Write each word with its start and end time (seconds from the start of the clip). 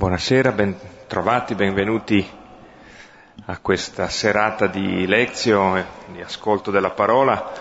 Buonasera, 0.00 0.52
ben 0.52 0.74
trovati, 1.08 1.54
benvenuti 1.54 2.26
a 3.44 3.58
questa 3.58 4.08
serata 4.08 4.66
di 4.66 5.06
lezione, 5.06 5.84
di 6.12 6.22
ascolto 6.22 6.70
della 6.70 6.92
parola 6.92 7.52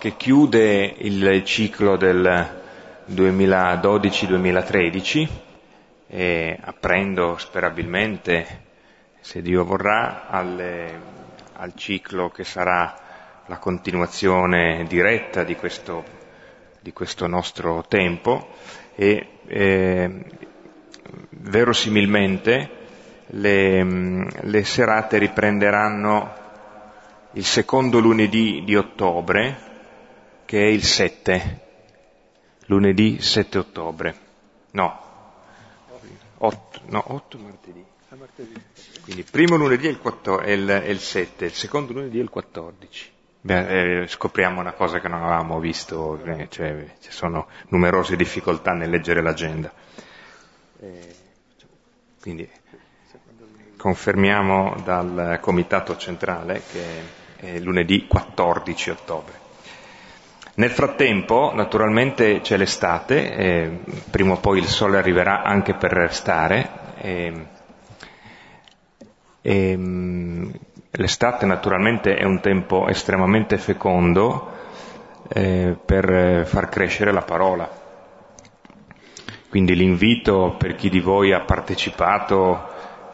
che 0.00 0.16
chiude 0.16 0.92
il 0.98 1.44
ciclo 1.44 1.96
del 1.96 2.62
2012-2013 3.08 5.28
e 6.08 6.58
apprendo 6.60 7.38
sperabilmente, 7.38 8.62
se 9.20 9.40
Dio 9.40 9.64
vorrà, 9.64 10.26
alle, 10.26 11.00
al 11.52 11.76
ciclo 11.76 12.28
che 12.28 12.42
sarà 12.42 12.92
la 13.46 13.58
continuazione 13.58 14.84
diretta 14.88 15.44
di 15.44 15.54
questo, 15.54 16.02
di 16.80 16.92
questo 16.92 17.28
nostro 17.28 17.84
tempo 17.86 18.48
e 18.96 19.28
eh, 19.46 20.24
verosimilmente 21.30 22.82
le, 23.28 24.28
le 24.42 24.64
serate 24.64 25.18
riprenderanno 25.18 26.42
il 27.32 27.44
secondo 27.44 27.98
lunedì 27.98 28.62
di 28.64 28.76
ottobre, 28.76 29.72
che 30.44 30.58
è 30.60 30.68
il 30.68 30.84
7, 30.84 31.60
lunedì 32.66 33.20
7 33.20 33.58
ottobre. 33.58 34.14
No, 34.72 35.00
8, 36.38 36.80
no, 36.86 37.04
8 37.06 37.38
martedì. 37.38 37.84
Quindi 39.02 39.22
il 39.22 39.30
primo 39.30 39.56
lunedì 39.56 39.86
è 39.86 39.90
il, 39.90 39.98
14, 39.98 40.48
è, 40.48 40.52
il, 40.52 40.68
è 40.68 40.88
il 40.88 41.00
7, 41.00 41.44
il 41.46 41.52
secondo 41.52 41.92
lunedì 41.92 42.18
è 42.18 42.22
il 42.22 42.30
14. 42.30 43.12
Beh, 43.40 44.02
eh, 44.02 44.06
scopriamo 44.06 44.60
una 44.60 44.72
cosa 44.72 45.00
che 45.00 45.08
non 45.08 45.22
avevamo 45.22 45.58
visto, 45.58 46.18
eh, 46.24 46.46
cioè 46.48 46.94
ci 47.00 47.10
sono 47.10 47.48
numerose 47.68 48.16
difficoltà 48.16 48.72
nel 48.72 48.88
leggere 48.88 49.20
l'agenda. 49.20 49.72
Eh, 50.84 51.14
quindi 52.20 52.46
confermiamo 53.78 54.76
dal 54.84 55.38
Comitato 55.40 55.96
Centrale 55.96 56.62
che 56.70 56.82
è 57.36 57.58
lunedì 57.58 58.06
14 58.06 58.90
ottobre. 58.90 59.32
Nel 60.56 60.70
frattempo, 60.70 61.52
naturalmente, 61.54 62.40
c'è 62.40 62.56
l'estate, 62.56 63.34
eh, 63.34 63.78
prima 64.10 64.34
o 64.34 64.36
poi 64.36 64.58
il 64.58 64.66
sole 64.66 64.98
arriverà 64.98 65.42
anche 65.42 65.74
per 65.74 65.92
restare. 65.92 66.68
E, 66.98 67.46
e, 69.40 69.78
l'estate 70.90 71.46
naturalmente 71.46 72.14
è 72.14 72.24
un 72.24 72.40
tempo 72.40 72.88
estremamente 72.88 73.56
fecondo 73.58 74.52
eh, 75.28 75.76
per 75.84 76.46
far 76.46 76.68
crescere 76.68 77.10
la 77.10 77.22
parola. 77.22 77.83
Quindi 79.54 79.76
l'invito 79.76 80.56
per 80.58 80.74
chi 80.74 80.90
di 80.90 80.98
voi 80.98 81.32
ha 81.32 81.42
partecipato 81.42 82.60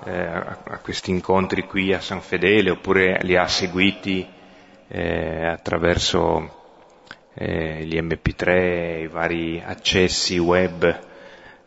eh, 0.06 0.24
a, 0.24 0.78
questi 0.82 1.10
incontri 1.10 1.66
qui 1.66 1.92
a 1.92 2.00
San 2.00 2.22
Fedele 2.22 2.70
oppure 2.70 3.18
li 3.24 3.36
ha 3.36 3.46
seguiti 3.46 4.26
eh, 4.88 5.46
attraverso 5.46 6.78
eh, 7.34 7.84
gli 7.84 7.98
MP3, 8.00 9.02
i 9.02 9.06
vari 9.08 9.62
accessi 9.62 10.38
web, 10.38 11.00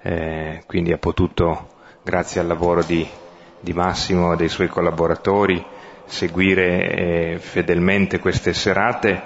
eh, 0.02 0.64
quindi 0.66 0.92
ha 0.92 0.98
potuto, 0.98 1.76
grazie 2.02 2.42
al 2.42 2.48
lavoro 2.48 2.82
di, 2.82 3.08
di 3.60 3.74
Massimo 3.74 4.34
e 4.34 4.38
dei 4.38 4.50
suoi 4.50 4.70
collaboratori, 4.70 5.64
seguire 6.06 6.96
eh, 6.96 7.38
fedelmente 7.38 8.18
queste 8.18 8.54
serate, 8.54 9.22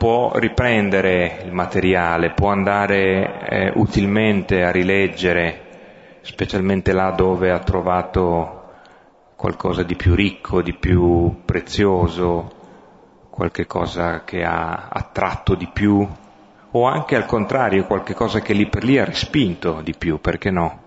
può 0.00 0.32
riprendere 0.38 1.42
il 1.44 1.52
materiale, 1.52 2.30
può 2.30 2.48
andare 2.48 3.46
eh, 3.46 3.72
utilmente 3.74 4.64
a 4.64 4.70
rileggere 4.70 6.20
specialmente 6.22 6.94
là 6.94 7.10
dove 7.10 7.50
ha 7.50 7.58
trovato 7.58 8.70
qualcosa 9.36 9.82
di 9.82 9.96
più 9.96 10.14
ricco, 10.14 10.62
di 10.62 10.72
più 10.72 11.42
prezioso, 11.44 12.50
qualche 13.28 13.66
cosa 13.66 14.24
che 14.24 14.42
ha 14.42 14.88
attratto 14.88 15.54
di 15.54 15.68
più, 15.70 16.08
o 16.70 16.86
anche 16.86 17.14
al 17.14 17.26
contrario, 17.26 17.84
qualche 17.84 18.14
cosa 18.14 18.40
che 18.40 18.54
lì 18.54 18.70
per 18.70 18.84
lì 18.84 18.96
ha 18.96 19.04
respinto 19.04 19.82
di 19.82 19.94
più, 19.94 20.18
perché 20.18 20.50
no? 20.50 20.82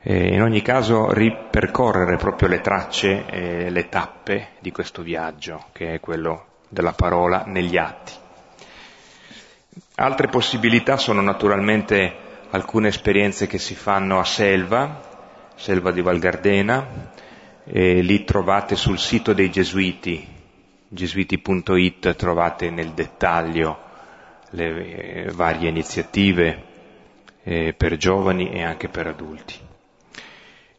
E 0.00 0.34
in 0.34 0.42
ogni 0.42 0.60
caso 0.60 1.12
ripercorrere 1.12 2.16
proprio 2.16 2.48
le 2.48 2.60
tracce 2.60 3.26
e 3.26 3.70
le 3.70 3.88
tappe 3.88 4.48
di 4.58 4.72
questo 4.72 5.02
viaggio, 5.02 5.66
che 5.70 5.94
è 5.94 6.00
quello 6.00 6.46
della 6.72 6.92
parola 6.92 7.44
negli 7.46 7.76
atti. 7.76 8.12
Altre 9.96 10.28
possibilità 10.28 10.96
sono 10.96 11.20
naturalmente 11.20 12.14
alcune 12.50 12.88
esperienze 12.88 13.46
che 13.46 13.58
si 13.58 13.74
fanno 13.74 14.18
a 14.18 14.24
Selva, 14.24 15.50
Selva 15.54 15.92
di 15.92 16.00
Val 16.00 16.18
Gardena, 16.18 17.10
e 17.64 18.00
lì 18.00 18.24
trovate 18.24 18.74
sul 18.74 18.98
sito 18.98 19.34
dei 19.34 19.50
Gesuiti, 19.50 20.26
gesuiti.it, 20.88 22.16
trovate 22.16 22.70
nel 22.70 22.92
dettaglio 22.92 23.78
le 24.50 25.24
eh, 25.26 25.30
varie 25.32 25.68
iniziative 25.68 26.70
eh, 27.42 27.74
per 27.74 27.96
giovani 27.98 28.50
e 28.50 28.62
anche 28.62 28.88
per 28.88 29.08
adulti. 29.08 29.54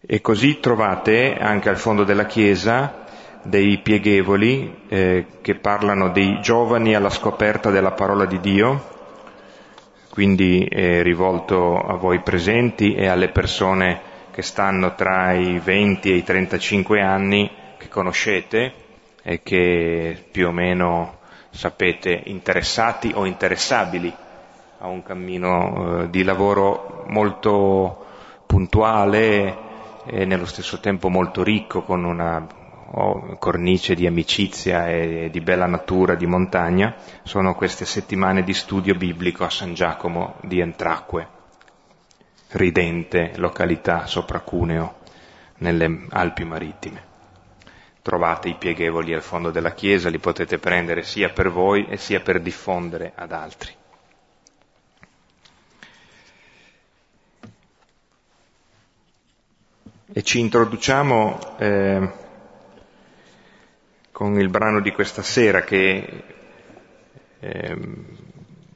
E 0.01 0.21
così 0.21 0.59
trovate 0.59 1.35
anche 1.35 1.69
al 1.69 1.77
fondo 1.77 2.03
della 2.03 2.25
chiesa 2.25 3.02
dei 3.43 3.77
pieghevoli 3.79 4.85
eh, 4.87 5.25
che 5.41 5.55
parlano 5.55 6.09
dei 6.09 6.39
giovani 6.41 6.95
alla 6.95 7.09
scoperta 7.09 7.69
della 7.69 7.91
parola 7.91 8.25
di 8.25 8.39
Dio, 8.39 8.91
quindi 10.09 10.65
è 10.65 11.01
rivolto 11.01 11.77
a 11.79 11.95
voi 11.95 12.21
presenti 12.21 12.95
e 12.95 13.07
alle 13.07 13.29
persone 13.29 14.11
che 14.31 14.41
stanno 14.41 14.95
tra 14.95 15.33
i 15.33 15.59
20 15.59 16.11
e 16.11 16.15
i 16.15 16.23
35 16.23 17.01
anni 17.01 17.49
che 17.77 17.89
conoscete 17.89 18.73
e 19.21 19.41
che 19.43 20.23
più 20.31 20.47
o 20.47 20.51
meno 20.51 21.19
sapete 21.49 22.23
interessati 22.25 23.11
o 23.13 23.25
interessabili 23.25 24.13
a 24.79 24.87
un 24.87 25.03
cammino 25.03 26.01
eh, 26.01 26.09
di 26.09 26.23
lavoro 26.23 27.05
molto 27.07 28.05
puntuale 28.45 29.57
e 30.05 30.25
nello 30.25 30.45
stesso 30.45 30.79
tempo 30.79 31.09
molto 31.09 31.43
ricco 31.43 31.83
con 31.83 32.03
una 32.03 32.45
cornice 33.39 33.95
di 33.95 34.05
amicizia 34.05 34.87
e 34.87 35.29
di 35.31 35.41
bella 35.41 35.65
natura 35.65 36.13
di 36.13 36.27
montagna, 36.27 36.95
sono 37.23 37.55
queste 37.55 37.85
settimane 37.85 38.43
di 38.43 38.53
studio 38.53 38.93
biblico 38.93 39.43
a 39.43 39.49
San 39.49 39.73
Giacomo 39.73 40.35
di 40.43 40.59
Entracque, 40.59 41.27
ridente 42.51 43.33
località 43.37 44.05
sopra 44.05 44.41
Cuneo, 44.41 44.97
nelle 45.57 46.05
Alpi 46.09 46.43
Marittime. 46.43 47.11
Trovate 48.03 48.49
i 48.49 48.55
pieghevoli 48.55 49.13
al 49.13 49.23
fondo 49.23 49.49
della 49.49 49.73
chiesa, 49.73 50.09
li 50.09 50.19
potete 50.19 50.59
prendere 50.59 51.01
sia 51.01 51.29
per 51.29 51.49
voi 51.49 51.87
e 51.87 51.97
sia 51.97 52.19
per 52.19 52.41
diffondere 52.41 53.13
ad 53.15 53.31
altri. 53.31 53.71
E 60.15 60.21
ci 60.21 60.39
introduciamo 60.39 61.57
eh, 61.57 62.21
con 64.23 64.39
il 64.39 64.47
brano 64.47 64.79
di 64.79 64.93
questa 64.93 65.21
sera 65.21 65.63
che 65.63 66.23
eh, 67.41 67.77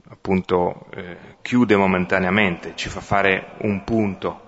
appunto 0.10 0.88
eh, 0.94 1.18
chiude 1.42 1.78
momentaneamente, 1.78 2.74
ci 2.76 2.90
fa 2.90 3.00
fare 3.00 3.52
un 3.60 3.82
punto, 3.86 4.42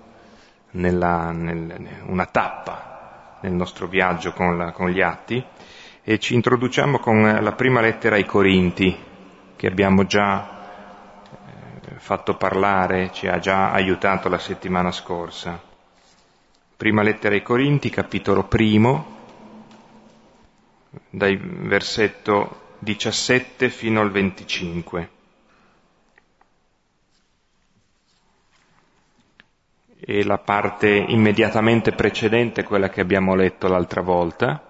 nella, 0.72 1.30
nel, 1.30 2.02
una 2.04 2.26
tappa 2.26 3.38
nel 3.40 3.52
nostro 3.52 3.86
viaggio 3.86 4.34
con, 4.34 4.58
la, 4.58 4.72
con 4.72 4.90
gli 4.90 5.00
atti 5.00 5.42
e 6.04 6.18
ci 6.18 6.34
introduciamo 6.34 6.98
con 6.98 7.22
la 7.40 7.52
prima 7.52 7.80
lettera 7.80 8.16
ai 8.16 8.26
Corinti 8.26 8.94
che 9.56 9.66
abbiamo 9.66 10.04
già 10.04 10.48
eh, 11.86 11.92
fatto 11.96 12.36
parlare, 12.36 13.10
ci 13.12 13.26
ha 13.26 13.38
già 13.38 13.72
aiutato 13.72 14.28
la 14.28 14.38
settimana 14.38 14.92
scorsa. 14.92 15.58
Prima 16.76 17.00
lettera 17.00 17.34
ai 17.34 17.42
Corinti, 17.42 17.88
capitolo 17.88 18.44
primo, 18.44 19.19
dal 21.10 21.36
versetto 21.38 22.74
17 22.78 23.68
fino 23.70 24.00
al 24.00 24.10
25. 24.10 25.10
E 30.02 30.24
la 30.24 30.38
parte 30.38 30.88
immediatamente 30.88 31.92
precedente, 31.92 32.64
quella 32.64 32.88
che 32.88 33.00
abbiamo 33.00 33.34
letto 33.34 33.68
l'altra 33.68 34.00
volta, 34.00 34.66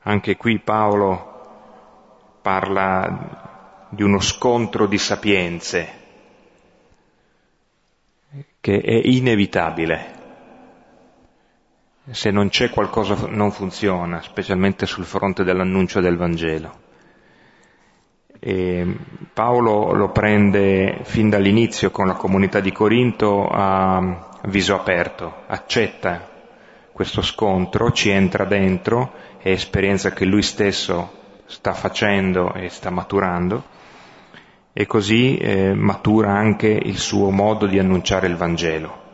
anche 0.00 0.36
qui 0.36 0.58
Paolo 0.58 2.38
parla 2.42 3.86
di 3.88 4.02
uno 4.02 4.20
scontro 4.20 4.86
di 4.86 4.98
sapienze 4.98 6.04
che 8.60 8.80
è 8.80 9.00
inevitabile 9.04 10.15
se 12.10 12.30
non 12.30 12.48
c'è 12.48 12.70
qualcosa 12.70 13.26
non 13.28 13.50
funziona, 13.50 14.22
specialmente 14.22 14.86
sul 14.86 15.04
fronte 15.04 15.44
dell'annuncio 15.44 16.00
del 16.00 16.16
Vangelo. 16.16 16.84
E 18.38 18.96
Paolo 19.32 19.92
lo 19.92 20.10
prende 20.10 21.00
fin 21.02 21.28
dall'inizio 21.30 21.90
con 21.90 22.06
la 22.06 22.14
comunità 22.14 22.60
di 22.60 22.70
Corinto 22.70 23.48
a 23.48 24.28
viso 24.44 24.74
aperto, 24.74 25.42
accetta 25.46 26.34
questo 26.92 27.22
scontro, 27.22 27.90
ci 27.92 28.08
entra 28.08 28.44
dentro, 28.44 29.12
è 29.38 29.50
esperienza 29.50 30.12
che 30.12 30.24
lui 30.24 30.42
stesso 30.42 31.12
sta 31.46 31.74
facendo 31.74 32.54
e 32.54 32.68
sta 32.68 32.90
maturando 32.90 33.74
e 34.72 34.86
così 34.86 35.36
eh, 35.36 35.74
matura 35.74 36.32
anche 36.32 36.68
il 36.68 36.98
suo 36.98 37.30
modo 37.30 37.66
di 37.66 37.78
annunciare 37.78 38.26
il 38.26 38.36
Vangelo. 38.36 39.04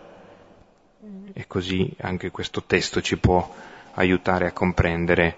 E 1.42 1.48
così 1.48 1.92
anche 2.02 2.30
questo 2.30 2.62
testo 2.62 3.02
ci 3.02 3.18
può 3.18 3.52
aiutare 3.94 4.46
a 4.46 4.52
comprendere 4.52 5.36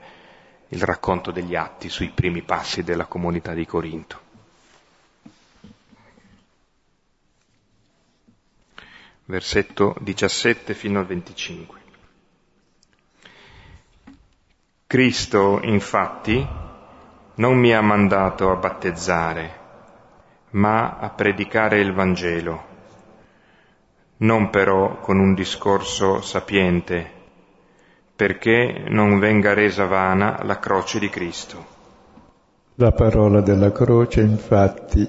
il 0.69 0.83
racconto 0.83 1.31
degli 1.31 1.55
atti 1.57 1.89
sui 1.89 2.11
primi 2.11 2.43
passi 2.43 2.83
della 2.83 3.07
comunità 3.07 3.55
di 3.55 3.65
Corinto. 3.65 4.21
Versetto 9.25 9.97
17 10.01 10.75
fino 10.75 10.99
al 10.99 11.07
25. 11.07 11.81
Cristo, 14.87 15.61
infatti, 15.63 16.47
non 17.37 17.57
mi 17.57 17.73
ha 17.73 17.81
mandato 17.81 18.51
a 18.51 18.57
battezzare, 18.57 19.59
ma 20.51 20.99
a 20.99 21.09
predicare 21.09 21.81
il 21.81 21.95
Vangelo, 21.95 22.73
non 24.19 24.51
però 24.51 25.01
con 25.01 25.19
un 25.19 25.35
discorso 25.35 26.21
sapiente, 26.21 27.11
perché 28.15 28.85
non 28.89 29.19
venga 29.19 29.55
resa 29.55 29.87
vana 29.87 30.41
la 30.45 30.59
croce 30.61 31.01
di 31.01 31.09
Cristo. 31.09 31.73
La 32.77 32.93
parola 32.93 33.41
della 33.41 33.73
croce, 33.73 34.21
infatti, 34.21 35.09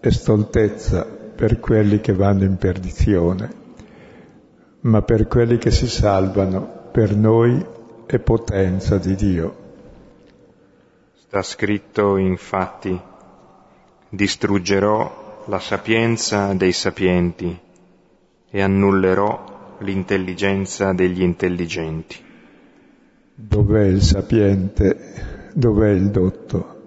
è 0.00 0.10
stoltezza 0.10 1.04
per 1.04 1.58
quelli 1.58 2.00
che 2.00 2.12
vanno 2.12 2.44
in 2.44 2.56
perdizione, 2.56 3.58
ma 4.82 5.02
per 5.02 5.26
quelli 5.26 5.58
che 5.58 5.70
si 5.70 5.88
salvano, 5.88 6.88
per 6.92 7.14
noi 7.16 7.64
è 8.06 8.18
potenza 8.18 8.96
di 8.98 9.14
Dio. 9.14 9.56
Sta 11.14 11.42
scritto 11.42 12.16
infatti, 12.16 12.98
distruggerò 14.08 15.44
la 15.46 15.58
sapienza 15.58 16.52
dei 16.54 16.72
sapienti 16.72 17.68
e 18.50 18.60
annullerò 18.60 19.76
l'intelligenza 19.78 20.92
degli 20.92 21.22
intelligenti. 21.22 22.16
Dov'è 23.34 23.84
il 23.84 24.02
sapiente? 24.02 25.50
Dov'è 25.54 25.90
il 25.90 26.10
dotto? 26.10 26.78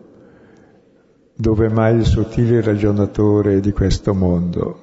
Dove 1.34 1.70
mai 1.70 1.96
il 1.96 2.06
sottile 2.06 2.62
ragionatore 2.62 3.60
di 3.60 3.72
questo 3.72 4.14
mondo? 4.14 4.80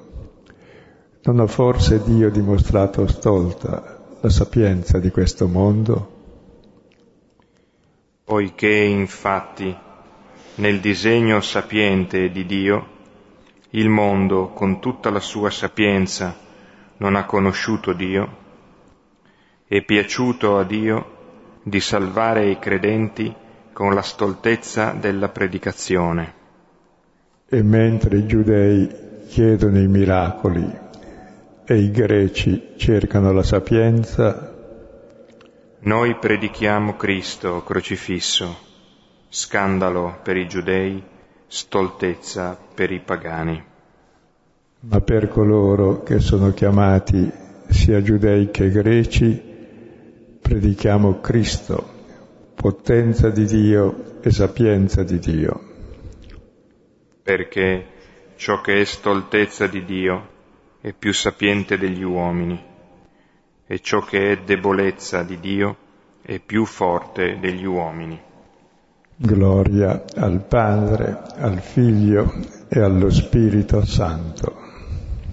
Non 1.23 1.39
ha 1.39 1.47
forse 1.47 2.01
Dio 2.03 2.29
dimostrato 2.29 3.07
stolta 3.07 4.17
la 4.19 4.29
sapienza 4.29 4.97
di 4.97 5.11
questo 5.11 5.47
mondo? 5.47 6.19
Poiché 8.23 8.73
infatti 8.73 9.75
nel 10.55 10.79
disegno 10.79 11.41
sapiente 11.41 12.29
di 12.31 12.45
Dio, 12.45 12.87
il 13.71 13.87
mondo 13.87 14.49
con 14.49 14.81
tutta 14.81 15.09
la 15.09 15.19
sua 15.19 15.49
sapienza 15.49 16.49
non 17.01 17.15
ha 17.15 17.25
conosciuto 17.25 17.93
Dio, 17.93 18.37
è 19.67 19.81
piaciuto 19.81 20.59
a 20.59 20.63
Dio 20.63 21.59
di 21.63 21.79
salvare 21.79 22.49
i 22.49 22.59
credenti 22.59 23.33
con 23.73 23.95
la 23.95 24.03
stoltezza 24.03 24.91
della 24.91 25.29
predicazione. 25.29 26.33
E 27.49 27.63
mentre 27.63 28.17
i 28.17 28.27
giudei 28.27 29.25
chiedono 29.27 29.79
i 29.79 29.87
miracoli 29.87 30.79
e 31.65 31.75
i 31.75 31.89
greci 31.89 32.73
cercano 32.77 33.31
la 33.31 33.43
sapienza, 33.43 34.55
noi 35.79 36.15
predichiamo 36.17 36.95
Cristo 36.95 37.63
crocifisso 37.63 38.69
scandalo 39.27 40.19
per 40.21 40.37
i 40.37 40.47
giudei, 40.47 41.01
stoltezza 41.47 42.55
per 42.75 42.91
i 42.91 42.99
pagani. 42.99 43.69
Ma 44.83 44.99
per 44.99 45.27
coloro 45.27 46.01
che 46.01 46.19
sono 46.19 46.53
chiamati 46.53 47.31
sia 47.69 48.01
giudei 48.01 48.49
che 48.49 48.71
greci, 48.71 49.39
predichiamo 50.41 51.19
Cristo, 51.19 51.87
potenza 52.55 53.29
di 53.29 53.45
Dio 53.45 54.19
e 54.21 54.31
sapienza 54.31 55.03
di 55.03 55.19
Dio. 55.19 55.61
Perché 57.21 57.85
ciò 58.37 58.59
che 58.61 58.81
è 58.81 58.83
stoltezza 58.83 59.67
di 59.67 59.85
Dio 59.85 60.27
è 60.81 60.93
più 60.93 61.13
sapiente 61.13 61.77
degli 61.77 62.01
uomini, 62.01 62.59
e 63.67 63.79
ciò 63.81 64.01
che 64.01 64.31
è 64.31 64.39
debolezza 64.39 65.21
di 65.21 65.39
Dio 65.39 65.77
è 66.23 66.39
più 66.39 66.65
forte 66.65 67.37
degli 67.39 67.65
uomini. 67.65 68.19
Gloria 69.15 70.03
al 70.15 70.43
Padre, 70.43 71.21
al 71.35 71.59
Figlio 71.59 72.33
e 72.67 72.79
allo 72.79 73.11
Spirito 73.11 73.85
Santo. 73.85 74.60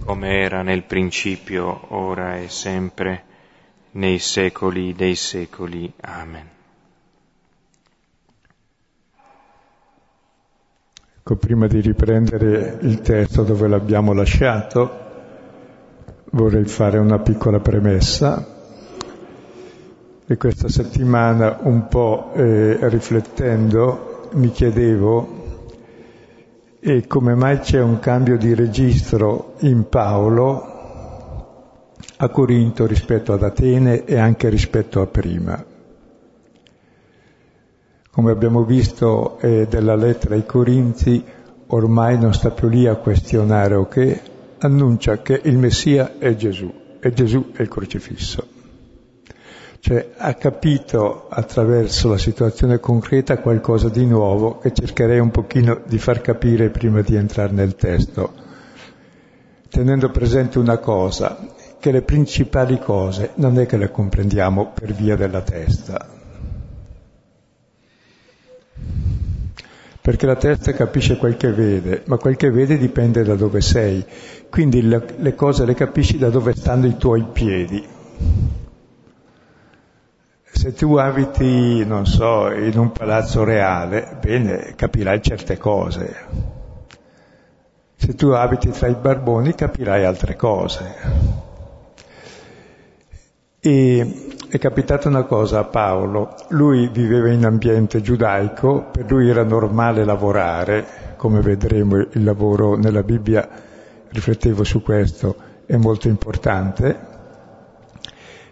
Come 0.08 0.40
era 0.40 0.62
nel 0.62 0.84
principio, 0.84 1.94
ora 1.94 2.38
e 2.38 2.48
sempre, 2.48 3.24
nei 3.90 4.18
secoli 4.18 4.94
dei 4.94 5.14
secoli. 5.14 5.92
Amen. 6.00 6.48
Ecco, 11.18 11.36
prima 11.36 11.66
di 11.66 11.80
riprendere 11.80 12.78
il 12.80 13.02
testo 13.02 13.42
dove 13.42 13.68
l'abbiamo 13.68 14.14
lasciato, 14.14 14.98
vorrei 16.30 16.64
fare 16.64 16.96
una 16.96 17.18
piccola 17.18 17.60
premessa 17.60 18.46
e 20.26 20.36
questa 20.38 20.68
settimana 20.68 21.58
un 21.64 21.86
po' 21.86 22.32
eh, 22.34 22.78
riflettendo 22.88 24.30
mi 24.32 24.50
chiedevo 24.52 25.37
e 26.80 27.06
come 27.06 27.34
mai 27.34 27.58
c'è 27.58 27.80
un 27.80 27.98
cambio 27.98 28.36
di 28.36 28.54
registro 28.54 29.54
in 29.60 29.88
Paolo 29.88 30.76
a 32.16 32.28
Corinto 32.28 32.86
rispetto 32.86 33.32
ad 33.32 33.42
Atene 33.42 34.04
e 34.04 34.16
anche 34.16 34.48
rispetto 34.48 35.00
a 35.00 35.06
prima. 35.06 35.64
Come 38.10 38.30
abbiamo 38.30 38.64
visto 38.64 39.38
eh, 39.38 39.66
della 39.68 39.94
lettera 39.94 40.34
ai 40.34 40.46
Corinzi, 40.46 41.24
ormai 41.68 42.18
non 42.18 42.32
sta 42.32 42.50
più 42.50 42.68
lì 42.68 42.86
a 42.86 42.96
questionare 42.96 43.74
o 43.74 43.86
che 43.86 44.20
annuncia 44.58 45.22
che 45.22 45.40
il 45.44 45.58
Messia 45.58 46.18
è 46.18 46.34
Gesù 46.34 46.72
e 47.00 47.12
Gesù 47.12 47.52
è 47.52 47.62
il 47.62 47.68
crocifisso. 47.68 48.57
Cioè 49.80 50.10
ha 50.16 50.34
capito 50.34 51.28
attraverso 51.28 52.08
la 52.08 52.18
situazione 52.18 52.80
concreta 52.80 53.38
qualcosa 53.38 53.88
di 53.88 54.04
nuovo 54.04 54.58
che 54.58 54.72
cercherei 54.72 55.20
un 55.20 55.30
pochino 55.30 55.80
di 55.86 55.98
far 55.98 56.20
capire 56.20 56.68
prima 56.70 57.00
di 57.00 57.14
entrare 57.14 57.52
nel 57.52 57.76
testo, 57.76 58.32
tenendo 59.70 60.10
presente 60.10 60.58
una 60.58 60.78
cosa, 60.78 61.38
che 61.78 61.92
le 61.92 62.02
principali 62.02 62.78
cose 62.78 63.30
non 63.34 63.58
è 63.58 63.66
che 63.66 63.76
le 63.76 63.90
comprendiamo 63.90 64.72
per 64.74 64.92
via 64.92 65.14
della 65.14 65.42
testa. 65.42 66.16
Perché 70.00 70.26
la 70.26 70.36
testa 70.36 70.72
capisce 70.72 71.18
quel 71.18 71.36
che 71.36 71.52
vede, 71.52 72.02
ma 72.06 72.16
quel 72.16 72.34
che 72.36 72.50
vede 72.50 72.78
dipende 72.78 73.22
da 73.22 73.34
dove 73.34 73.60
sei. 73.60 74.04
Quindi 74.48 74.82
le, 74.82 75.04
le 75.18 75.34
cose 75.34 75.66
le 75.66 75.74
capisci 75.74 76.16
da 76.16 76.30
dove 76.30 76.54
stanno 76.54 76.86
i 76.86 76.96
tuoi 76.96 77.26
piedi. 77.30 77.86
Se 80.58 80.72
tu 80.72 80.96
abiti, 80.96 81.84
non 81.84 82.04
so, 82.04 82.50
in 82.50 82.76
un 82.76 82.90
palazzo 82.90 83.44
reale, 83.44 84.18
bene, 84.20 84.72
capirai 84.74 85.22
certe 85.22 85.56
cose. 85.56 86.16
Se 87.94 88.14
tu 88.16 88.30
abiti 88.30 88.70
tra 88.70 88.88
i 88.88 88.96
barboni, 89.00 89.54
capirai 89.54 90.04
altre 90.04 90.34
cose. 90.34 90.94
E 93.60 94.32
è 94.48 94.58
capitata 94.58 95.06
una 95.06 95.22
cosa 95.22 95.60
a 95.60 95.64
Paolo, 95.64 96.34
lui 96.48 96.88
viveva 96.88 97.30
in 97.30 97.44
ambiente 97.44 98.00
giudaico, 98.00 98.88
per 98.90 99.08
lui 99.08 99.30
era 99.30 99.44
normale 99.44 100.04
lavorare, 100.04 101.14
come 101.16 101.40
vedremo 101.40 101.98
il 101.98 102.24
lavoro 102.24 102.74
nella 102.74 103.04
Bibbia, 103.04 103.48
riflettevo 104.08 104.64
su 104.64 104.82
questo, 104.82 105.36
è 105.66 105.76
molto 105.76 106.08
importante, 106.08 107.17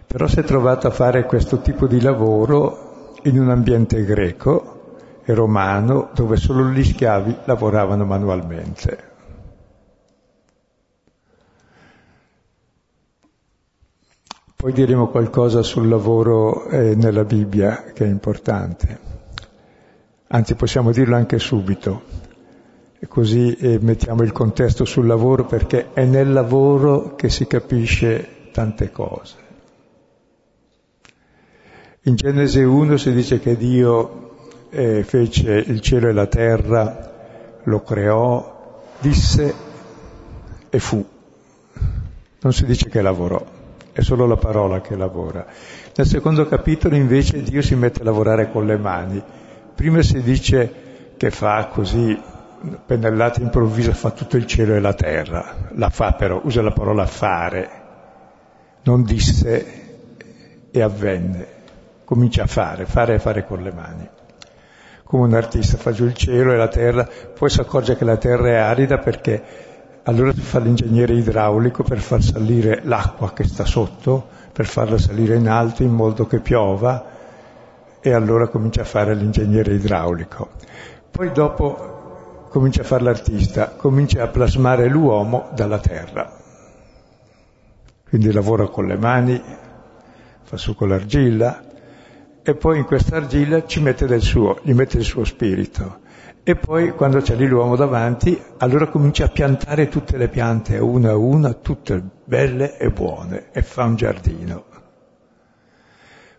però 0.06 0.26
si 0.26 0.40
è 0.40 0.44
trovato 0.44 0.86
a 0.86 0.90
fare 0.90 1.24
questo 1.24 1.60
tipo 1.60 1.86
di 1.86 2.00
lavoro 2.00 3.12
in 3.22 3.38
un 3.38 3.50
ambiente 3.50 4.04
greco 4.04 4.76
e 5.24 5.34
romano 5.34 6.10
dove 6.14 6.36
solo 6.36 6.68
gli 6.70 6.84
schiavi 6.84 7.36
lavoravano 7.44 8.04
manualmente. 8.04 9.14
Poi 14.54 14.72
diremo 14.72 15.08
qualcosa 15.08 15.62
sul 15.62 15.88
lavoro 15.88 16.68
eh, 16.68 16.94
nella 16.94 17.24
Bibbia 17.24 17.84
che 17.92 18.04
è 18.04 18.08
importante. 18.08 18.98
Anzi, 20.28 20.54
possiamo 20.54 20.92
dirlo 20.92 21.14
anche 21.14 21.38
subito. 21.38 22.02
E 22.98 23.06
così 23.06 23.54
eh, 23.54 23.78
mettiamo 23.80 24.22
il 24.22 24.32
contesto 24.32 24.84
sul 24.84 25.06
lavoro 25.06 25.44
perché 25.44 25.92
è 25.92 26.04
nel 26.04 26.32
lavoro 26.32 27.14
che 27.14 27.28
si 27.28 27.46
capisce 27.46 28.50
tante 28.50 28.90
cose. 28.90 29.45
In 32.06 32.14
Genesi 32.14 32.62
1 32.62 32.98
si 32.98 33.12
dice 33.12 33.40
che 33.40 33.56
Dio 33.56 34.36
eh, 34.70 35.02
fece 35.02 35.54
il 35.54 35.80
cielo 35.80 36.06
e 36.06 36.12
la 36.12 36.28
terra, 36.28 37.60
lo 37.64 37.82
creò, 37.82 38.80
disse 39.00 39.54
e 40.70 40.78
fu. 40.78 41.04
Non 42.42 42.52
si 42.52 42.64
dice 42.64 42.88
che 42.88 43.02
lavorò, 43.02 43.44
è 43.90 44.02
solo 44.02 44.24
la 44.24 44.36
parola 44.36 44.80
che 44.80 44.94
lavora. 44.94 45.46
Nel 45.96 46.06
secondo 46.06 46.46
capitolo 46.46 46.94
invece 46.94 47.42
Dio 47.42 47.60
si 47.60 47.74
mette 47.74 48.02
a 48.02 48.04
lavorare 48.04 48.52
con 48.52 48.66
le 48.66 48.76
mani. 48.76 49.20
Prima 49.74 50.00
si 50.00 50.22
dice 50.22 51.14
che 51.16 51.32
fa 51.32 51.66
così, 51.72 52.16
pennellata 52.86 53.40
improvvisa, 53.40 53.92
fa 53.92 54.12
tutto 54.12 54.36
il 54.36 54.46
cielo 54.46 54.74
e 54.74 54.80
la 54.80 54.94
terra. 54.94 55.70
La 55.72 55.90
fa 55.90 56.12
però, 56.12 56.40
usa 56.44 56.62
la 56.62 56.70
parola 56.70 57.04
fare, 57.04 57.68
non 58.84 59.02
disse 59.02 59.84
e 60.70 60.80
avvenne 60.80 61.54
comincia 62.06 62.44
a 62.44 62.46
fare, 62.46 62.86
fare 62.86 63.14
e 63.14 63.18
fare 63.18 63.44
con 63.44 63.62
le 63.62 63.72
mani. 63.72 64.08
Come 65.02 65.24
un 65.24 65.34
artista 65.34 65.76
fa 65.76 65.90
giù 65.90 66.04
il 66.04 66.14
cielo 66.14 66.52
e 66.52 66.56
la 66.56 66.68
terra, 66.68 67.06
poi 67.34 67.50
si 67.50 67.60
accorge 67.60 67.96
che 67.96 68.04
la 68.04 68.16
terra 68.16 68.48
è 68.48 68.54
arida 68.54 68.98
perché 68.98 69.42
allora 70.04 70.32
si 70.32 70.40
fa 70.40 70.60
l'ingegnere 70.60 71.14
idraulico 71.14 71.82
per 71.82 71.98
far 71.98 72.22
salire 72.22 72.80
l'acqua 72.84 73.32
che 73.32 73.42
sta 73.42 73.64
sotto, 73.64 74.28
per 74.52 74.66
farla 74.66 74.98
salire 74.98 75.34
in 75.34 75.48
alto 75.48 75.82
in 75.82 75.92
modo 75.92 76.28
che 76.28 76.38
piova 76.38 77.04
e 78.00 78.12
allora 78.12 78.46
comincia 78.46 78.82
a 78.82 78.84
fare 78.84 79.12
l'ingegnere 79.14 79.74
idraulico. 79.74 80.50
Poi 81.10 81.32
dopo 81.32 82.46
comincia 82.48 82.82
a 82.82 82.84
fare 82.84 83.02
l'artista, 83.02 83.70
comincia 83.70 84.22
a 84.22 84.28
plasmare 84.28 84.88
l'uomo 84.88 85.48
dalla 85.54 85.80
terra. 85.80 86.32
Quindi 88.08 88.30
lavora 88.30 88.68
con 88.68 88.86
le 88.86 88.96
mani, 88.96 89.42
fa 90.44 90.56
su 90.56 90.76
con 90.76 90.88
l'argilla, 90.88 91.65
e 92.48 92.54
poi 92.54 92.78
in 92.78 92.84
questa 92.84 93.16
argilla 93.16 93.66
ci 93.66 93.80
mette 93.80 94.06
del 94.06 94.22
suo, 94.22 94.60
gli 94.62 94.72
mette 94.72 94.98
il 94.98 95.02
suo 95.02 95.24
spirito. 95.24 95.98
E 96.44 96.54
poi 96.54 96.92
quando 96.92 97.20
c'è 97.20 97.34
lì 97.34 97.44
l'uomo 97.44 97.74
davanti, 97.74 98.40
allora 98.58 98.86
comincia 98.86 99.24
a 99.24 99.28
piantare 99.30 99.88
tutte 99.88 100.16
le 100.16 100.28
piante, 100.28 100.78
una 100.78 101.10
a 101.10 101.16
una, 101.16 101.54
tutte 101.54 102.00
belle 102.22 102.78
e 102.78 102.90
buone, 102.90 103.50
e 103.50 103.62
fa 103.62 103.82
un 103.82 103.96
giardino. 103.96 104.64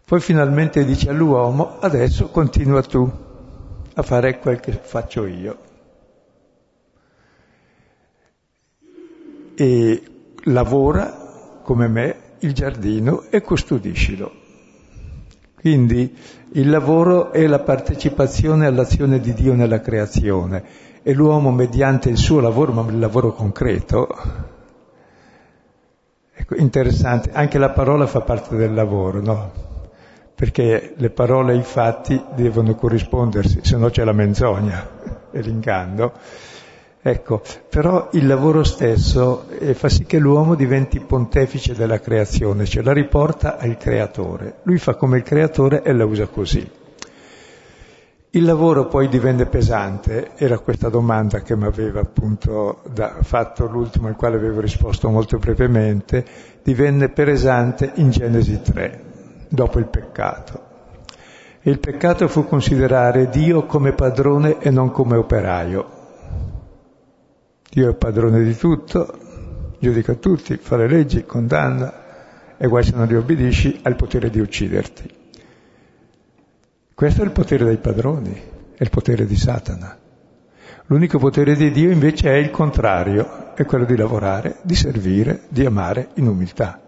Poi 0.05 0.21
finalmente 0.21 0.85
dice 0.85 1.09
all'uomo, 1.09 1.77
adesso 1.79 2.29
continua 2.29 2.81
tu 2.83 3.11
a 3.93 4.01
fare 4.01 4.39
quel 4.39 4.61
che 4.61 4.71
faccio 4.71 5.25
io. 5.25 5.57
E 9.55 10.03
lavora 10.43 11.59
come 11.63 11.87
me 11.89 12.15
il 12.39 12.53
giardino 12.53 13.23
e 13.29 13.41
custodiscilo. 13.41 14.45
Quindi 15.59 16.15
il 16.51 16.69
lavoro 16.69 17.31
è 17.31 17.47
la 17.47 17.57
partecipazione 17.57 18.67
all'azione 18.67 19.19
di 19.19 19.33
Dio 19.33 19.55
nella 19.55 19.81
creazione 19.81 20.63
e 21.01 21.13
l'uomo 21.13 21.51
mediante 21.51 22.09
il 22.09 22.17
suo 22.17 22.39
lavoro, 22.39 22.73
ma 22.73 22.85
il 22.91 22.99
lavoro 22.99 23.33
concreto, 23.33 24.07
ecco, 26.31 26.55
interessante, 26.57 27.31
anche 27.33 27.57
la 27.57 27.71
parola 27.71 28.05
fa 28.05 28.21
parte 28.21 28.55
del 28.55 28.73
lavoro, 28.73 29.19
no? 29.19 29.51
Perché 30.35 30.93
le 30.95 31.09
parole 31.09 31.53
e 31.53 31.57
i 31.57 31.63
fatti 31.63 32.21
devono 32.35 32.75
corrispondersi, 32.75 33.61
se 33.63 33.77
no 33.77 33.89
c'è 33.89 34.03
la 34.03 34.13
menzogna 34.13 34.87
e 35.31 35.41
l'inganno. 35.41 36.13
Ecco, 37.07 37.41
però 37.69 38.09
il 38.11 38.27
lavoro 38.27 38.65
stesso 38.65 39.45
eh, 39.47 39.73
fa 39.73 39.87
sì 39.87 40.03
che 40.03 40.19
l'uomo 40.19 40.55
diventi 40.55 40.99
pontefice 40.99 41.73
della 41.73 42.01
creazione, 42.01 42.65
cioè 42.65 42.83
la 42.83 42.91
riporta 42.91 43.57
al 43.57 43.77
creatore. 43.77 44.55
Lui 44.63 44.77
fa 44.77 44.95
come 44.95 45.15
il 45.15 45.23
creatore 45.23 45.83
e 45.83 45.93
la 45.93 46.03
usa 46.03 46.27
così. 46.27 46.69
Il 48.31 48.43
lavoro 48.43 48.87
poi 48.87 49.07
divenne 49.07 49.45
pesante, 49.45 50.31
era 50.35 50.59
questa 50.59 50.89
domanda 50.89 51.39
che 51.39 51.55
mi 51.55 51.63
aveva 51.63 52.01
appunto 52.01 52.81
da, 52.91 53.19
fatto 53.21 53.67
l'ultimo, 53.67 54.09
al 54.09 54.17
quale 54.17 54.35
avevo 54.35 54.59
risposto 54.59 55.09
molto 55.09 55.37
brevemente, 55.37 56.25
divenne 56.61 57.07
pesante 57.07 57.89
in 57.95 58.09
Genesi 58.09 58.61
3, 58.61 59.01
dopo 59.47 59.79
il 59.79 59.87
peccato. 59.87 60.61
E 61.61 61.71
il 61.71 61.79
peccato 61.79 62.27
fu 62.27 62.45
considerare 62.45 63.29
Dio 63.29 63.65
come 63.65 63.93
padrone 63.93 64.57
e 64.59 64.71
non 64.71 64.91
come 64.91 65.15
operaio. 65.15 65.96
Dio 67.69 67.89
è 67.89 67.95
padrone 67.95 68.43
di 68.43 68.55
tutto, 68.55 69.75
giudica 69.79 70.13
tutti, 70.15 70.57
fa 70.57 70.77
le 70.77 70.87
leggi, 70.87 71.25
condanna 71.25 72.05
e 72.57 72.67
guai 72.67 72.83
se 72.83 72.95
non 72.95 73.07
gli 73.07 73.13
obbedisci, 73.13 73.79
ha 73.83 73.89
il 73.89 73.95
potere 73.95 74.29
di 74.29 74.39
ucciderti. 74.39 75.15
Questo 76.93 77.21
è 77.21 77.25
il 77.25 77.31
potere 77.31 77.65
dei 77.65 77.77
padroni, 77.77 78.33
è 78.75 78.81
il 78.81 78.89
potere 78.89 79.25
di 79.25 79.35
Satana. 79.35 79.97
L'unico 80.87 81.19
potere 81.19 81.55
di 81.55 81.69
Dio 81.71 81.91
invece 81.91 82.29
è 82.29 82.37
il 82.37 82.49
contrario, 82.49 83.53
è 83.53 83.65
quello 83.65 83.85
di 83.85 83.95
lavorare, 83.95 84.57
di 84.61 84.73
servire, 84.73 85.41
di 85.49 85.65
amare 85.65 86.09
in 86.15 86.27
umiltà. 86.27 86.81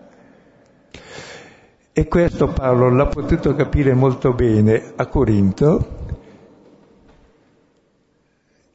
E 1.91 2.07
questo 2.07 2.48
Paolo 2.48 2.89
l'ha 2.89 3.07
potuto 3.07 3.53
capire 3.53 3.93
molto 3.93 4.33
bene 4.33 4.93
a 4.95 5.05
Corinto, 5.07 5.98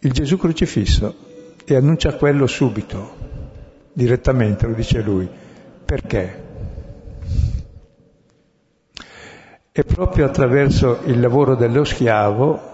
il 0.00 0.12
Gesù 0.12 0.36
crocifisso 0.36 1.32
e 1.64 1.74
annuncia 1.74 2.14
quello 2.14 2.46
subito, 2.46 3.14
direttamente, 3.92 4.66
lo 4.66 4.74
dice 4.74 5.00
lui. 5.00 5.28
Perché? 5.84 6.42
È 9.72 9.82
proprio 9.84 10.26
attraverso 10.26 11.00
il 11.06 11.18
lavoro 11.20 11.54
dello 11.54 11.84
schiavo 11.84 12.72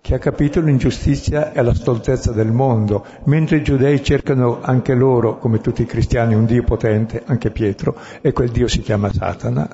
che 0.00 0.14
ha 0.14 0.18
capito 0.18 0.60
l'ingiustizia 0.60 1.52
e 1.52 1.62
la 1.62 1.74
stoltezza 1.74 2.32
del 2.32 2.50
mondo, 2.50 3.04
mentre 3.24 3.58
i 3.58 3.62
giudei 3.62 4.02
cercano 4.02 4.60
anche 4.60 4.94
loro, 4.94 5.38
come 5.38 5.60
tutti 5.60 5.82
i 5.82 5.86
cristiani, 5.86 6.34
un 6.34 6.44
Dio 6.44 6.64
potente, 6.64 7.22
anche 7.24 7.50
Pietro, 7.50 7.96
e 8.20 8.32
quel 8.32 8.50
Dio 8.50 8.66
si 8.66 8.80
chiama 8.80 9.12
Satana. 9.12 9.68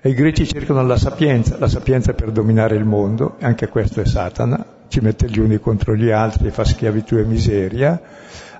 E 0.00 0.08
i 0.08 0.14
greci 0.14 0.46
cercano 0.46 0.82
la 0.82 0.96
sapienza, 0.96 1.56
la 1.58 1.68
sapienza 1.68 2.14
per 2.14 2.32
dominare 2.32 2.76
il 2.76 2.84
mondo, 2.84 3.36
e 3.38 3.44
anche 3.44 3.68
questo 3.68 4.00
è 4.00 4.06
Satana 4.06 4.77
ci 4.88 5.00
mette 5.00 5.28
gli 5.28 5.38
uni 5.38 5.58
contro 5.58 5.94
gli 5.94 6.10
altri, 6.10 6.50
fa 6.50 6.64
schiavitù 6.64 7.16
e 7.16 7.24
miseria, 7.24 8.00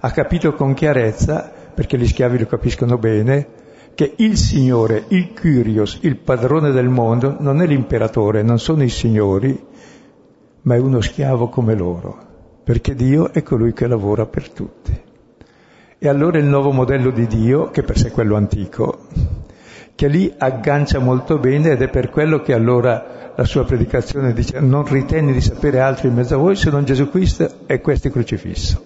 ha 0.01 0.11
capito 0.11 0.53
con 0.55 0.75
chiarezza, 0.75 1.51
perché 1.75 1.99
gli 1.99 2.07
schiavi 2.07 2.39
lo 2.39 2.47
capiscono 2.47 2.99
bene, 2.99 3.47
che 3.95 4.15
il 4.19 4.37
Signore, 4.37 5.05
il 5.09 5.33
Kyrios, 5.33 5.99
il 6.03 6.19
padrone 6.19 6.71
del 6.71 6.89
mondo, 6.89 7.37
non 7.41 7.61
è 7.61 7.67
l'imperatore, 7.67 8.43
non 8.43 8.59
sono 8.59 8.85
i 8.85 8.89
signori, 8.89 9.61
ma 10.63 10.75
è 10.75 10.79
uno 10.79 11.01
schiavo 11.01 11.49
come 11.49 11.75
loro, 11.75 12.17
perché 12.63 12.95
Dio 12.95 13.33
è 13.33 13.43
colui 13.43 13.73
che 13.73 13.89
lavora 13.89 14.27
per 14.27 14.51
tutti. 14.51 15.07
E 15.99 16.09
allora 16.09 16.39
il 16.39 16.45
nuovo 16.45 16.71
modello 16.71 17.11
di 17.11 17.27
Dio, 17.27 17.71
che 17.71 17.83
per 17.83 17.99
sé 17.99 18.09
è 18.09 18.13
quello 18.13 18.37
antico, 18.37 19.07
che 19.99 20.07
lì 20.07 20.33
aggancia 20.39 21.01
molto 21.01 21.39
bene 21.39 21.73
ed 21.73 21.83
è 21.83 21.89
per 21.89 22.09
quello 22.09 22.41
che 22.41 22.53
allora 22.53 23.33
la 23.35 23.43
sua 23.43 23.65
predicazione 23.65 24.33
dice 24.33 24.61
non 24.61 24.85
ritenni 24.85 25.33
di 25.33 25.41
sapere 25.41 25.81
altro 25.81 26.07
in 26.07 26.15
mezzo 26.15 26.37
a 26.37 26.39
voi 26.39 26.55
se 26.55 26.71
non 26.71 26.85
Gesù 26.85 27.11
Cristo 27.11 27.67
e 27.67 27.81
questo 27.81 28.07
è 28.07 28.13
crocifisso. 28.13 28.81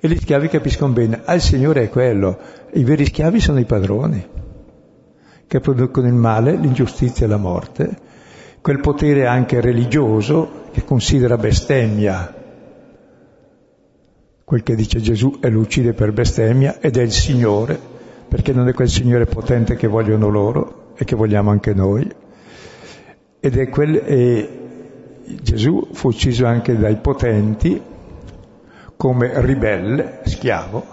E 0.00 0.08
gli 0.08 0.16
schiavi 0.16 0.48
capiscono 0.48 0.94
bene, 0.94 1.20
ah 1.22 1.34
il 1.34 1.42
Signore 1.42 1.82
è 1.82 1.90
quello, 1.90 2.38
i 2.72 2.82
veri 2.82 3.04
schiavi 3.04 3.40
sono 3.40 3.58
i 3.58 3.66
padroni, 3.66 4.26
che 5.46 5.60
producono 5.60 6.06
il 6.06 6.14
male, 6.14 6.56
l'ingiustizia 6.56 7.26
e 7.26 7.28
la 7.28 7.36
morte, 7.36 7.94
quel 8.62 8.80
potere 8.80 9.26
anche 9.26 9.60
religioso 9.60 10.62
che 10.72 10.82
considera 10.82 11.36
bestemmia 11.36 12.34
quel 14.44 14.62
che 14.62 14.74
dice 14.76 14.98
Gesù 14.98 15.40
e 15.42 15.50
lo 15.50 15.60
uccide 15.60 15.92
per 15.92 16.12
bestemmia 16.12 16.80
ed 16.80 16.96
è 16.96 17.02
il 17.02 17.12
Signore, 17.12 17.95
perché 18.36 18.52
non 18.52 18.68
è 18.68 18.74
quel 18.74 18.90
Signore 18.90 19.24
potente 19.24 19.76
che 19.76 19.86
vogliono 19.86 20.28
loro 20.28 20.92
e 20.94 21.06
che 21.06 21.16
vogliamo 21.16 21.48
anche 21.48 21.72
noi. 21.72 22.06
Ed 23.40 23.56
è 23.56 23.70
quel, 23.70 23.96
e 23.96 24.60
Gesù 25.40 25.88
fu 25.92 26.08
ucciso 26.08 26.44
anche 26.44 26.76
dai 26.76 26.96
potenti 26.96 27.80
come 28.94 29.40
ribelle, 29.40 30.20
schiavo, 30.24 30.84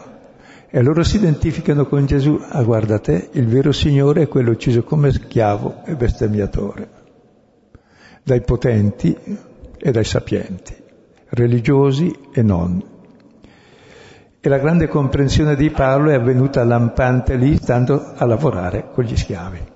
e 0.70 0.82
loro 0.82 1.04
si 1.04 1.18
identificano 1.18 1.86
con 1.86 2.06
Gesù. 2.06 2.40
Ah, 2.48 2.64
guarda 2.64 3.00
te, 3.00 3.28
il 3.34 3.48
vero 3.48 3.74
Signore 3.74 4.22
è 4.22 4.28
quello 4.30 4.52
ucciso 4.52 4.84
come 4.84 5.12
schiavo 5.12 5.82
e 5.84 5.98
bestemmiatore, 5.98 6.90
dai 8.24 8.40
potenti 8.40 9.14
e 9.78 9.92
dai 9.92 10.06
sapienti, 10.06 10.74
religiosi 11.32 12.10
e 12.32 12.42
non. 12.42 12.93
E 14.46 14.50
la 14.50 14.58
grande 14.58 14.88
comprensione 14.88 15.56
di 15.56 15.70
Paolo 15.70 16.10
è 16.10 16.16
avvenuta 16.16 16.66
lampante 16.66 17.36
lì, 17.36 17.56
stando 17.56 18.14
a 18.16 18.26
lavorare 18.26 18.90
con 18.92 19.06
gli 19.06 19.16
schiavi 19.16 19.72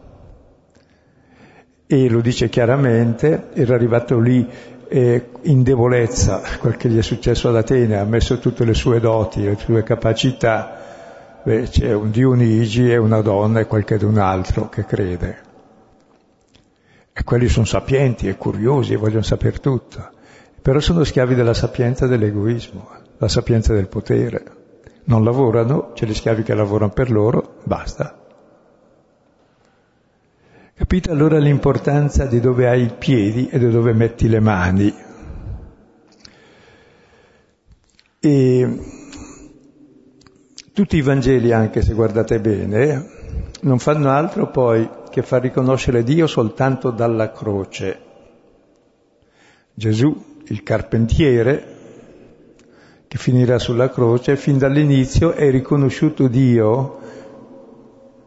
e 1.90 2.10
lo 2.10 2.20
dice 2.20 2.50
chiaramente, 2.50 3.48
era 3.54 3.74
arrivato 3.74 4.20
lì 4.20 4.46
e 4.90 5.30
in 5.44 5.64
debolezza, 5.64 6.42
quel 6.60 6.76
che 6.76 6.90
gli 6.90 6.98
è 6.98 7.02
successo 7.02 7.48
ad 7.48 7.56
Atene, 7.56 7.98
ha 7.98 8.04
messo 8.04 8.40
tutte 8.40 8.66
le 8.66 8.74
sue 8.74 9.00
doti, 9.00 9.42
le 9.44 9.56
sue 9.58 9.84
capacità, 9.84 11.42
beh, 11.44 11.64
c'è 11.64 11.94
un 11.94 12.12
Dionigi 12.12 12.92
e 12.92 12.98
una 12.98 13.22
donna 13.22 13.62
e 13.62 13.68
qualche 13.68 13.98
d'un 13.98 14.18
altro 14.18 14.68
che 14.68 14.84
crede. 14.84 15.46
E 17.14 17.24
quelli 17.24 17.48
sono 17.48 17.66
sapienti 17.66 18.28
e 18.28 18.36
curiosi 18.36 18.94
e 18.94 18.98
vogliono 18.98 19.24
sapere 19.24 19.60
tutto, 19.60 20.10
però 20.62 20.80
sono 20.80 21.06
schiavi 21.06 21.36
della 21.36 21.54
sapienza 21.54 22.06
dell'egoismo, 22.06 22.90
la 23.18 23.30
sapienza 23.30 23.74
del 23.74 23.88
potere. 23.88 24.57
Non 25.08 25.24
lavorano, 25.24 25.92
c'è 25.94 26.06
gli 26.06 26.14
schiavi 26.14 26.44
che 26.44 26.54
lavorano 26.54 26.92
per 26.92 27.12
loro, 27.12 27.60
basta. 27.64 28.26
Capite 30.74 31.12
allora 31.12 31.40
l'importanza 31.40 32.26
di 32.26 32.42
dove 32.42 32.68
hai 32.68 32.84
i 32.84 32.94
piedi 32.94 33.48
e 33.50 33.58
di 33.58 33.70
dove 33.70 33.94
metti 33.94 34.28
le 34.28 34.40
mani. 34.42 34.94
E 38.20 38.80
tutti 40.74 40.98
i 40.98 41.02
Vangeli, 41.02 41.54
anche 41.54 41.82
se 41.82 41.94
guardate 41.94 42.42
bene, 42.42 43.10
non 43.62 43.80
fanno 43.80 44.10
altro 44.10 44.52
poi 44.52 44.90
che 45.10 45.24
far 45.24 45.42
riconoscere 45.42 46.04
Dio 46.04 46.28
soltanto 46.28 46.92
dalla 46.92 47.32
croce. 47.32 48.00
Gesù, 49.74 50.42
il 50.48 50.64
carpentiere, 50.64 51.77
che 53.08 53.18
finirà 53.18 53.58
sulla 53.60 53.90
croce, 53.90 54.36
fin 54.36 54.58
dall'inizio 54.58 55.32
è 55.32 55.50
riconosciuto 55.50 56.28
Dio 56.28 57.00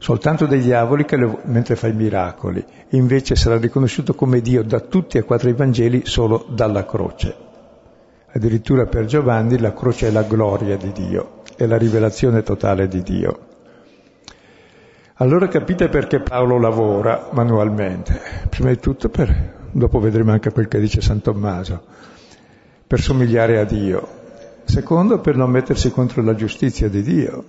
soltanto 0.01 0.47
dai 0.47 0.61
diavoli 0.61 1.05
lo, 1.11 1.41
mentre 1.45 1.77
fa 1.77 1.87
i 1.87 1.93
miracoli, 1.93 2.65
invece 2.91 3.37
sarà 3.37 3.59
riconosciuto 3.59 4.15
come 4.15 4.41
Dio 4.41 4.65
da 4.65 4.81
tutti 4.81 5.19
e 5.19 5.23
quattro 5.23 5.51
i 5.51 5.53
Vangeli 5.53 6.07
solo 6.07 6.47
dalla 6.49 6.87
croce. 6.87 7.37
Addirittura 8.33 8.87
per 8.87 9.05
Giovanni 9.05 9.59
la 9.59 9.75
croce 9.75 10.09
è 10.09 10.11
la 10.11 10.23
gloria 10.23 10.79
di 10.79 10.91
Dio, 10.93 11.43
è 11.55 11.67
la 11.67 11.77
rivelazione 11.77 12.43
totale 12.43 12.89
di 12.89 13.03
Dio. 13.03 13.39
Allora 15.17 15.49
capite 15.49 15.91
perché 15.91 16.21
Paolo 16.21 16.59
lavora 16.59 17.29
manualmente. 17.33 18.19
Prima 18.49 18.71
di 18.71 18.79
tutto 18.79 19.11
per, 19.11 19.69
dopo 19.71 20.01
vedremo 20.01 20.33
anche 20.33 20.51
quel 20.51 20.67
che 20.67 20.81
dice 20.81 21.03
San 21.03 21.21
Tommaso, 21.21 21.83
per 22.87 23.01
somigliare 23.01 23.59
a 23.59 23.65
Dio. 23.65 24.20
Secondo, 24.71 25.19
per 25.19 25.35
non 25.35 25.51
mettersi 25.51 25.91
contro 25.91 26.23
la 26.23 26.37
giustizia 26.37 26.89
di 26.89 27.03
Dio 27.03 27.45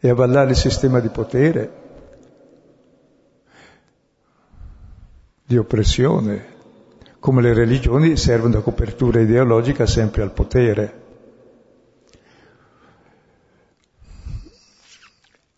e 0.00 0.08
avallare 0.08 0.50
il 0.50 0.56
sistema 0.56 0.98
di 0.98 1.10
potere, 1.10 1.72
di 5.46 5.56
oppressione, 5.56 6.44
come 7.20 7.40
le 7.40 7.54
religioni 7.54 8.16
servono 8.16 8.54
da 8.54 8.60
copertura 8.62 9.20
ideologica 9.20 9.86
sempre 9.86 10.22
al 10.22 10.32
potere. 10.32 11.00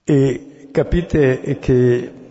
E 0.04 0.68
capite 0.72 1.58
che 1.58 2.23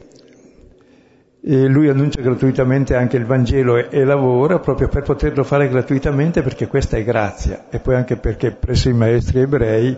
lui 1.45 1.89
annuncia 1.89 2.21
gratuitamente 2.21 2.95
anche 2.95 3.17
il 3.17 3.25
Vangelo 3.25 3.75
e, 3.75 3.87
e, 3.89 4.05
lavora 4.05 4.59
proprio 4.59 4.87
per 4.87 5.03
poterlo 5.03 5.43
fare 5.43 5.67
gratuitamente 5.67 6.41
perché 6.41 6.67
questa 6.67 6.95
è 6.95 7.03
grazia 7.03 7.65
e 7.69 7.79
poi 7.79 7.95
anche 7.95 8.15
perché 8.15 8.51
presso 8.51 8.87
i 8.87 8.93
maestri 8.93 9.41
ebrei 9.41 9.97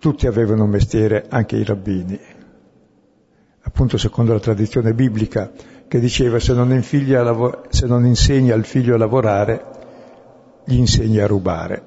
tutti 0.00 0.26
avevano 0.26 0.64
un 0.64 0.70
mestiere, 0.70 1.26
anche 1.28 1.54
i 1.54 1.62
rabbini, 1.62 2.18
appunto 3.60 3.96
secondo 3.96 4.32
la 4.32 4.40
tradizione 4.40 4.94
biblica 4.94 5.52
che 5.86 6.00
diceva 6.00 6.40
se 6.40 6.54
non, 6.54 6.82
lavor- 7.06 7.68
se 7.68 7.86
non 7.86 8.04
insegna 8.04 8.54
al 8.54 8.64
figlio 8.64 8.96
a 8.96 8.98
lavorare, 8.98 9.64
gli 10.64 10.74
insegna 10.74 11.22
a 11.22 11.28
rubare. 11.28 11.84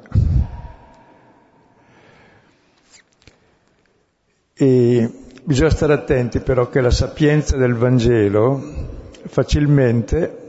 E 4.54 5.25
bisogna 5.46 5.70
stare 5.70 5.94
attenti 5.94 6.40
però 6.40 6.70
che 6.70 6.82
la 6.82 6.90
sapienza 6.90 7.56
del 7.56 7.76
Vangelo 7.76 8.62
facilmente 9.28 10.44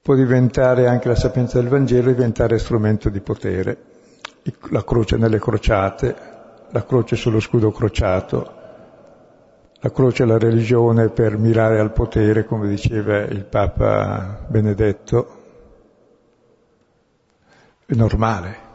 può 0.00 0.14
diventare, 0.14 0.86
anche 0.86 1.08
la 1.08 1.14
sapienza 1.14 1.60
del 1.60 1.68
Vangelo, 1.68 2.10
diventare 2.10 2.58
strumento 2.58 3.10
di 3.10 3.20
potere. 3.20 3.76
La 4.70 4.82
croce 4.82 5.18
nelle 5.18 5.38
crociate, 5.38 6.16
la 6.70 6.86
croce 6.86 7.16
sullo 7.16 7.40
scudo 7.40 7.70
crociato, 7.70 8.54
la 9.80 9.92
croce 9.92 10.22
è 10.22 10.26
la 10.26 10.38
religione 10.38 11.10
per 11.10 11.36
mirare 11.36 11.78
al 11.78 11.92
potere, 11.92 12.46
come 12.46 12.68
diceva 12.68 13.18
il 13.18 13.44
Papa 13.44 14.46
Benedetto. 14.48 15.36
È 17.84 17.94
normale. 17.94 18.67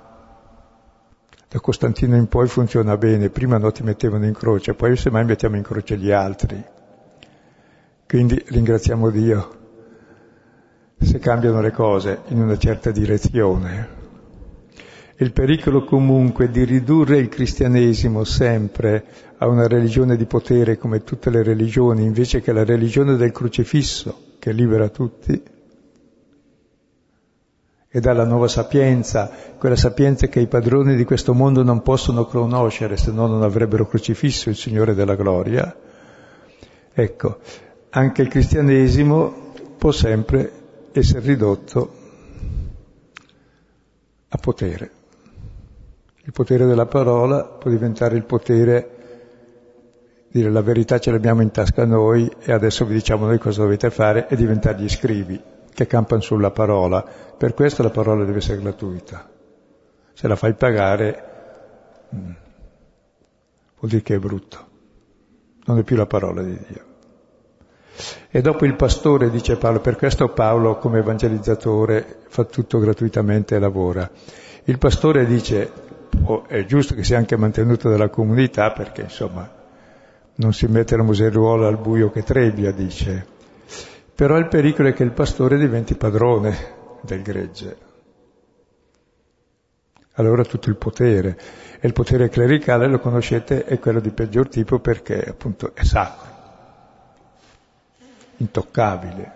Da 1.53 1.59
Costantino 1.59 2.15
in 2.15 2.25
poi 2.25 2.47
funziona 2.47 2.97
bene, 2.97 3.29
prima 3.29 3.59
non 3.59 3.71
ti 3.71 3.83
mettevano 3.83 4.25
in 4.25 4.33
croce, 4.33 4.73
poi 4.73 4.97
semmai 4.97 5.23
mettiamo 5.23 5.55
in 5.55 5.61
croce 5.61 5.99
gli 5.99 6.09
altri. 6.09 6.59
Quindi 8.07 8.43
ringraziamo 8.43 9.11
Dio 9.11 9.57
se 10.99 11.19
cambiano 11.19 11.61
le 11.61 11.69
cose 11.69 12.21
in 12.29 12.41
una 12.41 12.57
certa 12.57 12.89
direzione. 12.89 13.87
Il 15.17 15.31
pericolo 15.31 15.83
comunque 15.83 16.49
di 16.49 16.63
ridurre 16.63 17.19
il 17.19 17.29
cristianesimo 17.29 18.23
sempre 18.23 19.05
a 19.37 19.45
una 19.45 19.67
religione 19.67 20.15
di 20.15 20.25
potere 20.25 20.79
come 20.79 21.03
tutte 21.03 21.29
le 21.29 21.43
religioni, 21.43 22.03
invece 22.03 22.41
che 22.41 22.51
la 22.51 22.65
religione 22.65 23.15
del 23.15 23.31
crocifisso 23.31 24.31
che 24.39 24.51
libera 24.53 24.89
tutti, 24.89 25.39
e 27.95 27.99
dalla 27.99 28.23
nuova 28.23 28.47
sapienza, 28.47 29.29
quella 29.55 29.75
sapienza 29.75 30.25
che 30.25 30.39
i 30.39 30.47
padroni 30.47 30.95
di 30.95 31.03
questo 31.03 31.35
mondo 31.35 31.61
non 31.61 31.83
possono 31.83 32.25
conoscere 32.25 32.97
se 32.97 33.11
no 33.11 33.27
non 33.27 33.43
avrebbero 33.43 33.85
crocifisso 33.85 34.49
il 34.49 34.55
Signore 34.55 34.95
della 34.95 35.13
gloria. 35.13 35.77
Ecco, 36.91 37.37
anche 37.91 38.23
il 38.23 38.29
cristianesimo 38.29 39.51
può 39.77 39.91
sempre 39.91 40.51
essere 40.91 41.19
ridotto 41.19 41.93
a 44.27 44.37
potere. 44.37 44.91
Il 46.23 46.31
potere 46.31 46.65
della 46.65 46.87
parola 46.87 47.43
può 47.43 47.69
diventare 47.69 48.15
il 48.15 48.25
potere 48.25 48.89
dire 50.31 50.49
la 50.49 50.61
verità 50.61 50.97
ce 50.97 51.11
l'abbiamo 51.11 51.43
in 51.43 51.51
tasca 51.51 51.85
noi 51.85 52.27
e 52.39 52.51
adesso 52.53 52.85
vi 52.85 52.95
diciamo 52.95 53.27
noi 53.27 53.37
cosa 53.37 53.61
dovete 53.61 53.91
fare 53.91 54.27
e 54.27 54.35
diventare 54.35 54.81
gli 54.81 54.89
scrivi 54.89 55.39
che 55.73 55.87
campano 55.87 56.21
sulla 56.21 56.51
parola. 56.51 57.32
Per 57.43 57.55
questo 57.55 57.83
la 57.83 57.89
parola 57.89 58.23
deve 58.23 58.37
essere 58.37 58.61
gratuita. 58.61 59.29
Se 60.13 60.29
la 60.29 60.37
fai 60.37 60.53
pagare 60.53 61.23
mm, 62.15 62.31
vuol 63.79 63.91
dire 63.91 64.01
che 64.01 64.15
è 64.15 64.17
brutto. 64.17 64.67
Non 65.65 65.77
è 65.77 65.83
più 65.83 65.97
la 65.97 66.05
parola 66.05 66.41
di 66.41 66.57
Dio. 66.65 66.85
E 68.29 68.39
dopo 68.39 68.63
il 68.63 68.77
pastore, 68.77 69.29
dice 69.29 69.57
Paolo, 69.57 69.81
per 69.81 69.97
questo 69.97 70.29
Paolo 70.29 70.77
come 70.77 70.99
evangelizzatore 70.99 72.19
fa 72.29 72.45
tutto 72.45 72.79
gratuitamente 72.79 73.57
e 73.57 73.59
lavora. 73.59 74.09
Il 74.63 74.77
pastore 74.77 75.25
dice, 75.25 75.69
oh, 76.23 76.47
è 76.47 76.63
giusto 76.63 76.95
che 76.95 77.03
sia 77.03 77.17
anche 77.17 77.35
mantenuto 77.35 77.89
dalla 77.89 78.07
comunità 78.07 78.71
perché 78.71 79.01
insomma 79.01 79.51
non 80.35 80.53
si 80.53 80.65
mette 80.67 80.95
la 80.95 81.03
museruola 81.03 81.67
al 81.67 81.77
buio 81.77 82.09
che 82.09 82.23
trebbia, 82.23 82.71
dice. 82.71 83.27
Però 84.15 84.37
il 84.37 84.47
pericolo 84.47 84.87
è 84.87 84.93
che 84.93 85.03
il 85.03 85.11
pastore 85.11 85.57
diventi 85.57 85.95
padrone 85.95 86.79
del 87.03 87.21
gregge. 87.21 87.77
Allora 90.13 90.43
tutto 90.43 90.69
il 90.69 90.75
potere. 90.75 91.37
E 91.79 91.87
il 91.87 91.93
potere 91.93 92.29
clericale, 92.29 92.87
lo 92.87 92.99
conoscete, 92.99 93.65
è 93.65 93.79
quello 93.79 93.99
di 93.99 94.11
peggior 94.11 94.47
tipo 94.47 94.79
perché 94.79 95.21
appunto 95.23 95.73
è 95.75 95.83
sacro, 95.83 96.31
intoccabile. 98.37 99.31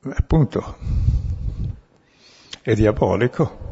Appunto, 0.00 0.76
è 2.62 2.74
diabolico. 2.74 3.66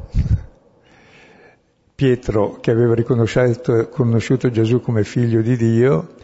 Pietro, 1.95 2.59
che 2.61 2.71
aveva 2.71 2.95
riconosciuto 2.95 4.51
Gesù 4.51 4.81
come 4.83 5.03
figlio 5.03 5.41
di 5.41 5.57
Dio, 5.57 6.15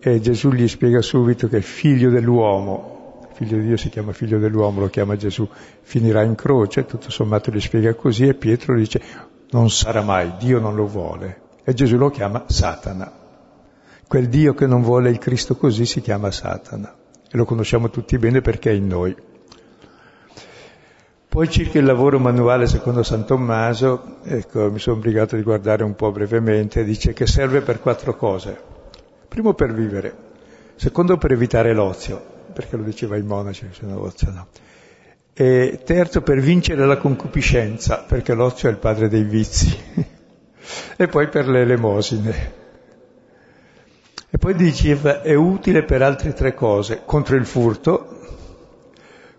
e 0.00 0.18
Gesù 0.18 0.50
gli 0.50 0.66
spiega 0.66 1.00
subito 1.00 1.46
che 1.46 1.58
il 1.58 1.62
figlio 1.62 2.10
dell'uomo, 2.10 3.01
figlio 3.42 3.60
di 3.60 3.66
Dio 3.66 3.76
si 3.76 3.88
chiama 3.88 4.12
figlio 4.12 4.38
dell'uomo, 4.38 4.80
lo 4.80 4.88
chiama 4.88 5.16
Gesù, 5.16 5.48
finirà 5.82 6.22
in 6.22 6.34
croce, 6.34 6.86
tutto 6.86 7.10
sommato 7.10 7.50
gli 7.50 7.60
spiega 7.60 7.94
così 7.94 8.26
e 8.26 8.34
Pietro 8.34 8.76
dice 8.76 9.00
non 9.50 9.68
sarà 9.68 10.02
mai, 10.02 10.34
Dio 10.38 10.60
non 10.60 10.74
lo 10.74 10.86
vuole. 10.86 11.40
E 11.64 11.74
Gesù 11.74 11.96
lo 11.96 12.10
chiama 12.10 12.44
Satana. 12.46 13.12
Quel 14.06 14.28
Dio 14.28 14.54
che 14.54 14.66
non 14.66 14.82
vuole 14.82 15.10
il 15.10 15.18
Cristo 15.18 15.56
così 15.56 15.84
si 15.84 16.00
chiama 16.00 16.30
Satana. 16.30 16.94
E 17.30 17.36
lo 17.36 17.44
conosciamo 17.44 17.90
tutti 17.90 18.16
bene 18.18 18.40
perché 18.40 18.70
è 18.70 18.74
in 18.74 18.86
noi. 18.86 19.14
Poi 21.28 21.48
circa 21.48 21.78
il 21.78 21.84
lavoro 21.84 22.18
manuale 22.18 22.66
secondo 22.66 23.02
San 23.02 23.24
Tommaso, 23.24 24.18
ecco, 24.22 24.70
mi 24.70 24.78
sono 24.78 24.96
obbligato 24.96 25.34
di 25.34 25.42
guardare 25.42 25.82
un 25.82 25.94
po' 25.94 26.12
brevemente, 26.12 26.84
dice 26.84 27.12
che 27.14 27.26
serve 27.26 27.62
per 27.62 27.80
quattro 27.80 28.16
cose. 28.16 28.70
Primo 29.28 29.54
per 29.54 29.72
vivere, 29.72 30.30
Secondo 30.82 31.16
per 31.16 31.30
evitare 31.30 31.72
l'ozio, 31.74 32.31
perché 32.52 32.76
lo 32.76 32.82
diceva 32.82 33.16
i 33.16 33.22
monaci, 33.22 33.68
se 33.72 33.86
no 33.86 34.00
ozio 34.00 34.30
no. 34.30 34.46
E 35.34 35.80
terzo 35.84 36.20
per 36.22 36.40
vincere 36.40 36.86
la 36.86 36.98
concupiscenza, 36.98 38.04
perché 38.06 38.34
l'ozio 38.34 38.68
è 38.68 38.72
il 38.72 38.78
padre 38.78 39.08
dei 39.08 39.24
vizi. 39.24 39.76
e 40.96 41.06
poi 41.08 41.28
per 41.28 41.48
le 41.48 41.60
elemosine. 41.62 42.60
E 44.30 44.38
poi 44.38 44.54
diceva 44.54 45.22
è 45.22 45.34
utile 45.34 45.82
per 45.84 46.02
altre 46.02 46.32
tre 46.32 46.54
cose, 46.54 47.02
contro 47.04 47.36
il 47.36 47.44
furto, 47.44 48.20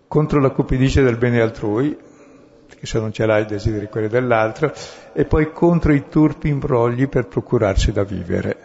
contro 0.06 0.40
la 0.40 0.50
cupidice 0.50 1.02
del 1.02 1.16
bene 1.16 1.40
altrui, 1.40 1.96
che 2.78 2.86
se 2.86 2.98
non 3.00 3.12
ce 3.12 3.26
l'hai 3.26 3.44
desideri 3.46 3.88
quelli 3.88 4.08
dell'altro, 4.08 4.72
e 5.12 5.24
poi 5.24 5.52
contro 5.52 5.92
i 5.92 6.04
turpi 6.08 6.48
imbrogli 6.48 7.08
per 7.08 7.26
procurarsi 7.26 7.90
da 7.90 8.04
vivere, 8.04 8.56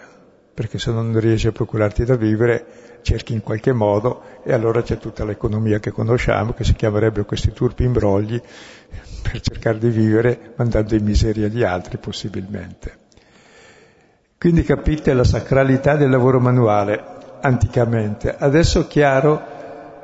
perché 0.60 0.78
se 0.78 0.92
non 0.92 1.18
riesci 1.18 1.48
a 1.48 1.54
procurarti 1.54 2.04
da 2.04 2.18
vivere 2.18 3.00
cerchi 3.02 3.32
in 3.32 3.42
qualche 3.42 3.72
modo 3.72 4.24
e 4.44 4.52
allora 4.52 4.82
c'è 4.82 4.98
tutta 4.98 5.24
l'economia 5.24 5.80
che 5.80 5.92
conosciamo 5.92 6.52
che 6.52 6.66
si 6.66 6.74
chiamerebbe 6.74 7.24
questi 7.24 7.54
turpi 7.54 7.86
imbrogli 7.86 8.42
per 9.22 9.40
cercare 9.40 9.78
di 9.78 9.88
vivere 9.88 10.52
mandando 10.58 10.96
in 10.96 11.06
miseria 11.06 11.48
gli 11.48 11.64
altri 11.64 11.98
possibilmente. 11.98 12.98
Quindi 14.38 14.64
capite 14.64 15.14
la 15.14 15.24
sacralità 15.24 15.96
del 15.96 16.10
lavoro 16.10 16.42
manuale 16.42 17.02
anticamente. 17.40 18.36
Adesso 18.38 18.82
è 18.82 18.88
chiaro 18.88 19.42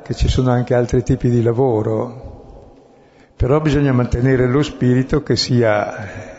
che 0.04 0.14
ci 0.14 0.30
sono 0.30 0.52
anche 0.52 0.74
altri 0.74 1.04
tipi 1.04 1.30
di 1.30 1.44
lavoro, 1.44 2.94
però 3.36 3.60
bisogna 3.60 3.92
mantenere 3.92 4.48
lo 4.48 4.64
spirito 4.64 5.22
che 5.22 5.36
sia 5.36 6.35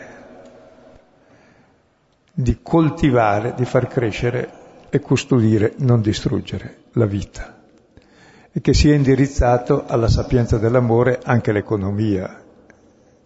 di 2.39 2.59
coltivare, 2.61 3.55
di 3.55 3.65
far 3.65 3.87
crescere 3.87 4.51
e 4.91 4.99
custodire, 4.99 5.73
non 5.77 6.01
distruggere 6.01 6.83
la 6.91 7.07
vita 7.07 7.63
e 8.51 8.61
che 8.61 8.75
sia 8.75 8.93
indirizzato 8.93 9.85
alla 9.87 10.07
sapienza 10.07 10.59
dell'amore 10.59 11.19
anche 11.23 11.51
l'economia, 11.51 12.43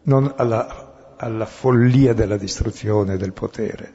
non 0.04 0.32
alla, 0.38 1.16
alla 1.18 1.46
follia 1.46 2.14
della 2.14 2.38
distruzione 2.38 3.18
del 3.18 3.34
potere. 3.34 3.94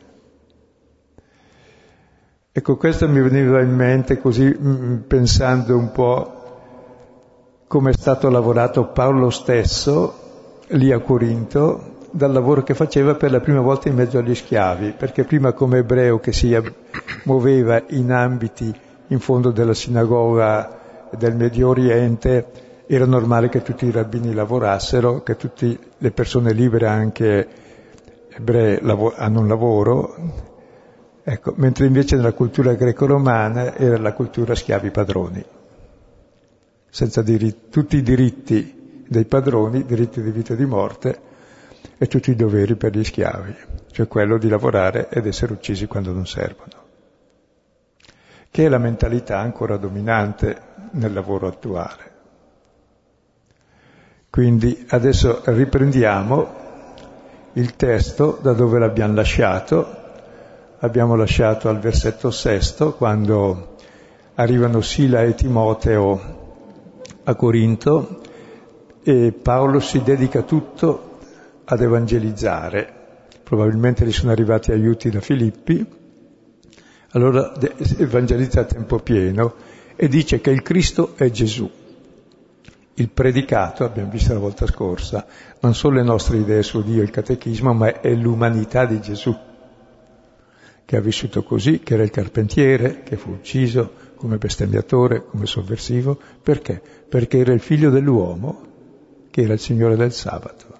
Ecco, 2.52 2.76
questo 2.76 3.08
mi 3.08 3.22
veniva 3.22 3.62
in 3.62 3.74
mente 3.74 4.18
così 4.18 4.44
mm, 4.44 4.96
pensando 5.06 5.78
un 5.78 5.92
po' 5.92 7.64
come 7.66 7.90
è 7.90 7.94
stato 7.94 8.28
lavorato 8.28 8.88
Paolo 8.88 9.30
stesso 9.30 10.60
lì 10.68 10.92
a 10.92 11.00
Corinto 11.00 11.95
dal 12.10 12.32
lavoro 12.32 12.62
che 12.62 12.74
faceva 12.74 13.14
per 13.14 13.30
la 13.30 13.40
prima 13.40 13.60
volta 13.60 13.88
in 13.88 13.94
mezzo 13.94 14.18
agli 14.18 14.34
schiavi, 14.34 14.94
perché 14.96 15.24
prima 15.24 15.52
come 15.52 15.78
ebreo 15.78 16.18
che 16.18 16.32
si 16.32 16.56
muoveva 17.24 17.82
in 17.88 18.12
ambiti 18.12 18.74
in 19.08 19.18
fondo 19.20 19.50
della 19.50 19.74
sinagoga 19.74 21.08
del 21.16 21.36
Medio 21.36 21.68
Oriente, 21.68 22.46
era 22.86 23.04
normale 23.04 23.48
che 23.48 23.62
tutti 23.62 23.86
i 23.86 23.90
rabbini 23.90 24.32
lavorassero, 24.32 25.22
che 25.22 25.36
tutte 25.36 25.78
le 25.96 26.10
persone 26.10 26.52
libere, 26.52 26.86
anche 26.86 27.48
ebree, 28.28 28.80
hanno 29.16 29.40
un 29.40 29.48
lavoro, 29.48 30.14
ecco, 31.22 31.52
mentre 31.56 31.86
invece 31.86 32.16
nella 32.16 32.32
cultura 32.32 32.74
greco-romana 32.74 33.74
era 33.74 33.98
la 33.98 34.12
cultura 34.12 34.54
schiavi 34.54 34.90
padroni. 34.90 35.44
Senza 36.88 37.22
diritti, 37.22 37.68
tutti 37.70 37.96
i 37.96 38.02
diritti 38.02 39.04
dei 39.08 39.24
padroni, 39.24 39.84
diritti 39.84 40.22
di 40.22 40.30
vita 40.30 40.54
e 40.54 40.56
di 40.56 40.64
morte, 40.64 41.18
e 41.98 42.06
tutti 42.06 42.30
i 42.30 42.36
doveri 42.36 42.76
per 42.76 42.96
gli 42.96 43.04
schiavi, 43.04 43.54
cioè 43.90 44.06
quello 44.06 44.38
di 44.38 44.48
lavorare 44.48 45.08
ed 45.08 45.26
essere 45.26 45.52
uccisi 45.52 45.86
quando 45.86 46.12
non 46.12 46.26
servono, 46.26 46.84
che 48.50 48.66
è 48.66 48.68
la 48.68 48.78
mentalità 48.78 49.38
ancora 49.38 49.76
dominante 49.76 50.60
nel 50.92 51.12
lavoro 51.12 51.46
attuale. 51.46 52.14
Quindi 54.28 54.86
adesso 54.90 55.40
riprendiamo 55.44 56.64
il 57.54 57.74
testo 57.76 58.38
da 58.42 58.52
dove 58.52 58.78
l'abbiamo 58.78 59.14
lasciato, 59.14 60.04
abbiamo 60.78 61.16
lasciato 61.16 61.70
al 61.70 61.78
versetto 61.78 62.30
sesto 62.30 62.92
quando 62.92 63.76
arrivano 64.34 64.82
Sila 64.82 65.22
e 65.22 65.34
Timoteo 65.34 66.34
a 67.24 67.34
Corinto 67.34 68.20
e 69.02 69.32
Paolo 69.32 69.80
si 69.80 70.02
dedica 70.02 70.42
tutto 70.42 71.15
ad 71.66 71.80
evangelizzare. 71.80 72.92
Probabilmente 73.42 74.04
gli 74.04 74.12
sono 74.12 74.32
arrivati 74.32 74.72
aiuti 74.72 75.10
da 75.10 75.20
Filippi, 75.20 75.86
allora 77.10 77.52
evangelizza 77.98 78.60
a 78.60 78.64
tempo 78.64 78.98
pieno 78.98 79.54
e 79.94 80.08
dice 80.08 80.40
che 80.40 80.50
il 80.50 80.62
Cristo 80.62 81.14
è 81.16 81.30
Gesù. 81.30 81.70
Il 82.98 83.10
predicato, 83.10 83.84
abbiamo 83.84 84.10
visto 84.10 84.32
la 84.32 84.38
volta 84.38 84.66
scorsa, 84.66 85.26
non 85.60 85.74
sono 85.74 85.96
le 85.96 86.02
nostre 86.02 86.38
idee 86.38 86.62
su 86.62 86.82
Dio, 86.82 87.02
il 87.02 87.10
catechismo, 87.10 87.72
ma 87.72 88.00
è 88.00 88.14
l'umanità 88.14 88.86
di 88.86 89.00
Gesù, 89.00 89.36
che 90.84 90.96
ha 90.96 91.00
vissuto 91.00 91.42
così, 91.42 91.80
che 91.80 91.94
era 91.94 92.02
il 92.02 92.10
carpentiere, 92.10 93.02
che 93.02 93.16
fu 93.16 93.30
ucciso, 93.32 93.92
come 94.16 94.38
bestemmiatore, 94.38 95.26
come 95.26 95.46
sovversivo. 95.46 96.18
Perché? 96.42 96.80
Perché 97.08 97.38
era 97.38 97.52
il 97.52 97.60
figlio 97.60 97.90
dell'uomo, 97.90 98.62
che 99.30 99.42
era 99.42 99.52
il 99.52 99.60
Signore 99.60 99.96
del 99.96 100.12
sabato, 100.12 100.75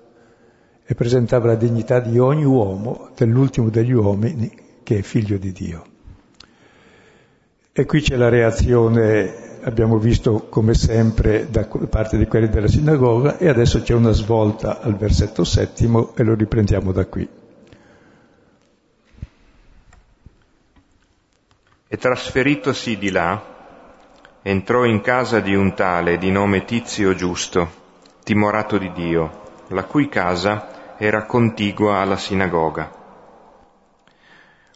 e 0.89 0.95
presentava 0.95 1.49
la 1.49 1.55
dignità 1.57 1.99
di 1.99 2.17
ogni 2.19 2.45
uomo, 2.45 3.11
dell'ultimo 3.17 3.71
degli 3.71 3.93
uomini, 3.93 4.51
che 4.85 4.99
è 4.99 5.03
figlio 5.03 5.37
di 5.37 5.51
Dio. 5.51 5.85
E 7.73 7.85
qui 7.85 8.01
c'è 8.01 8.15
la 8.15 8.29
reazione, 8.29 9.59
abbiamo 9.63 9.99
visto 9.99 10.47
come 10.49 10.75
sempre 10.75 11.51
da 11.51 11.67
parte 11.67 12.17
di 12.17 12.27
quelli 12.27 12.49
della 12.49 12.69
sinagoga, 12.69 13.37
e 13.37 13.49
adesso 13.49 13.83
c'è 13.83 13.95
una 13.95 14.13
svolta 14.13 14.81
al 14.81 14.97
versetto 14.97 15.43
settimo 15.43 16.15
e 16.15 16.23
lo 16.23 16.35
riprendiamo 16.35 16.93
da 16.93 17.05
qui. 17.07 17.29
E 21.89 21.97
trasferitosi 21.97 22.97
di 22.97 23.11
là, 23.11 23.43
entrò 24.43 24.85
in 24.85 25.01
casa 25.01 25.41
di 25.41 25.55
un 25.55 25.75
tale 25.75 26.17
di 26.17 26.31
nome 26.31 26.65
Tizio 26.65 27.13
Giusto, 27.15 27.69
timorato 28.23 28.79
di 28.79 28.93
Dio, 28.93 29.43
la 29.69 29.83
cui 29.83 30.09
casa 30.09 30.75
era 30.99 31.25
contigua 31.25 31.99
alla 31.99 32.17
sinagoga. 32.17 32.91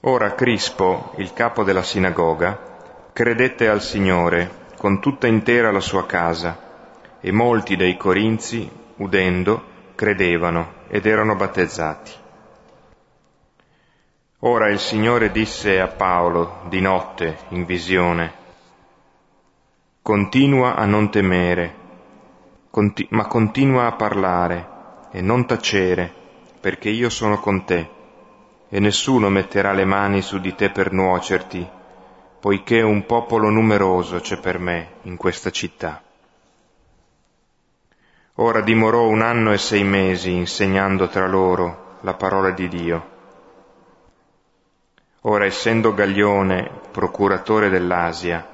Ora 0.03 0.35
Crispo, 0.35 1.13
il 1.17 1.33
capo 1.33 1.65
della 1.65 1.83
sinagoga, 1.83 3.11
credette 3.13 3.69
al 3.69 3.81
Signore 3.81 4.69
con 4.77 5.01
tutta 5.01 5.27
intera 5.27 5.71
la 5.71 5.81
sua 5.81 6.07
casa, 6.07 6.69
e 7.21 7.33
molti 7.33 7.77
dei 7.77 7.97
corinzi, 7.97 8.71
udendo, 8.97 9.63
credevano 9.95 10.73
ed 10.89 11.05
erano 11.05 11.37
battezzati. 11.37 12.13
Ora 14.41 14.71
il 14.71 14.79
Signore 14.79 15.31
disse 15.31 15.81
a 15.81 15.89
Paolo 15.89 16.63
di 16.69 16.81
notte 16.81 17.39
in 17.49 17.67
visione, 17.67 18.33
continua 20.01 20.77
a 20.77 20.87
non 20.87 21.11
temere, 21.11 21.75
conti- 22.71 23.07
ma 23.11 23.27
continua 23.27 23.87
a 23.87 23.93
parlare 23.93 24.70
e 25.11 25.21
non 25.21 25.47
tacere, 25.47 26.13
perché 26.61 26.89
io 26.89 27.09
sono 27.09 27.39
con 27.41 27.65
te, 27.65 27.89
e 28.69 28.81
nessuno 28.81 29.29
metterà 29.29 29.73
le 29.73 29.85
mani 29.85 30.23
su 30.23 30.39
di 30.39 30.55
te 30.55 30.71
per 30.71 30.93
nuocerti, 30.93 31.69
poiché 32.41 32.81
un 32.83 33.05
popolo 33.07 33.49
numeroso 33.51 34.21
c'è 34.21 34.39
per 34.39 34.59
me 34.59 34.93
in 35.03 35.17
questa 35.17 35.51
città. 35.51 36.03
Ora 38.35 38.61
dimorò 38.61 39.07
un 39.07 39.23
anno 39.23 39.53
e 39.53 39.59
sei 39.59 39.85
mesi 39.85 40.33
insegnando 40.33 41.09
tra 41.09 41.27
loro 41.27 41.99
la 42.01 42.15
parola 42.15 42.51
di 42.51 42.69
Dio 42.69 43.19
Ora, 45.25 45.45
essendo 45.45 45.93
Gaglione 45.93 46.71
procuratore 46.91 47.69
dell'Asia, 47.69 48.47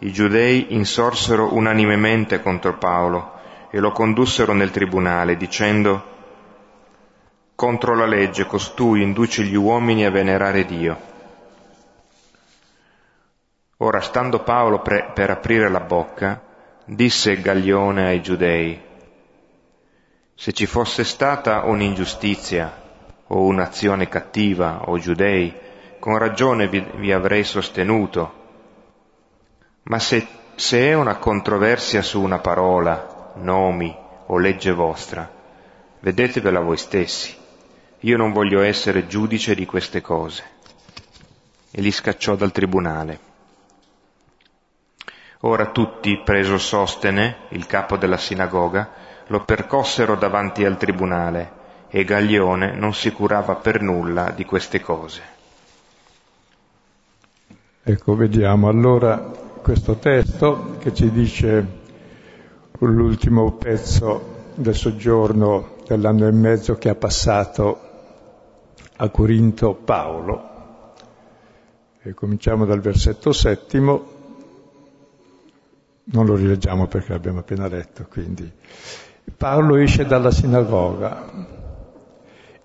i 0.00 0.12
giudei 0.12 0.74
insorsero 0.74 1.54
unanimemente 1.54 2.42
contro 2.42 2.76
Paolo 2.76 3.39
e 3.70 3.78
lo 3.78 3.92
condussero 3.92 4.52
nel 4.52 4.70
tribunale, 4.70 5.36
dicendo 5.36 6.18
contro 7.54 7.94
la 7.94 8.06
legge 8.06 8.46
costui 8.46 9.02
induce 9.02 9.42
gli 9.42 9.54
uomini 9.54 10.04
a 10.04 10.10
venerare 10.10 10.64
Dio. 10.64 11.08
Ora, 13.78 14.00
stando 14.00 14.42
Paolo 14.42 14.80
pre- 14.80 15.10
per 15.14 15.30
aprire 15.30 15.68
la 15.68 15.80
bocca, 15.80 16.42
disse 16.84 17.40
Gaglione 17.40 18.06
ai 18.06 18.22
giudei, 18.22 18.80
se 20.34 20.52
ci 20.52 20.64
fosse 20.64 21.04
stata 21.04 21.64
un'ingiustizia 21.64 22.80
o 23.26 23.42
un'azione 23.42 24.08
cattiva, 24.08 24.88
o 24.88 24.98
giudei, 24.98 25.54
con 25.98 26.16
ragione 26.16 26.66
vi, 26.66 26.84
vi 26.96 27.12
avrei 27.12 27.44
sostenuto. 27.44 28.38
Ma 29.82 29.98
se, 29.98 30.26
se 30.54 30.88
è 30.88 30.94
una 30.94 31.16
controversia 31.16 32.00
su 32.00 32.22
una 32.22 32.38
parola, 32.38 33.09
nomi 33.34 33.96
o 34.26 34.38
legge 34.38 34.72
vostra, 34.72 35.30
vedetevela 36.00 36.60
voi 36.60 36.76
stessi. 36.76 37.36
Io 38.00 38.16
non 38.16 38.32
voglio 38.32 38.62
essere 38.62 39.06
giudice 39.06 39.54
di 39.54 39.66
queste 39.66 40.00
cose. 40.00 40.42
E 41.70 41.80
li 41.80 41.90
scacciò 41.90 42.34
dal 42.34 42.52
tribunale. 42.52 43.28
Ora 45.40 45.70
tutti, 45.70 46.20
preso 46.22 46.58
Sostene, 46.58 47.46
il 47.50 47.66
capo 47.66 47.96
della 47.96 48.16
sinagoga, 48.16 48.90
lo 49.26 49.44
percossero 49.44 50.16
davanti 50.16 50.64
al 50.64 50.76
tribunale 50.76 51.58
e 51.88 52.04
Gaglione 52.04 52.72
non 52.72 52.94
si 52.94 53.10
curava 53.10 53.56
per 53.56 53.80
nulla 53.80 54.30
di 54.30 54.44
queste 54.44 54.80
cose. 54.80 55.22
Ecco, 57.82 58.14
vediamo 58.14 58.68
allora 58.68 59.16
questo 59.62 59.96
testo 59.96 60.76
che 60.78 60.94
ci 60.94 61.10
dice 61.10 61.79
l'ultimo 62.88 63.52
pezzo 63.52 64.38
del 64.54 64.74
soggiorno 64.74 65.76
dell'anno 65.86 66.26
e 66.26 66.32
mezzo 66.32 66.76
che 66.76 66.88
ha 66.88 66.94
passato 66.94 67.78
a 68.96 69.08
Corinto 69.08 69.74
Paolo. 69.74 70.48
E 72.02 72.14
cominciamo 72.14 72.64
dal 72.64 72.80
versetto 72.80 73.32
settimo, 73.32 74.18
non 76.04 76.26
lo 76.26 76.34
rileggiamo 76.34 76.86
perché 76.86 77.12
l'abbiamo 77.12 77.40
appena 77.40 77.68
letto, 77.68 78.06
quindi 78.08 78.50
Paolo 79.36 79.76
esce 79.76 80.06
dalla 80.06 80.30
sinagoga 80.30 81.58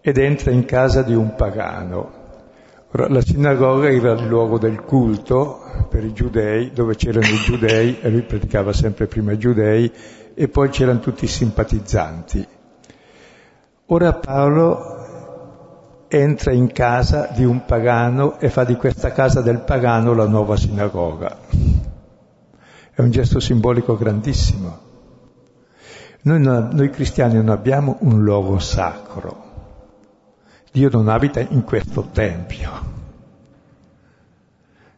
ed 0.02 0.18
entra 0.18 0.52
in 0.52 0.66
casa 0.66 1.02
di 1.02 1.14
un 1.14 1.36
pagano. 1.36 2.24
La 2.98 3.20
sinagoga 3.20 3.90
era 3.90 4.14
il 4.14 4.26
luogo 4.26 4.58
del 4.58 4.82
culto 4.82 5.88
per 5.90 6.06
i 6.06 6.14
giudei, 6.14 6.72
dove 6.72 6.96
c'erano 6.96 7.28
i 7.28 7.40
giudei, 7.44 8.00
e 8.00 8.10
lui 8.10 8.22
predicava 8.22 8.72
sempre 8.72 9.08
prima 9.08 9.34
i 9.34 9.38
giudei, 9.38 9.92
e 10.34 10.48
poi 10.48 10.70
c'erano 10.70 11.00
tutti 11.00 11.26
i 11.26 11.28
simpatizzanti. 11.28 12.48
Ora 13.88 14.14
Paolo 14.14 16.06
entra 16.08 16.54
in 16.54 16.72
casa 16.72 17.30
di 17.36 17.44
un 17.44 17.66
pagano 17.66 18.40
e 18.40 18.50
fa 18.50 18.64
di 18.64 18.76
questa 18.76 19.12
casa 19.12 19.42
del 19.42 19.60
pagano 19.60 20.14
la 20.14 20.28
nuova 20.28 20.56
sinagoga. 20.56 21.38
È 22.94 23.02
un 23.02 23.12
gesto 23.12 23.42
simbolico 23.42 23.98
grandissimo. 23.98 24.80
Noi, 26.22 26.40
noi 26.40 26.90
cristiani 26.92 27.36
non 27.36 27.50
abbiamo 27.50 27.98
un 28.00 28.24
luogo 28.24 28.58
sacro. 28.58 29.45
Dio 30.76 30.90
non 30.92 31.08
abita 31.08 31.40
in 31.40 31.64
questo 31.64 32.10
tempio. 32.12 32.70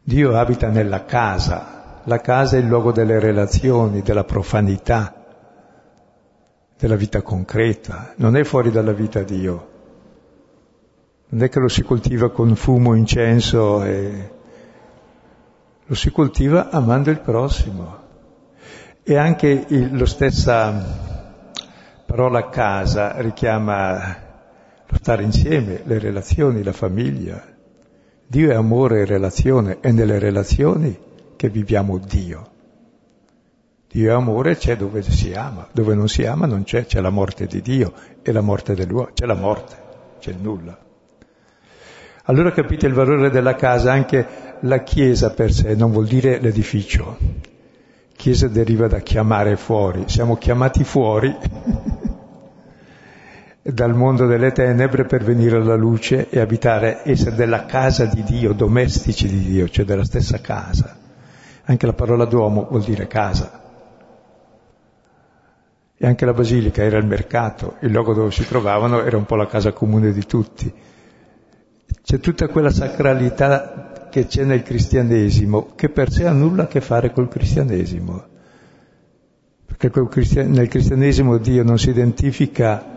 Dio 0.02 0.36
abita 0.36 0.70
nella 0.70 1.06
casa. 1.06 2.02
La 2.06 2.20
casa 2.20 2.58
è 2.58 2.60
il 2.62 2.66
luogo 2.66 2.92
delle 2.92 3.20
relazioni, 3.20 4.02
della 4.02 4.24
profanità, 4.24 5.14
della 6.80 6.96
vita 6.96 7.22
concreta. 7.22 8.14
Non 8.16 8.36
è 8.36 8.44
fuori 8.44 8.72
dalla 8.72 8.92
vita 8.92 9.22
Dio. 9.22 9.68
Non 11.28 11.44
è 11.44 11.50
che 11.50 11.60
lo 11.60 11.68
si 11.68 11.84
coltiva 11.84 12.32
con 12.32 12.56
fumo, 12.56 12.96
incenso, 12.96 13.84
e... 13.84 14.32
lo 15.86 15.94
si 15.94 16.10
coltiva 16.10 16.72
amando 16.72 17.12
il 17.12 17.20
prossimo. 17.20 18.00
E 19.04 19.16
anche 19.16 19.66
il, 19.68 19.96
lo 19.96 20.08
stessa 20.08 20.74
parola 22.04 22.50
casa 22.50 23.22
richiama 23.22 24.26
lo 24.88 24.98
stare 24.98 25.24
insieme, 25.24 25.82
le 25.84 26.00
relazioni, 26.00 26.64
la 26.64 26.74
famiglia. 26.74 27.44
Dio 28.26 28.52
è 28.52 28.56
amore 28.56 29.02
e 29.02 29.06
relazione, 29.06 29.80
è 29.80 29.92
nelle 29.92 30.20
relazioni 30.20 30.98
che 31.36 31.50
viviamo 31.50 31.98
Dio. 31.98 32.52
Dio 33.90 34.10
è 34.10 34.14
amore, 34.14 34.58
c'è 34.58 34.76
dove 34.76 35.02
si 35.02 35.34
ama, 35.34 35.68
dove 35.72 35.96
non 35.96 36.10
si 36.10 36.26
ama 36.26 36.46
non 36.46 36.64
c'è, 36.64 36.86
c'è 36.86 37.00
la 37.00 37.10
morte 37.10 37.48
di 37.48 37.62
Dio 37.62 37.94
e 38.22 38.32
la 38.32 38.42
morte 38.42 38.76
dell'uomo, 38.76 39.12
c'è 39.14 39.26
la 39.26 39.34
morte, 39.34 39.76
c'è 40.20 40.32
il 40.32 40.38
nulla. 40.42 40.78
Allora 42.24 42.52
capite 42.52 42.86
il 42.88 42.94
valore 42.94 43.30
della 43.30 43.56
casa, 43.56 43.94
anche 43.94 44.28
la 44.62 44.84
chiesa 44.84 45.32
per 45.32 45.54
sé 45.54 45.76
non 45.76 45.92
vuol 45.92 46.08
dire 46.08 46.40
l'edificio. 46.40 47.18
Chiesa 48.16 48.48
deriva 48.48 48.88
da 48.88 49.00
chiamare 49.00 49.56
fuori, 49.56 50.04
siamo 50.08 50.36
chiamati 50.36 50.84
fuori 50.84 51.34
dal 53.74 53.94
mondo 53.94 54.26
delle 54.28 54.54
tenebre 54.54 55.04
per 55.04 55.24
venire 55.24 55.58
alla 55.58 55.76
luce 55.76 56.30
e 56.30 56.40
abitare, 56.40 57.02
essere 57.04 57.36
della 57.36 57.66
casa 57.66 58.06
di 58.06 58.24
Dio, 58.24 58.54
domestici 58.54 59.28
di 59.28 59.40
Dio, 59.40 59.68
cioè 59.68 59.84
della 59.84 60.06
stessa 60.06 60.40
casa. 60.40 60.98
Anche 61.66 61.86
la 61.86 61.94
parola 61.94 62.24
Duomo 62.24 62.68
vuol 62.70 62.84
dire 62.84 63.08
casa. 63.08 63.62
E 65.98 66.06
anche 66.08 66.26
la 66.26 66.34
basilica 66.34 66.82
era 66.82 66.98
il 66.98 67.06
mercato, 67.06 67.76
il 67.82 67.92
luogo 67.92 68.14
dove 68.14 68.32
si 68.32 68.48
trovavano 68.48 69.02
era 69.02 69.18
un 69.18 69.26
po' 69.26 69.36
la 69.36 69.48
casa 69.48 69.74
comune 69.74 70.14
di 70.14 70.26
tutti. 70.26 70.74
C'è 72.04 72.20
tutta 72.20 72.48
quella 72.48 72.70
sacralità 72.70 74.08
che 74.10 74.28
c'è 74.28 74.46
nel 74.46 74.64
cristianesimo, 74.64 75.74
che 75.76 75.90
per 75.90 76.10
sé 76.10 76.26
ha 76.26 76.32
nulla 76.32 76.64
a 76.64 76.68
che 76.68 76.80
fare 76.80 77.12
col 77.12 77.28
cristianesimo. 77.28 78.24
Perché 79.66 79.92
nel 80.46 80.70
cristianesimo 80.70 81.38
Dio 81.38 81.64
non 81.64 81.78
si 81.78 81.90
identifica 81.90 82.96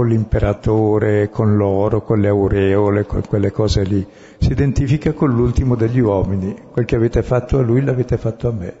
con 0.00 0.08
l'imperatore, 0.08 1.28
con 1.28 1.56
l'oro, 1.56 2.00
con 2.00 2.20
le 2.20 2.28
aureole, 2.28 3.04
con 3.04 3.20
quelle 3.20 3.50
cose 3.50 3.84
lì. 3.84 4.06
Si 4.38 4.50
identifica 4.50 5.12
con 5.12 5.28
l'ultimo 5.28 5.74
degli 5.74 5.98
uomini. 5.98 6.56
Quel 6.70 6.86
che 6.86 6.96
avete 6.96 7.22
fatto 7.22 7.58
a 7.58 7.60
lui 7.60 7.82
l'avete 7.82 8.16
fatto 8.16 8.48
a 8.48 8.52
me. 8.52 8.74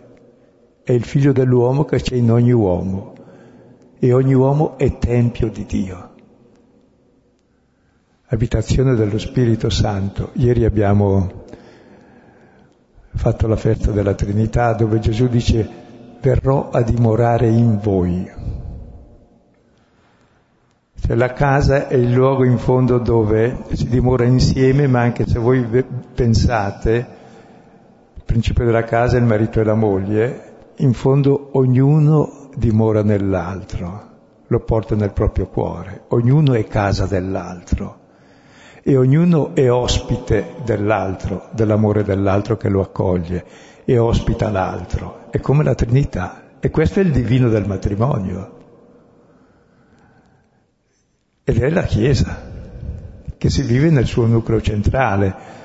È 0.82 0.92
il 0.92 1.04
figlio 1.04 1.32
dell'uomo 1.32 1.84
che 1.84 2.00
c'è 2.00 2.14
in 2.14 2.30
ogni 2.30 2.52
uomo. 2.52 3.12
E 3.98 4.14
ogni 4.14 4.32
uomo 4.32 4.78
è 4.78 4.96
tempio 4.96 5.50
di 5.50 5.66
Dio 5.66 6.08
abitazione 8.32 8.94
dello 8.94 9.18
Spirito 9.18 9.68
Santo. 9.68 10.30
Ieri 10.34 10.64
abbiamo 10.64 11.44
fatto 13.12 13.46
la 13.46 13.56
festa 13.56 13.90
della 13.90 14.14
Trinità 14.14 14.72
dove 14.72 15.00
Gesù 15.00 15.26
dice 15.26 15.68
verrò 16.22 16.70
a 16.70 16.80
dimorare 16.80 17.48
in 17.48 17.78
voi. 17.82 18.59
Cioè 21.10 21.18
la 21.18 21.32
casa 21.32 21.88
è 21.88 21.96
il 21.96 22.12
luogo 22.12 22.44
in 22.44 22.56
fondo 22.56 22.98
dove 22.98 23.64
si 23.72 23.88
dimora 23.88 24.22
insieme, 24.22 24.86
ma 24.86 25.00
anche 25.00 25.26
se 25.26 25.40
voi 25.40 25.66
pensate, 26.14 27.06
il 28.14 28.22
principio 28.24 28.64
della 28.64 28.84
casa 28.84 29.16
è 29.16 29.18
il 29.18 29.26
marito 29.26 29.58
e 29.58 29.64
la 29.64 29.74
moglie, 29.74 30.52
in 30.76 30.92
fondo 30.92 31.48
ognuno 31.54 32.50
dimora 32.54 33.02
nell'altro, 33.02 34.02
lo 34.46 34.60
porta 34.60 34.94
nel 34.94 35.12
proprio 35.12 35.48
cuore, 35.48 36.04
ognuno 36.10 36.54
è 36.54 36.64
casa 36.68 37.06
dell'altro 37.06 37.98
e 38.80 38.96
ognuno 38.96 39.52
è 39.56 39.68
ospite 39.68 40.58
dell'altro, 40.64 41.48
dell'amore 41.50 42.04
dell'altro 42.04 42.56
che 42.56 42.68
lo 42.68 42.82
accoglie 42.82 43.44
e 43.84 43.98
ospita 43.98 44.48
l'altro. 44.48 45.26
È 45.30 45.40
come 45.40 45.64
la 45.64 45.74
Trinità. 45.74 46.42
E 46.60 46.70
questo 46.70 47.00
è 47.00 47.02
il 47.02 47.10
divino 47.10 47.48
del 47.48 47.66
matrimonio. 47.66 48.58
Ed 51.42 51.62
è 51.62 51.70
la 51.70 51.82
Chiesa, 51.82 52.48
che 53.36 53.50
si 53.50 53.62
vive 53.62 53.90
nel 53.90 54.06
suo 54.06 54.26
nucleo 54.26 54.60
centrale. 54.60 55.58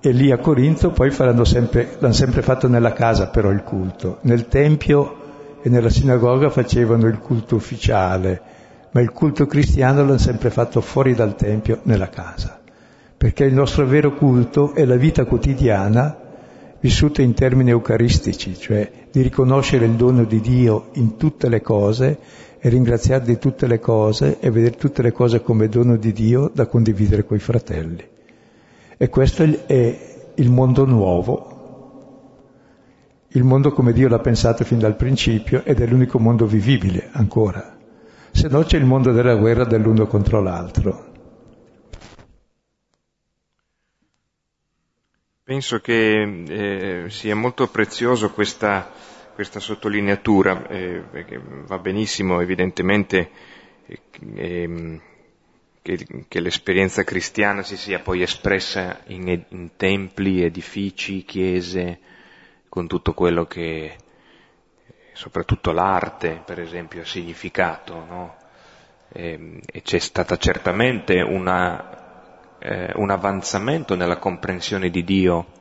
E 0.00 0.10
lì 0.10 0.30
a 0.30 0.38
Corinto 0.38 0.90
poi 0.90 1.10
sempre, 1.10 1.96
l'hanno 1.98 2.12
sempre 2.12 2.42
fatto 2.42 2.68
nella 2.68 2.92
casa 2.92 3.28
però 3.28 3.50
il 3.50 3.62
culto. 3.62 4.18
Nel 4.22 4.48
Tempio 4.48 5.16
e 5.62 5.68
nella 5.68 5.90
sinagoga 5.90 6.50
facevano 6.50 7.06
il 7.06 7.18
culto 7.18 7.56
ufficiale, 7.56 8.40
ma 8.92 9.00
il 9.00 9.10
culto 9.12 9.46
cristiano 9.46 10.04
l'hanno 10.04 10.18
sempre 10.18 10.50
fatto 10.50 10.80
fuori 10.80 11.14
dal 11.14 11.36
Tempio, 11.36 11.80
nella 11.84 12.08
casa, 12.08 12.58
perché 13.16 13.44
il 13.44 13.54
nostro 13.54 13.86
vero 13.86 14.14
culto 14.14 14.74
è 14.74 14.84
la 14.84 14.96
vita 14.96 15.24
quotidiana 15.24 16.16
vissuta 16.80 17.22
in 17.22 17.34
termini 17.34 17.70
eucaristici, 17.70 18.56
cioè 18.56 18.90
di 19.10 19.20
riconoscere 19.20 19.84
il 19.84 19.92
dono 19.92 20.24
di 20.24 20.40
Dio 20.40 20.90
in 20.94 21.16
tutte 21.16 21.48
le 21.48 21.60
cose 21.60 22.18
e 22.58 22.68
ringraziare 22.68 23.24
di 23.24 23.38
tutte 23.38 23.66
le 23.66 23.78
cose 23.78 24.38
e 24.40 24.50
vedere 24.50 24.76
tutte 24.76 25.02
le 25.02 25.12
cose 25.12 25.42
come 25.42 25.68
dono 25.68 25.96
di 25.96 26.12
Dio 26.12 26.50
da 26.52 26.66
condividere 26.66 27.24
coi 27.24 27.38
fratelli. 27.38 28.06
E 28.96 29.08
questo 29.08 29.42
è 29.42 29.98
il 30.34 30.50
mondo 30.50 30.84
nuovo, 30.84 31.56
il 33.28 33.44
mondo 33.44 33.72
come 33.72 33.92
Dio 33.92 34.08
l'ha 34.08 34.18
pensato 34.18 34.64
fin 34.64 34.78
dal 34.78 34.96
principio 34.96 35.62
ed 35.64 35.80
è 35.80 35.86
l'unico 35.86 36.18
mondo 36.18 36.46
vivibile 36.46 37.08
ancora 37.12 37.76
se 38.38 38.48
no 38.48 38.62
c'è 38.62 38.76
il 38.76 38.84
mondo 38.84 39.10
della 39.12 39.34
guerra 39.34 39.64
dell'uno 39.64 40.06
contro 40.06 40.40
l'altro. 40.40 41.06
Penso 45.42 45.80
che 45.80 46.20
eh, 46.46 47.10
sia 47.10 47.34
molto 47.34 47.66
prezioso 47.68 48.30
questa, 48.30 48.92
questa 49.38 49.60
sottolineatura, 49.60 50.66
eh, 50.66 51.04
va 51.66 51.78
benissimo 51.78 52.40
evidentemente 52.40 53.30
eh, 53.86 54.00
ehm, 54.34 55.00
che, 55.80 56.24
che, 56.26 56.40
l'esperienza 56.40 57.04
cristiana 57.04 57.62
si 57.62 57.76
sia 57.76 58.00
poi 58.00 58.22
espressa 58.22 59.02
in, 59.06 59.28
in 59.50 59.76
templi, 59.76 60.42
edifici, 60.42 61.22
chiese, 61.22 62.00
con 62.68 62.88
tutto 62.88 63.14
quello 63.14 63.44
che 63.46 63.94
soprattutto 65.12 65.70
l'arte, 65.70 66.42
per 66.44 66.58
esempio, 66.58 67.02
ha 67.02 67.06
significato, 67.06 67.94
no? 67.94 68.36
e, 69.12 69.34
ehm, 69.34 69.60
e, 69.64 69.82
c'è 69.82 70.00
stata 70.00 70.36
certamente 70.36 71.20
una, 71.20 72.58
eh, 72.58 72.90
un 72.96 73.10
avanzamento 73.10 73.94
nella 73.94 74.16
comprensione 74.16 74.90
di 74.90 75.04
Dio 75.04 75.57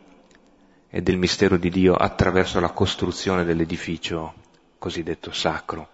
e 0.90 1.02
del 1.02 1.18
mistero 1.18 1.58
di 1.58 1.70
Dio 1.70 1.96
attraverso 1.96 2.60
la 2.60 2.72
costruzione 2.72 3.44
dell'edificio 3.44 4.34
cosiddetto 4.78 5.32
sacro. 5.32 5.90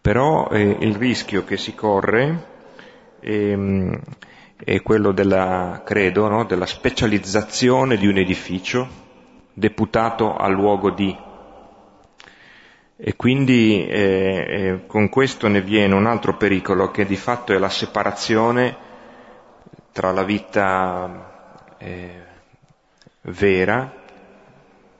Però 0.00 0.48
eh, 0.50 0.76
il 0.80 0.94
rischio 0.96 1.44
che 1.44 1.56
si 1.56 1.74
corre 1.74 2.46
eh, 3.20 4.00
è 4.64 4.82
quello 4.82 5.12
della, 5.12 5.82
credo, 5.84 6.28
no? 6.28 6.44
della 6.44 6.66
specializzazione 6.66 7.96
di 7.96 8.06
un 8.06 8.18
edificio 8.18 8.88
deputato 9.52 10.36
al 10.36 10.52
luogo 10.52 10.90
di. 10.90 11.16
E 13.04 13.16
quindi 13.16 13.86
eh, 13.86 14.46
eh, 14.48 14.86
con 14.86 15.08
questo 15.08 15.48
ne 15.48 15.60
viene 15.60 15.94
un 15.94 16.06
altro 16.06 16.36
pericolo 16.36 16.90
che 16.90 17.04
di 17.04 17.16
fatto 17.16 17.52
è 17.52 17.58
la 17.58 17.68
separazione 17.68 18.76
tra 19.90 20.12
la 20.12 20.22
vita 20.22 21.74
eh, 21.78 22.31
vera, 23.22 23.92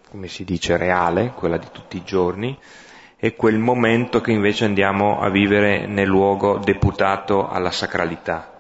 come 0.09 0.29
si 0.29 0.45
dice 0.45 0.77
reale, 0.77 1.33
quella 1.35 1.57
di 1.57 1.69
tutti 1.73 1.97
i 1.97 2.05
giorni, 2.05 2.59
è 3.17 3.35
quel 3.35 3.59
momento 3.59 4.21
che 4.21 4.33
invece 4.33 4.65
andiamo 4.65 5.21
a 5.21 5.29
vivere 5.31 5.87
nel 5.87 6.09
luogo 6.09 6.59
deputato 6.59 7.49
alla 7.49 7.71
sacralità. 7.71 8.51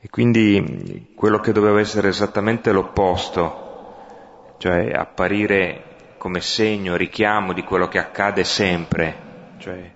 E 0.00 0.08
quindi 0.08 1.12
quello 1.14 1.40
che 1.40 1.52
doveva 1.52 1.78
essere 1.78 2.08
esattamente 2.08 2.72
l'opposto, 2.72 4.56
cioè 4.58 4.90
apparire 4.92 6.14
come 6.16 6.40
segno, 6.40 6.96
richiamo 6.96 7.52
di 7.52 7.62
quello 7.62 7.88
che 7.88 7.98
accade 7.98 8.44
sempre, 8.44 9.54
cioè 9.58 9.94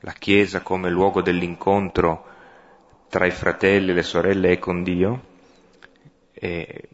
la 0.00 0.12
Chiesa 0.12 0.60
come 0.60 0.90
luogo 0.90 1.22
dell'incontro 1.22 2.26
tra 3.08 3.26
i 3.26 3.30
fratelli 3.30 3.90
e 3.90 3.94
le 3.94 4.02
sorelle 4.02 4.50
e 4.50 4.58
con 4.58 4.82
Dio, 4.82 5.28
e 6.42 6.88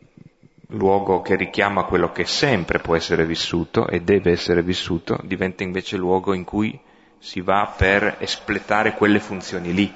luogo 0.71 1.23
che 1.23 1.37
richiama 1.37 1.85
quello 1.85 2.11
che 2.11 2.25
sempre 2.25 2.81
può 2.81 2.97
essere 2.97 3.25
vissuto 3.25 3.87
e 3.87 4.01
deve 4.01 4.33
essere 4.33 4.63
vissuto, 4.63 5.21
diventa 5.23 5.63
invece 5.63 5.97
luogo 5.97 6.35
in 6.35 6.43
cui 6.43 6.79
si 7.19 7.41
va 7.41 7.73
per 7.77 8.17
espletare 8.19 8.95
quelle 8.95 9.21
funzioni 9.21 9.73
lì. 9.73 9.95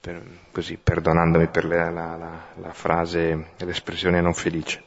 Per, 0.00 0.22
così, 0.52 0.76
perdonandomi 0.76 1.48
per 1.48 1.64
la, 1.64 1.90
la, 1.90 2.16
la, 2.16 2.44
la 2.54 2.72
frase, 2.72 3.50
l'espressione 3.58 4.20
non 4.20 4.34
felice. 4.34 4.84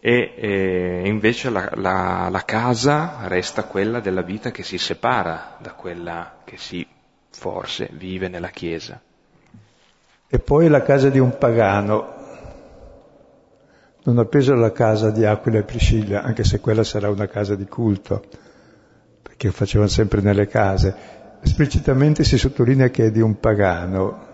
E, 0.00 0.34
e 0.36 1.02
invece 1.04 1.50
la 1.50 2.42
casa 2.44 3.26
resta 3.26 3.64
quella 3.64 4.00
della 4.00 4.22
vita 4.22 4.50
che 4.50 4.62
si 4.62 4.78
separa 4.78 5.56
da 5.60 5.72
quella 5.72 6.40
che 6.44 6.56
si 6.56 6.86
forse 7.30 7.88
vive 7.92 8.28
nella 8.28 8.48
Chiesa. 8.50 9.00
E 10.34 10.40
poi 10.40 10.66
la 10.66 10.82
casa 10.82 11.10
di 11.10 11.20
un 11.20 11.38
pagano. 11.38 12.12
Non 14.02 14.18
ho 14.18 14.24
preso 14.24 14.52
la 14.54 14.72
casa 14.72 15.10
di 15.10 15.24
Aquila 15.24 15.58
e 15.58 15.62
Priscilla, 15.62 16.24
anche 16.24 16.42
se 16.42 16.58
quella 16.58 16.82
sarà 16.82 17.08
una 17.08 17.28
casa 17.28 17.54
di 17.54 17.66
culto, 17.66 18.20
perché 19.22 19.52
facevano 19.52 19.88
sempre 19.88 20.22
nelle 20.22 20.48
case. 20.48 20.92
Esplicitamente 21.40 22.24
si 22.24 22.36
sottolinea 22.36 22.88
che 22.88 23.06
è 23.06 23.10
di 23.12 23.20
un 23.20 23.38
pagano. 23.38 24.26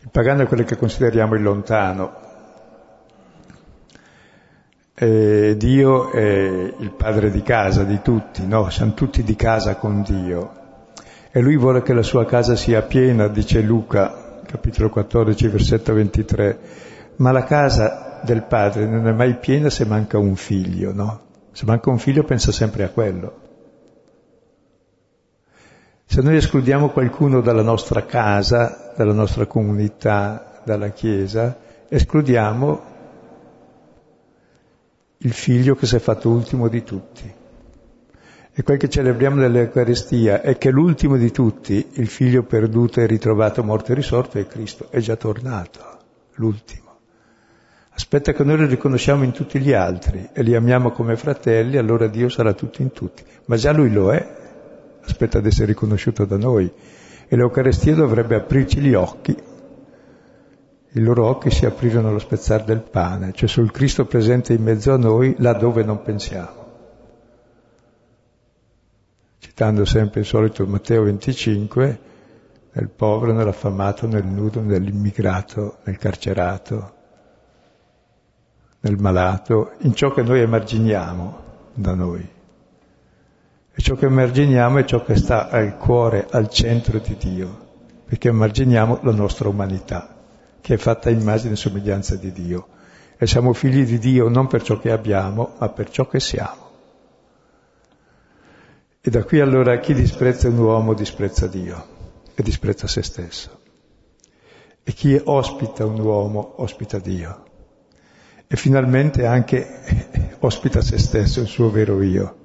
Il 0.00 0.08
pagano 0.10 0.40
è 0.40 0.46
quello 0.46 0.64
che 0.64 0.78
consideriamo 0.78 1.34
il 1.34 1.42
lontano. 1.42 2.14
E 4.94 5.54
Dio 5.58 6.10
è 6.12 6.74
il 6.78 6.92
padre 6.96 7.30
di 7.30 7.42
casa 7.42 7.84
di 7.84 8.00
tutti, 8.00 8.46
no? 8.46 8.70
Siamo 8.70 8.94
tutti 8.94 9.22
di 9.22 9.36
casa 9.36 9.76
con 9.76 10.00
Dio 10.00 10.55
e 11.36 11.40
lui 11.42 11.58
vuole 11.58 11.82
che 11.82 11.92
la 11.92 12.02
sua 12.02 12.24
casa 12.24 12.56
sia 12.56 12.80
piena, 12.80 13.28
dice 13.28 13.60
Luca, 13.60 14.40
capitolo 14.46 14.88
14, 14.88 15.48
versetto 15.48 15.92
23, 15.92 16.58
ma 17.16 17.30
la 17.30 17.44
casa 17.44 18.22
del 18.24 18.44
padre 18.44 18.86
non 18.86 19.06
è 19.06 19.12
mai 19.12 19.36
piena 19.36 19.68
se 19.68 19.84
manca 19.84 20.16
un 20.16 20.34
figlio, 20.34 20.94
no? 20.94 21.20
Se 21.52 21.66
manca 21.66 21.90
un 21.90 21.98
figlio 21.98 22.24
pensa 22.24 22.52
sempre 22.52 22.84
a 22.84 22.88
quello. 22.88 23.40
Se 26.06 26.22
noi 26.22 26.36
escludiamo 26.36 26.88
qualcuno 26.88 27.42
dalla 27.42 27.60
nostra 27.60 28.06
casa, 28.06 28.94
dalla 28.96 29.12
nostra 29.12 29.44
comunità, 29.44 30.62
dalla 30.64 30.88
Chiesa, 30.88 31.54
escludiamo 31.86 32.82
il 35.18 35.32
figlio 35.34 35.74
che 35.74 35.84
si 35.84 35.96
è 35.96 35.98
fatto 35.98 36.30
ultimo 36.30 36.68
di 36.68 36.82
tutti. 36.82 37.44
E 38.58 38.62
quel 38.62 38.78
che 38.78 38.88
celebriamo 38.88 39.36
nell'Eucaristia 39.36 40.40
è 40.40 40.56
che 40.56 40.70
l'ultimo 40.70 41.18
di 41.18 41.30
tutti, 41.30 41.88
il 41.96 42.06
figlio 42.06 42.42
perduto 42.42 43.02
e 43.02 43.06
ritrovato 43.06 43.62
morto 43.62 43.92
e 43.92 43.94
risorto, 43.94 44.38
è 44.38 44.46
Cristo, 44.46 44.86
è 44.88 44.98
già 45.00 45.14
tornato, 45.14 45.80
l'ultimo. 46.36 46.96
Aspetta 47.90 48.32
che 48.32 48.44
noi 48.44 48.56
lo 48.56 48.64
riconosciamo 48.64 49.24
in 49.24 49.32
tutti 49.32 49.58
gli 49.58 49.74
altri 49.74 50.30
e 50.32 50.42
li 50.42 50.54
amiamo 50.54 50.90
come 50.90 51.16
fratelli, 51.16 51.76
allora 51.76 52.06
Dio 52.06 52.30
sarà 52.30 52.54
tutto 52.54 52.80
in 52.80 52.92
tutti. 52.92 53.22
Ma 53.44 53.56
già 53.56 53.72
Lui 53.72 53.92
lo 53.92 54.10
è, 54.10 54.26
aspetta 55.04 55.38
di 55.40 55.48
essere 55.48 55.66
riconosciuto 55.66 56.24
da 56.24 56.38
noi. 56.38 56.72
E 57.28 57.36
l'Eucaristia 57.36 57.94
dovrebbe 57.94 58.36
aprirci 58.36 58.80
gli 58.80 58.94
occhi. 58.94 59.36
I 60.92 61.00
loro 61.00 61.26
occhi 61.26 61.50
si 61.50 61.66
aprirono 61.66 62.08
allo 62.08 62.20
spezzare 62.20 62.64
del 62.64 62.80
pane, 62.80 63.32
cioè 63.34 63.50
sul 63.50 63.70
Cristo 63.70 64.06
presente 64.06 64.54
in 64.54 64.62
mezzo 64.62 64.94
a 64.94 64.96
noi, 64.96 65.34
là 65.40 65.52
dove 65.52 65.84
non 65.84 66.00
pensiamo 66.00 66.64
citando 69.56 69.86
sempre 69.86 70.20
il 70.20 70.26
solito 70.26 70.66
Matteo 70.66 71.04
25, 71.04 72.00
nel 72.72 72.90
povero, 72.90 73.32
nell'affamato, 73.32 74.06
nel 74.06 74.26
nudo, 74.26 74.60
nell'immigrato, 74.60 75.78
nel 75.84 75.96
carcerato, 75.96 76.94
nel 78.80 78.98
malato, 78.98 79.72
in 79.78 79.94
ciò 79.94 80.12
che 80.12 80.20
noi 80.20 80.40
emarginiamo 80.42 81.38
da 81.72 81.94
noi. 81.94 82.28
E 83.72 83.80
ciò 83.80 83.94
che 83.94 84.04
emarginiamo 84.04 84.76
è 84.76 84.84
ciò 84.84 85.02
che 85.02 85.16
sta 85.16 85.48
al 85.48 85.78
cuore, 85.78 86.26
al 86.30 86.50
centro 86.50 86.98
di 86.98 87.16
Dio, 87.18 87.58
perché 88.04 88.28
emarginiamo 88.28 88.98
la 89.04 89.12
nostra 89.12 89.48
umanità, 89.48 90.16
che 90.60 90.74
è 90.74 90.76
fatta 90.76 91.08
immagine 91.08 91.54
e 91.54 91.56
somiglianza 91.56 92.16
di 92.16 92.30
Dio. 92.30 92.66
E 93.16 93.26
siamo 93.26 93.54
figli 93.54 93.86
di 93.86 93.96
Dio 93.96 94.28
non 94.28 94.48
per 94.48 94.62
ciò 94.62 94.78
che 94.78 94.90
abbiamo, 94.90 95.54
ma 95.58 95.70
per 95.70 95.88
ciò 95.88 96.06
che 96.06 96.20
siamo. 96.20 96.65
E 99.06 99.10
da 99.10 99.22
qui 99.22 99.38
allora 99.38 99.78
chi 99.78 99.94
disprezza 99.94 100.48
un 100.48 100.58
uomo 100.58 100.92
disprezza 100.92 101.46
Dio 101.46 101.84
e 102.34 102.42
disprezza 102.42 102.88
se 102.88 103.04
stesso. 103.04 103.60
E 104.82 104.90
chi 104.90 105.20
ospita 105.22 105.86
un 105.86 106.00
uomo 106.00 106.54
ospita 106.56 106.98
Dio. 106.98 107.44
E 108.48 108.56
finalmente 108.56 109.24
anche 109.24 110.34
ospita 110.40 110.80
se 110.80 110.98
stesso, 110.98 111.38
il 111.38 111.46
suo 111.46 111.70
vero 111.70 112.02
io. 112.02 112.36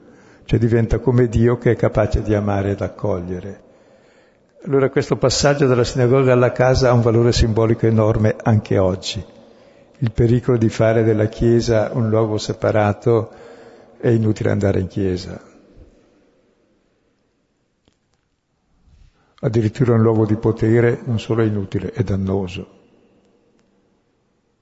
Cioè 0.46 0.60
diventa 0.60 1.00
come 1.00 1.28
Dio 1.30 1.58
che 1.58 1.72
è 1.72 1.76
capace 1.76 2.22
di 2.22 2.36
amare 2.36 2.74
ed 2.74 2.82
accogliere. 2.82 3.62
Allora 4.64 4.92
questo 4.92 5.16
passaggio 5.16 5.66
dalla 5.66 5.84
sinagoga 5.84 6.32
alla 6.32 6.52
casa 6.52 6.90
ha 6.90 6.94
un 6.94 7.02
valore 7.02 7.32
simbolico 7.32 7.88
enorme 7.88 8.36
anche 8.40 8.78
oggi. 8.78 9.26
Il 9.98 10.12
pericolo 10.12 10.58
di 10.58 10.70
fare 10.70 11.02
della 11.02 11.26
Chiesa 11.26 11.90
un 11.92 12.08
luogo 12.08 12.38
separato 12.38 13.32
è 14.00 14.10
inutile 14.10 14.52
andare 14.52 14.80
in 14.80 14.86
Chiesa. 14.86 15.50
Addirittura 19.44 19.94
un 19.94 20.04
luogo 20.04 20.28
di 20.28 20.36
potere 20.36 21.02
non 21.06 21.20
solo 21.20 21.42
è 21.42 21.46
inutile, 21.46 21.92
è 21.92 22.04
dannoso, 22.04 22.80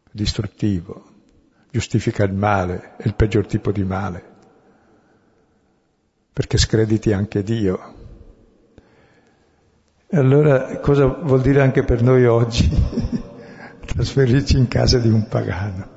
distruttivo, 0.10 1.04
giustifica 1.70 2.24
il 2.24 2.34
male, 2.34 2.96
è 2.96 3.06
il 3.06 3.14
peggior 3.14 3.46
tipo 3.46 3.74
di 3.74 3.84
male, 3.84 4.24
perché 6.32 6.58
screditi 6.58 7.12
anche 7.12 7.44
Dio. 7.44 7.96
E 10.08 10.18
allora 10.18 10.80
cosa 10.80 11.08
vuol 11.08 11.42
dire 11.42 11.62
anche 11.62 11.84
per 11.84 12.02
noi 12.02 12.26
oggi 12.26 12.70
trasferirci 13.86 14.58
in 14.58 14.70
casa 14.70 14.98
di 14.98 15.10
un 15.10 15.28
pagano? 15.28 15.90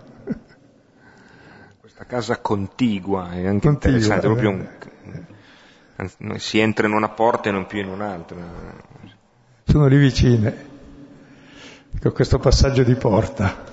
Questa 1.78 2.04
casa 2.04 2.40
contigua 2.40 3.30
è 3.30 3.46
anche 3.46 3.68
contigua, 3.68 3.96
interessante, 3.96 4.26
proprio 4.26 4.50
un 4.50 4.68
si 6.36 6.58
entra 6.58 6.86
in 6.86 6.92
una 6.92 7.08
porta 7.08 7.48
e 7.48 7.52
non 7.52 7.66
più 7.66 7.80
in 7.80 7.88
un'altra. 7.88 8.36
Sono 9.64 9.86
lì 9.86 9.96
vicine, 9.96 10.54
con 12.00 12.12
questo 12.12 12.38
passaggio 12.38 12.82
di 12.82 12.94
porta. 12.94 13.64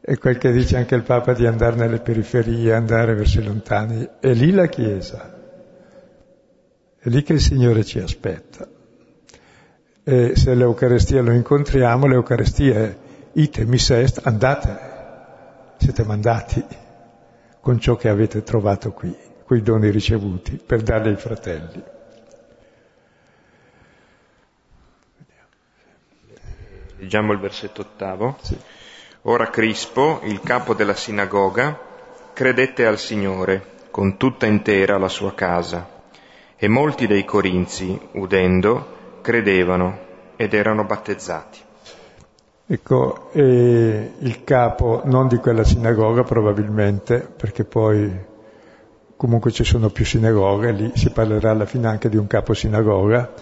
È 0.00 0.18
quel 0.18 0.36
che 0.36 0.52
dice 0.52 0.76
anche 0.76 0.94
il 0.94 1.02
Papa 1.02 1.32
di 1.32 1.46
andare 1.46 1.76
nelle 1.76 2.00
periferie, 2.00 2.74
andare 2.74 3.14
verso 3.14 3.40
i 3.40 3.44
lontani. 3.44 4.08
È 4.20 4.32
lì 4.32 4.50
la 4.50 4.66
Chiesa, 4.66 5.34
è 6.98 7.08
lì 7.08 7.22
che 7.22 7.32
il 7.34 7.40
Signore 7.40 7.84
ci 7.84 7.98
aspetta. 7.98 8.68
E 10.02 10.36
se 10.36 10.54
l'Eucarestia 10.54 11.22
lo 11.22 11.32
incontriamo, 11.32 12.06
l'Eucarestia 12.06 12.74
è 12.74 12.96
ite 13.32 13.64
missa 13.64 13.98
est, 13.98 14.20
andate, 14.24 14.78
siete 15.78 16.04
mandati 16.04 16.64
con 17.60 17.80
ciò 17.80 17.96
che 17.96 18.10
avete 18.10 18.42
trovato 18.42 18.92
qui 18.92 19.32
quei 19.44 19.62
doni 19.62 19.90
ricevuti 19.90 20.56
per 20.64 20.82
darli 20.82 21.08
ai 21.08 21.16
fratelli. 21.16 21.82
Leggiamo 26.98 27.32
il 27.32 27.38
versetto 27.38 27.82
ottavo. 27.82 28.38
Sì. 28.40 28.58
Ora 29.22 29.50
Crispo, 29.50 30.20
il 30.24 30.40
capo 30.40 30.74
della 30.74 30.94
sinagoga, 30.94 31.78
credette 32.32 32.86
al 32.86 32.98
Signore 32.98 33.72
con 33.90 34.16
tutta 34.16 34.46
intera 34.46 34.98
la 34.98 35.08
sua 35.08 35.34
casa, 35.34 35.88
e 36.56 36.68
molti 36.68 37.06
dei 37.06 37.24
corinzi, 37.24 37.98
udendo, 38.12 39.20
credevano 39.20 39.98
ed 40.36 40.52
erano 40.52 40.84
battezzati. 40.84 41.60
Ecco, 42.66 43.30
eh, 43.32 44.12
il 44.18 44.42
capo 44.42 45.02
non 45.04 45.28
di 45.28 45.36
quella 45.36 45.62
sinagoga 45.62 46.22
probabilmente, 46.22 47.20
perché 47.20 47.64
poi 47.64 48.32
comunque 49.16 49.50
ci 49.50 49.64
sono 49.64 49.90
più 49.90 50.04
sinagoghe, 50.04 50.72
lì 50.72 50.92
si 50.94 51.10
parlerà 51.10 51.50
alla 51.50 51.66
fine 51.66 51.86
anche 51.86 52.08
di 52.08 52.16
un 52.16 52.26
capo 52.26 52.54
sinagoga, 52.54 53.32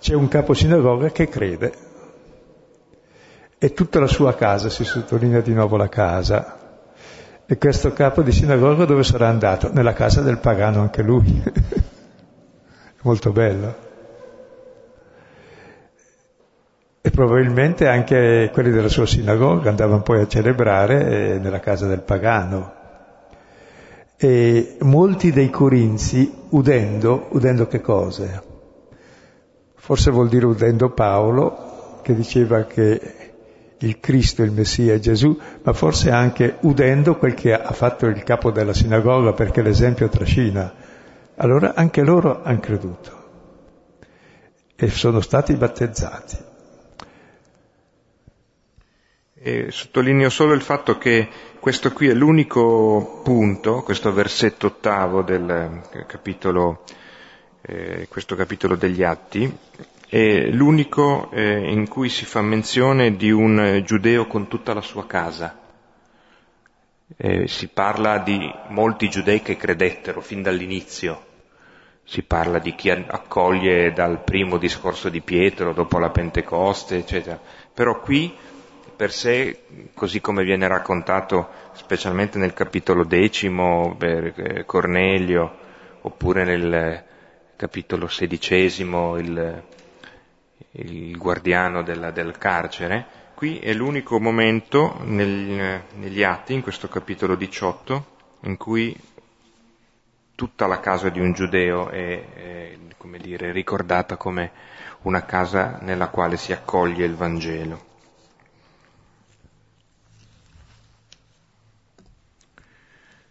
c'è 0.00 0.14
un 0.14 0.28
capo 0.28 0.54
sinagoga 0.54 1.10
che 1.10 1.28
crede 1.28 1.88
e 3.62 3.74
tutta 3.74 4.00
la 4.00 4.06
sua 4.06 4.34
casa, 4.34 4.70
si 4.70 4.84
sottolinea 4.84 5.42
di 5.42 5.52
nuovo 5.52 5.76
la 5.76 5.90
casa. 5.90 6.56
E 7.44 7.58
questo 7.58 7.92
capo 7.92 8.22
di 8.22 8.32
sinagoga 8.32 8.86
dove 8.86 9.02
sarà 9.02 9.28
andato? 9.28 9.70
Nella 9.70 9.92
casa 9.92 10.22
del 10.22 10.38
pagano 10.38 10.80
anche 10.80 11.02
lui. 11.02 11.42
Molto 13.02 13.32
bello. 13.32 13.88
E 17.02 17.10
probabilmente 17.10 17.86
anche 17.86 18.48
quelli 18.50 18.70
della 18.70 18.88
sua 18.88 19.04
sinagoga 19.04 19.68
andavano 19.68 20.00
poi 20.00 20.22
a 20.22 20.26
celebrare 20.26 21.34
eh, 21.34 21.38
nella 21.38 21.60
casa 21.60 21.86
del 21.86 22.00
pagano. 22.00 22.79
E 24.22 24.76
molti 24.80 25.32
dei 25.32 25.48
corinzi, 25.48 26.30
udendo, 26.50 27.28
udendo 27.30 27.66
che 27.66 27.80
cose? 27.80 28.42
Forse 29.76 30.10
vuol 30.10 30.28
dire 30.28 30.44
udendo 30.44 30.90
Paolo, 30.90 32.00
che 32.02 32.14
diceva 32.14 32.64
che 32.64 33.00
il 33.78 33.98
Cristo, 33.98 34.42
il 34.42 34.50
Messia, 34.50 34.98
Gesù, 34.98 35.40
ma 35.62 35.72
forse 35.72 36.10
anche 36.10 36.56
udendo 36.60 37.16
quel 37.16 37.32
che 37.32 37.54
ha 37.54 37.72
fatto 37.72 38.04
il 38.04 38.22
capo 38.22 38.50
della 38.50 38.74
sinagoga 38.74 39.32
perché 39.32 39.62
l'esempio 39.62 40.10
trascina. 40.10 40.70
Allora 41.36 41.72
anche 41.74 42.02
loro 42.02 42.42
hanno 42.42 42.60
creduto 42.60 43.18
e 44.76 44.88
sono 44.90 45.22
stati 45.22 45.54
battezzati. 45.54 46.36
E 49.42 49.70
sottolineo 49.70 50.28
solo 50.28 50.52
il 50.52 50.60
fatto 50.60 50.98
che 50.98 51.26
questo 51.60 51.92
qui 51.92 52.08
è 52.08 52.14
l'unico 52.14 53.20
punto, 53.22 53.82
questo 53.82 54.12
versetto 54.12 54.68
ottavo 54.68 55.20
del 55.20 55.82
capitolo, 56.06 56.84
eh, 57.60 58.08
questo 58.08 58.34
capitolo 58.34 58.76
degli 58.76 59.02
Atti, 59.02 59.54
è 60.08 60.46
l'unico 60.46 61.30
eh, 61.30 61.70
in 61.70 61.86
cui 61.86 62.08
si 62.08 62.24
fa 62.24 62.40
menzione 62.40 63.14
di 63.14 63.30
un 63.30 63.60
eh, 63.60 63.82
giudeo 63.82 64.26
con 64.26 64.48
tutta 64.48 64.72
la 64.72 64.80
sua 64.80 65.06
casa. 65.06 65.58
Eh, 67.14 67.46
si 67.46 67.68
parla 67.68 68.18
di 68.18 68.50
molti 68.68 69.10
giudei 69.10 69.42
che 69.42 69.56
credettero 69.56 70.22
fin 70.22 70.42
dall'inizio, 70.42 71.26
si 72.04 72.22
parla 72.22 72.58
di 72.58 72.74
chi 72.74 72.88
accoglie 72.88 73.92
dal 73.92 74.24
primo 74.24 74.56
discorso 74.56 75.10
di 75.10 75.20
Pietro, 75.20 75.74
dopo 75.74 75.98
la 75.98 76.10
Pentecoste, 76.10 76.96
eccetera. 76.96 77.38
Però 77.74 78.00
qui, 78.00 78.34
per 79.00 79.12
sé, 79.12 79.62
così 79.94 80.20
come 80.20 80.44
viene 80.44 80.68
raccontato, 80.68 81.48
specialmente 81.72 82.36
nel 82.36 82.52
capitolo 82.52 83.02
decimo, 83.02 83.96
per 83.96 84.34
eh, 84.36 84.66
Cornelio, 84.66 85.56
oppure 86.02 86.44
nel 86.44 87.02
capitolo 87.56 88.08
sedicesimo, 88.08 89.16
il, 89.16 89.62
il 90.72 91.16
guardiano 91.16 91.82
della, 91.82 92.10
del 92.10 92.36
carcere, 92.36 93.06
qui 93.34 93.58
è 93.58 93.72
l'unico 93.72 94.20
momento 94.20 94.98
nel, 95.04 95.80
negli 95.94 96.22
atti, 96.22 96.52
in 96.52 96.60
questo 96.60 96.86
capitolo 96.88 97.36
18, 97.36 98.06
in 98.40 98.58
cui 98.58 98.94
tutta 100.34 100.66
la 100.66 100.78
casa 100.78 101.08
di 101.08 101.20
un 101.20 101.32
giudeo 101.32 101.88
è, 101.88 102.24
è 102.34 102.76
come 102.98 103.16
dire, 103.16 103.50
ricordata 103.50 104.18
come 104.18 104.50
una 105.04 105.24
casa 105.24 105.78
nella 105.80 106.08
quale 106.08 106.36
si 106.36 106.52
accoglie 106.52 107.06
il 107.06 107.14
Vangelo. 107.14 107.88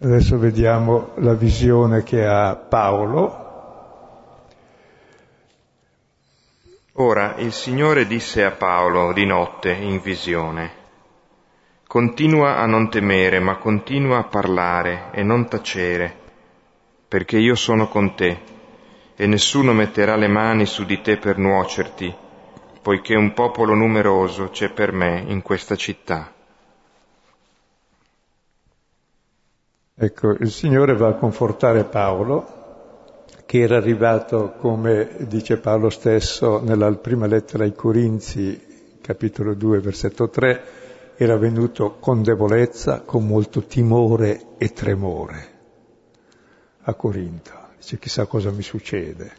Adesso 0.01 0.37
vediamo 0.37 1.09
la 1.15 1.33
visione 1.33 2.03
che 2.03 2.25
ha 2.25 2.55
Paolo 2.55 3.47
Ora 6.93 7.35
il 7.39 7.51
Signore 7.51 8.07
disse 8.07 8.45
a 8.45 8.51
Paolo 8.51 9.11
di 9.11 9.25
notte 9.25 9.73
in 9.73 9.99
visione, 10.01 10.71
Continua 11.85 12.57
a 12.57 12.65
non 12.65 12.89
temere, 12.89 13.39
ma 13.39 13.57
continua 13.57 14.19
a 14.19 14.23
parlare 14.23 15.09
e 15.11 15.21
non 15.21 15.49
tacere, 15.49 16.15
perché 17.05 17.37
io 17.37 17.55
sono 17.55 17.89
con 17.89 18.15
te, 18.15 18.39
e 19.17 19.27
nessuno 19.27 19.73
metterà 19.73 20.15
le 20.15 20.29
mani 20.29 20.65
su 20.65 20.85
di 20.85 21.01
te 21.01 21.17
per 21.17 21.37
nuocerti, 21.37 22.15
poiché 22.81 23.15
un 23.15 23.33
popolo 23.33 23.73
numeroso 23.73 24.49
c'è 24.49 24.69
per 24.69 24.93
me 24.93 25.25
in 25.27 25.41
questa 25.41 25.75
città. 25.75 26.38
Ecco, 30.01 30.29
il 30.29 30.49
Signore 30.49 30.95
va 30.95 31.09
a 31.09 31.15
confortare 31.15 31.83
Paolo 31.83 33.25
che 33.45 33.59
era 33.59 33.75
arrivato, 33.75 34.53
come 34.57 35.09
dice 35.27 35.57
Paolo 35.57 35.89
stesso 35.89 36.61
nella 36.63 36.89
prima 36.93 37.27
lettera 37.27 37.65
ai 37.65 37.73
Corinzi, 37.73 38.97
capitolo 39.01 39.55
2, 39.55 39.81
versetto 39.81 40.29
3, 40.29 40.63
era 41.17 41.35
venuto 41.35 41.97
con 41.99 42.23
debolezza, 42.23 43.01
con 43.01 43.27
molto 43.27 43.63
timore 43.63 44.55
e 44.57 44.71
tremore 44.71 45.47
a 46.83 46.93
Corinto. 46.93 47.51
Dice 47.75 47.99
chissà 47.99 48.25
cosa 48.25 48.51
mi 48.51 48.61
succede. 48.61 49.33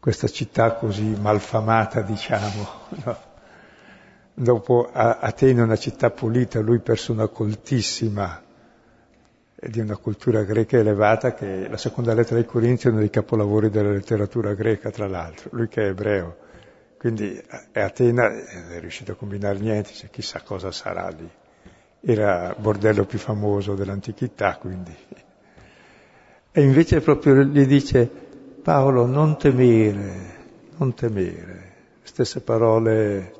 Questa 0.00 0.26
città 0.26 0.72
così 0.76 1.18
malfamata, 1.20 2.00
diciamo, 2.00 2.68
no? 3.04 3.18
dopo 4.32 4.88
Atene 4.90 5.60
una 5.60 5.76
città 5.76 6.08
pulita, 6.08 6.60
lui 6.60 6.78
persona 6.78 7.28
coltissima, 7.28 8.43
di 9.68 9.80
una 9.80 9.96
cultura 9.96 10.42
greca 10.42 10.78
elevata 10.78 11.32
che 11.34 11.68
la 11.68 11.76
seconda 11.76 12.14
lettera 12.14 12.38
ai 12.38 12.44
Corinzi 12.44 12.86
è 12.86 12.90
uno 12.90 13.00
dei 13.00 13.10
capolavori 13.10 13.70
della 13.70 13.90
letteratura 13.90 14.54
greca, 14.54 14.90
tra 14.90 15.06
l'altro, 15.06 15.50
lui 15.52 15.68
che 15.68 15.82
è 15.82 15.88
ebreo. 15.88 16.36
Quindi 16.98 17.40
a 17.48 17.84
Atena 17.84 18.32
è 18.32 18.80
riuscito 18.80 19.12
a 19.12 19.14
combinare 19.14 19.58
niente, 19.58 19.92
cioè, 19.92 20.10
chissà 20.10 20.40
cosa 20.42 20.70
sarà 20.72 21.08
lì. 21.08 21.28
Era 22.00 22.48
il 22.48 22.56
bordello 22.58 23.04
più 23.04 23.18
famoso 23.18 23.74
dell'antichità, 23.74 24.56
quindi. 24.56 24.96
E 26.50 26.62
invece 26.62 27.00
proprio 27.00 27.42
gli 27.42 27.66
dice, 27.66 28.08
Paolo, 28.62 29.06
non 29.06 29.36
temere, 29.36 30.12
non 30.76 30.94
temere. 30.94 31.72
Stesse 32.02 32.40
parole, 32.40 33.32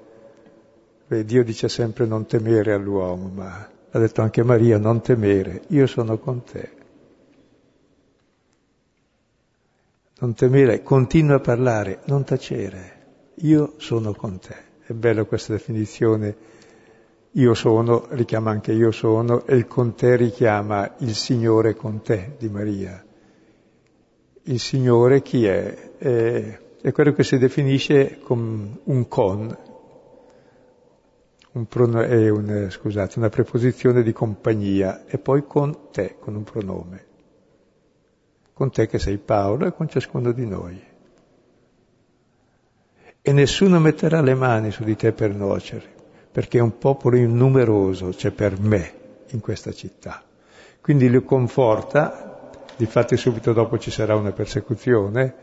beh, 1.06 1.24
Dio 1.24 1.44
dice 1.44 1.68
sempre 1.68 2.06
non 2.06 2.26
temere 2.26 2.72
all'uomo, 2.72 3.28
ma 3.28 3.68
ha 3.94 4.00
detto 4.00 4.22
anche 4.22 4.42
Maria, 4.42 4.76
non 4.76 5.00
temere, 5.00 5.62
io 5.68 5.86
sono 5.86 6.18
con 6.18 6.42
te. 6.42 6.68
Non 10.18 10.34
temere, 10.34 10.82
continua 10.82 11.36
a 11.36 11.40
parlare, 11.40 12.00
non 12.06 12.24
tacere, 12.24 13.02
io 13.36 13.74
sono 13.76 14.12
con 14.12 14.40
te. 14.40 14.56
È 14.84 14.92
bella 14.94 15.22
questa 15.22 15.52
definizione, 15.52 16.36
io 17.32 17.54
sono, 17.54 18.06
richiama 18.10 18.50
anche 18.50 18.72
io 18.72 18.90
sono, 18.90 19.46
e 19.46 19.54
il 19.54 19.68
con 19.68 19.94
te 19.94 20.16
richiama 20.16 20.96
il 20.98 21.14
Signore 21.14 21.76
con 21.76 22.02
te 22.02 22.34
di 22.36 22.48
Maria. 22.48 23.04
Il 24.42 24.58
Signore 24.58 25.22
chi 25.22 25.46
è? 25.46 25.92
È, 25.98 26.60
è 26.80 26.90
quello 26.90 27.12
che 27.12 27.22
si 27.22 27.38
definisce 27.38 28.18
come 28.18 28.78
un 28.82 29.06
con, 29.06 29.56
un 31.54 31.66
prono- 31.66 32.02
è 32.02 32.28
un, 32.30 32.66
scusate, 32.68 33.18
una 33.18 33.28
preposizione 33.28 34.02
di 34.02 34.12
compagnia 34.12 35.04
e 35.06 35.18
poi 35.18 35.46
con 35.46 35.90
te, 35.92 36.16
con 36.18 36.34
un 36.34 36.42
pronome. 36.42 37.06
Con 38.52 38.70
te 38.70 38.86
che 38.88 38.98
sei 38.98 39.18
Paolo 39.18 39.66
e 39.66 39.72
con 39.72 39.88
ciascuno 39.88 40.32
di 40.32 40.46
noi. 40.46 40.82
E 43.22 43.32
nessuno 43.32 43.78
metterà 43.78 44.20
le 44.20 44.34
mani 44.34 44.70
su 44.70 44.82
di 44.82 44.96
te 44.96 45.12
per 45.12 45.32
nuocere, 45.34 45.84
perché 46.30 46.58
un 46.58 46.76
popolo 46.76 47.18
numeroso 47.18 48.08
c'è 48.08 48.32
per 48.32 48.58
me 48.58 48.92
in 49.30 49.40
questa 49.40 49.72
città. 49.72 50.22
Quindi 50.80 51.08
lo 51.08 51.22
conforta, 51.22 52.50
difatti 52.76 53.16
subito 53.16 53.52
dopo 53.52 53.78
ci 53.78 53.92
sarà 53.92 54.16
una 54.16 54.32
persecuzione, 54.32 55.34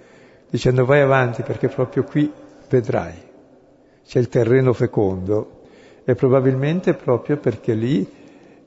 dicendo 0.49 0.83
vai 0.83 0.99
avanti 0.99 1.41
perché 1.41 1.69
proprio 1.69 2.03
qui 2.03 2.31
vedrai, 2.69 3.15
c'è 4.05 4.19
il 4.19 4.27
terreno 4.27 4.73
fecondo 4.73 5.59
e 6.03 6.15
probabilmente 6.15 6.93
proprio 6.93 7.37
perché 7.37 7.73
lì 7.73 8.19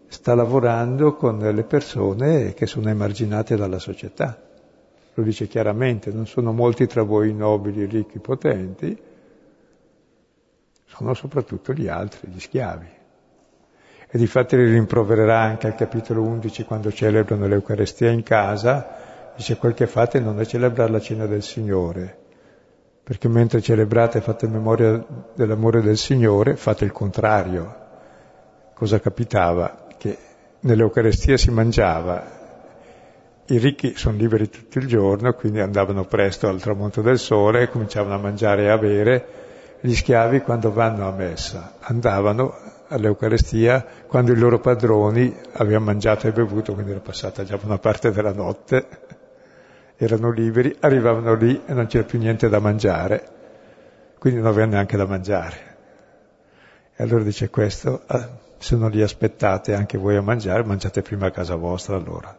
sta 0.07 0.35
lavorando 0.35 1.14
con 1.16 1.39
le 1.39 1.64
persone 1.64 2.55
che 2.55 2.66
sono 2.66 2.89
emarginate 2.89 3.57
dalla 3.57 3.78
società. 3.78 4.41
Lo 5.14 5.22
dice 5.22 5.47
chiaramente, 5.47 6.12
non 6.12 6.26
sono 6.26 6.53
molti 6.53 6.87
tra 6.87 7.03
voi 7.03 7.32
nobili, 7.32 7.85
ricchi, 7.87 8.18
potenti, 8.18 8.97
sono 10.87 11.14
soprattutto 11.14 11.72
gli 11.72 11.89
altri, 11.89 12.28
gli 12.28 12.41
schiavi. 12.41 12.87
E 14.09 14.18
difatti 14.18 14.57
li 14.57 14.70
rimprovererà 14.70 15.41
anche 15.41 15.66
al 15.66 15.74
capitolo 15.74 16.22
11 16.22 16.64
quando 16.64 16.93
celebrano 16.93 17.47
l'Eucarestia 17.47 18.11
in 18.11 18.22
casa, 18.22 19.32
dice 19.37 19.57
quel 19.57 19.74
che 19.74 19.89
fate 19.89 20.20
non 20.20 20.39
è 20.39 20.45
celebrare 20.45 20.93
la 20.93 21.01
cena 21.01 21.26
del 21.26 21.43
Signore, 21.43 22.24
perché 23.05 23.29
mentre 23.29 23.61
celebrate 23.61 24.19
e 24.19 24.21
fate 24.23 24.49
memoria 24.49 25.05
dell'amore 25.35 25.83
del 25.83 25.99
Signore, 25.99 26.57
fate 26.57 26.87
il 26.87 26.93
contrario. 26.93 27.83
Cosa 28.73 28.99
capitava? 28.99 29.87
Che 29.99 30.19
nell'Eucarestia 30.61 31.37
si 31.37 31.51
mangiava, 31.51 32.43
i 33.49 33.59
ricchi 33.59 33.95
sono 33.95 34.17
liberi 34.17 34.49
tutto 34.49 34.79
il 34.79 34.87
giorno, 34.87 35.35
quindi 35.35 35.61
andavano 35.61 36.05
presto 36.07 36.49
al 36.49 36.63
tramonto 36.63 37.03
del 37.03 37.19
sole, 37.19 37.69
cominciavano 37.69 38.15
a 38.15 38.19
mangiare 38.19 38.63
e 38.63 38.69
a 38.69 38.79
bere, 38.79 39.27
gli 39.81 39.95
schiavi 39.95 40.41
quando 40.41 40.73
vanno 40.73 41.07
a 41.07 41.13
messa 41.13 41.75
andavano 41.81 42.55
all'Eucarestia 42.89 43.85
quando 44.07 44.33
i 44.33 44.37
loro 44.37 44.59
padroni 44.59 45.35
avevano 45.53 45.85
mangiato 45.85 46.27
e 46.27 46.33
bevuto, 46.33 46.73
quindi 46.73 46.93
era 46.93 47.01
passata 47.01 47.45
già 47.45 47.59
una 47.63 47.77
parte 47.77 48.11
della 48.11 48.33
notte, 48.33 48.87
erano 49.97 50.31
liberi, 50.31 50.77
arrivavano 50.81 51.35
lì 51.35 51.63
e 51.67 51.73
non 51.73 51.87
c'era 51.87 52.05
più 52.05 52.19
niente 52.19 52.49
da 52.49 52.59
mangiare, 52.59 53.29
quindi 54.19 54.41
non 54.41 54.49
avevano 54.49 54.73
neanche 54.73 54.97
da 54.97 55.07
mangiare. 55.07 55.77
E 56.97 57.03
allora 57.03 57.25
dice 57.25 57.51
questo, 57.51 58.03
ah, 58.07 58.39
se 58.59 58.77
non 58.77 58.91
li 58.91 59.03
aspettate 59.03 59.75
anche 59.75 59.99
voi 59.99 60.17
a 60.17 60.23
mangiare, 60.23 60.65
mangiate 60.65 61.03
prima 61.03 61.27
a 61.27 61.31
casa 61.31 61.55
vostra 61.55 61.97
allora, 61.97 62.37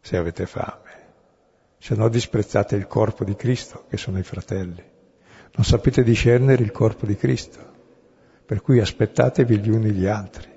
se 0.00 0.16
avete 0.16 0.46
fame. 0.46 1.02
Se 1.78 1.94
no 1.94 2.08
disprezzate 2.08 2.76
il 2.76 2.86
corpo 2.86 3.24
di 3.24 3.36
Cristo, 3.36 3.84
che 3.88 3.96
sono 3.96 4.18
i 4.18 4.22
fratelli. 4.22 4.82
Non 5.56 5.64
sapete 5.64 6.02
discernere 6.02 6.62
il 6.62 6.72
corpo 6.72 7.06
di 7.06 7.16
Cristo 7.16 7.72
per 8.44 8.60
cui 8.60 8.80
aspettatevi 8.80 9.58
gli 9.58 9.70
uni 9.70 9.90
gli 9.90 10.06
altri. 10.06 10.52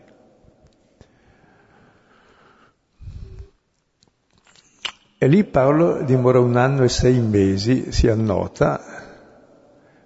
E 5.19 5.25
lì 5.27 5.43
Paolo 5.45 6.03
dimora 6.03 6.39
un 6.39 6.55
anno 6.57 6.83
e 6.83 6.89
sei 6.89 7.19
mesi, 7.19 7.91
si 7.91 8.07
annota, 8.07 8.79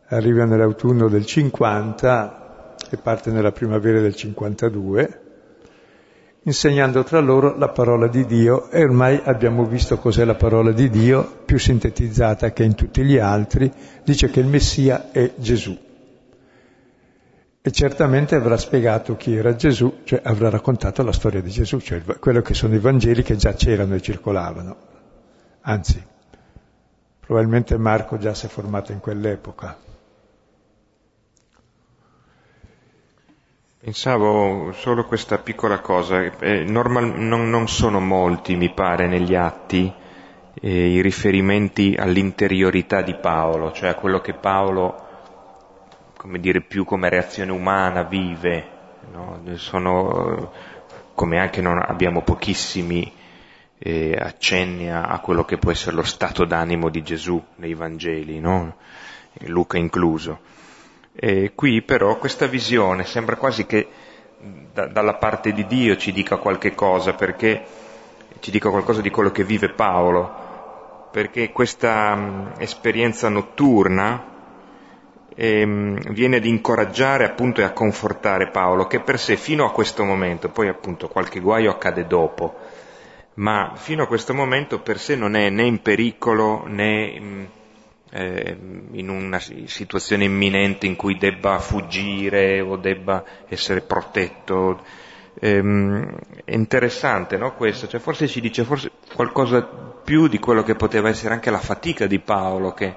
arriva 0.08 0.46
nell'autunno 0.46 1.10
del 1.10 1.26
50 1.26 2.76
e 2.90 2.96
parte 2.96 3.30
nella 3.30 3.52
primavera 3.52 4.00
del 4.00 4.16
52, 4.16 5.22
insegnando 6.44 7.04
tra 7.04 7.20
loro 7.20 7.58
la 7.58 7.68
parola 7.68 8.08
di 8.08 8.26
Dio 8.26 8.70
e 8.70 8.84
ormai 8.84 9.20
abbiamo 9.22 9.66
visto 9.66 9.98
cos'è 9.98 10.24
la 10.24 10.36
parola 10.36 10.72
di 10.72 10.90
Dio, 10.90 11.40
più 11.44 11.60
sintetizzata 11.60 12.54
che 12.54 12.64
in 12.64 12.76
tutti 12.76 13.04
gli 13.04 13.18
altri, 13.18 13.70
dice 14.06 14.30
che 14.30 14.40
il 14.40 14.48
Messia 14.48 15.12
è 15.12 15.34
Gesù. 15.36 15.78
E 17.62 17.72
certamente 17.72 18.36
avrà 18.36 18.56
spiegato 18.56 19.18
chi 19.18 19.36
era 19.36 19.56
Gesù, 19.56 20.04
cioè 20.06 20.22
avrà 20.24 20.50
raccontato 20.50 21.04
la 21.04 21.12
storia 21.12 21.42
di 21.42 21.50
Gesù, 21.50 21.80
cioè 21.80 22.02
quello 22.02 22.42
che 22.42 22.54
sono 22.54 22.76
i 22.76 22.80
Vangeli 22.80 23.24
che 23.24 23.36
già 23.36 23.52
c'erano 23.52 23.96
e 23.96 24.02
circolavano. 24.02 24.91
Anzi, 25.62 26.04
probabilmente 27.20 27.78
Marco 27.78 28.18
già 28.18 28.34
si 28.34 28.48
è 28.48 28.50
formato 28.50 28.92
in 28.92 29.00
quell'epoca. 29.00 29.78
Pensavo 33.80 34.72
solo 34.74 35.06
questa 35.06 35.38
piccola 35.40 35.80
cosa, 35.80 36.22
eh, 36.22 36.64
normal, 36.64 37.18
non, 37.20 37.50
non, 37.50 37.68
sono 37.68 38.00
molti, 38.00 38.56
mi 38.56 38.72
pare, 38.72 39.08
negli 39.08 39.34
atti 39.34 39.92
eh, 40.54 40.88
i 40.88 41.02
riferimenti 41.02 41.96
all'interiorità 41.98 43.02
di 43.02 43.16
Paolo, 43.16 43.72
cioè 43.72 43.90
a 43.90 43.96
quello 43.96 44.22
che 44.22 44.34
Paolo 44.34 45.10
come 46.22 46.40
dire, 46.40 46.62
più 46.62 46.86
come 46.86 47.10
reazione 47.10 47.52
umana, 47.52 48.04
vive, 48.04 48.68
no? 49.12 49.42
sono, 49.56 50.52
come 51.16 51.40
anche 51.40 51.62
non 51.62 51.80
abbiamo 51.80 52.22
pochissimi 52.22 53.12
eh, 53.84 54.16
accenni 54.16 54.92
a, 54.92 55.04
a, 55.04 55.20
quello 55.20 55.44
che 55.44 55.58
può 55.58 55.72
essere 55.72 55.96
lo 55.96 56.04
stato 56.04 56.46
d'animo 56.46 56.90
di 56.90 57.02
Gesù 57.02 57.44
nei 57.56 57.74
Vangeli, 57.74 58.40
no? 58.40 58.76
Luca 59.46 59.78
incluso. 59.78 60.40
E 61.14 61.54
qui 61.56 61.82
però 61.82 62.18
questa 62.18 62.46
visione 62.46 63.06
sembra 63.06 63.36
quasi 63.38 63.66
che 63.66 63.88
da, 64.72 64.88
dalla 64.88 65.16
parte 65.16 65.52
di 65.52 65.66
Dio 65.66 65.98
ci 65.98 66.12
dica 66.12 66.38
qualche 66.38 66.76
cosa, 66.76 67.14
perché 67.14 67.66
ci 68.40 68.52
dica 68.52 68.70
qualcosa 68.70 69.02
di 69.02 69.10
quello 69.10 69.32
che 69.32 69.44
vive 69.44 69.70
Paolo, 69.70 71.08
perché 71.12 71.52
questa 71.52 72.14
mh, 72.16 72.54
esperienza 72.60 73.30
notturna, 73.30 74.26
ehm, 75.36 76.12
viene 76.12 76.38
ad 76.38 76.46
incoraggiare 76.46 77.26
appunto 77.26 77.62
e 77.62 77.64
a 77.64 77.72
confortare 77.72 78.50
Paolo, 78.50 78.86
che 78.86 79.00
per 79.00 79.18
sé 79.18 79.38
fino 79.38 79.66
a 79.66 79.72
questo 79.72 80.04
momento, 80.04 80.50
poi 80.50 80.68
appunto 80.68 81.08
qualche 81.08 81.40
guaio 81.40 81.72
accade 81.72 82.06
dopo, 82.06 82.71
ma 83.42 83.74
fino 83.76 84.04
a 84.04 84.08
questo 84.08 84.34
momento 84.34 84.80
per 84.80 85.00
sé 85.00 85.16
non 85.16 85.36
è 85.36 85.50
né 85.50 85.64
in 85.64 85.82
pericolo 85.82 86.66
né 86.68 87.20
mm, 87.20 87.44
eh, 88.12 88.58
in 88.92 89.10
una 89.10 89.40
situazione 89.40 90.26
imminente 90.26 90.86
in 90.86 90.96
cui 90.96 91.18
debba 91.18 91.60
fuggire 91.60 92.62
o 92.62 92.76
debba 92.76 93.24
essere 93.48 93.82
protetto. 93.82 94.84
Ehm, 95.40 96.14
è 96.44 96.54
interessante 96.54 97.38
no, 97.38 97.54
questo, 97.56 97.88
cioè, 97.88 98.00
forse 98.00 98.28
ci 98.28 98.42
dice 98.42 98.64
forse 98.64 98.92
qualcosa 99.16 99.64
più 99.64 100.28
di 100.28 100.40
quello 100.40 100.62
che 100.64 100.76
poteva 100.76 101.10
essere 101.10 101.34
anche 101.34 101.50
la 101.50 101.60
fatica 101.60 102.06
di 102.06 102.20
Paolo, 102.20 102.74
che 102.74 102.96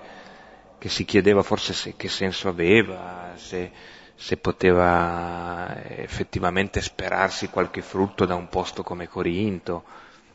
che 0.85 0.91
si 0.91 1.07
chiedeva 1.07 1.43
forse 1.43 1.73
se, 1.73 1.95
che 1.97 2.09
senso 2.11 2.49
aveva, 2.49 3.33
se, 3.37 3.71
se 4.15 4.37
poteva 4.37 5.75
effettivamente 5.97 6.83
sperarsi 6.83 7.49
qualche 7.49 7.81
frutto 7.81 8.27
da 8.27 8.35
un 8.35 8.51
posto 8.51 8.83
come 8.83 9.09
Corinto, 9.09 9.85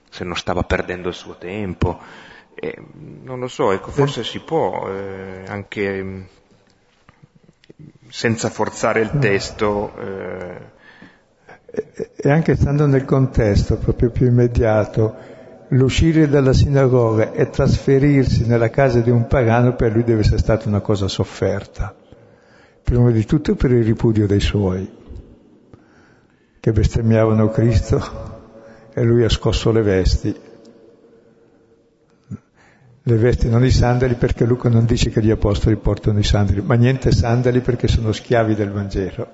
se 0.09 0.23
non 0.23 0.35
stava 0.35 0.63
perdendo 0.63 1.07
il 1.07 1.13
suo 1.13 1.37
tempo. 1.37 1.99
E, 2.53 2.75
non 3.21 3.39
lo 3.39 3.47
so, 3.47 3.71
ecco, 3.71 3.91
forse 3.91 4.23
si 4.23 4.39
può 4.39 4.89
eh, 4.89 5.43
anche 5.47 6.27
senza 8.09 8.49
forzare 8.49 9.01
il 9.01 9.11
testo. 9.19 9.93
Eh... 9.99 10.77
E 12.15 12.29
anche 12.29 12.55
stando 12.55 12.87
nel 12.87 13.05
contesto 13.05 13.77
proprio 13.77 14.09
più 14.09 14.25
immediato, 14.25 15.15
l'uscire 15.69 16.27
dalla 16.27 16.51
sinagoga 16.51 17.31
e 17.31 17.49
trasferirsi 17.51 18.47
nella 18.47 18.71
casa 18.71 19.01
di 19.01 19.11
un 19.11 19.27
pagano 19.27 19.75
per 19.75 19.93
lui 19.93 20.03
deve 20.03 20.21
essere 20.21 20.39
stata 20.39 20.67
una 20.67 20.79
cosa 20.79 21.07
sofferta, 21.07 21.95
prima 22.83 23.11
di 23.11 23.23
tutto 23.23 23.53
per 23.55 23.71
il 23.71 23.83
ripudio 23.85 24.25
dei 24.25 24.39
suoi, 24.39 24.91
che 26.59 26.71
bestemmiavano 26.71 27.49
Cristo 27.49 28.38
e 28.99 29.03
lui 29.03 29.23
ha 29.23 29.29
scosso 29.29 29.71
le 29.71 29.81
vesti. 29.81 30.35
Le 33.01 33.15
vesti, 33.15 33.49
non 33.49 33.63
i 33.63 33.71
sandali, 33.71 34.15
perché 34.15 34.45
Luca 34.45 34.69
non 34.69 34.85
dice 34.85 35.09
che 35.09 35.23
gli 35.23 35.31
apostoli 35.31 35.77
portano 35.77 36.19
i 36.19 36.23
sandali, 36.23 36.61
ma 36.61 36.75
niente 36.75 37.11
sandali 37.11 37.61
perché 37.61 37.87
sono 37.87 38.11
schiavi 38.11 38.55
del 38.55 38.71
Vangelo. 38.71 39.31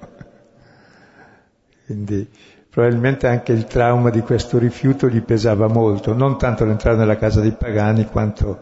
Quindi 1.85 2.29
Probabilmente 2.75 3.27
anche 3.27 3.53
il 3.53 3.67
trauma 3.67 4.09
di 4.09 4.19
questo 4.19 4.57
rifiuto 4.57 5.07
gli 5.07 5.21
pesava 5.21 5.67
molto, 5.67 6.13
non 6.13 6.37
tanto 6.37 6.65
l'entrare 6.65 6.97
nella 6.97 7.15
casa 7.15 7.39
dei 7.39 7.53
pagani 7.53 8.05
quanto 8.05 8.59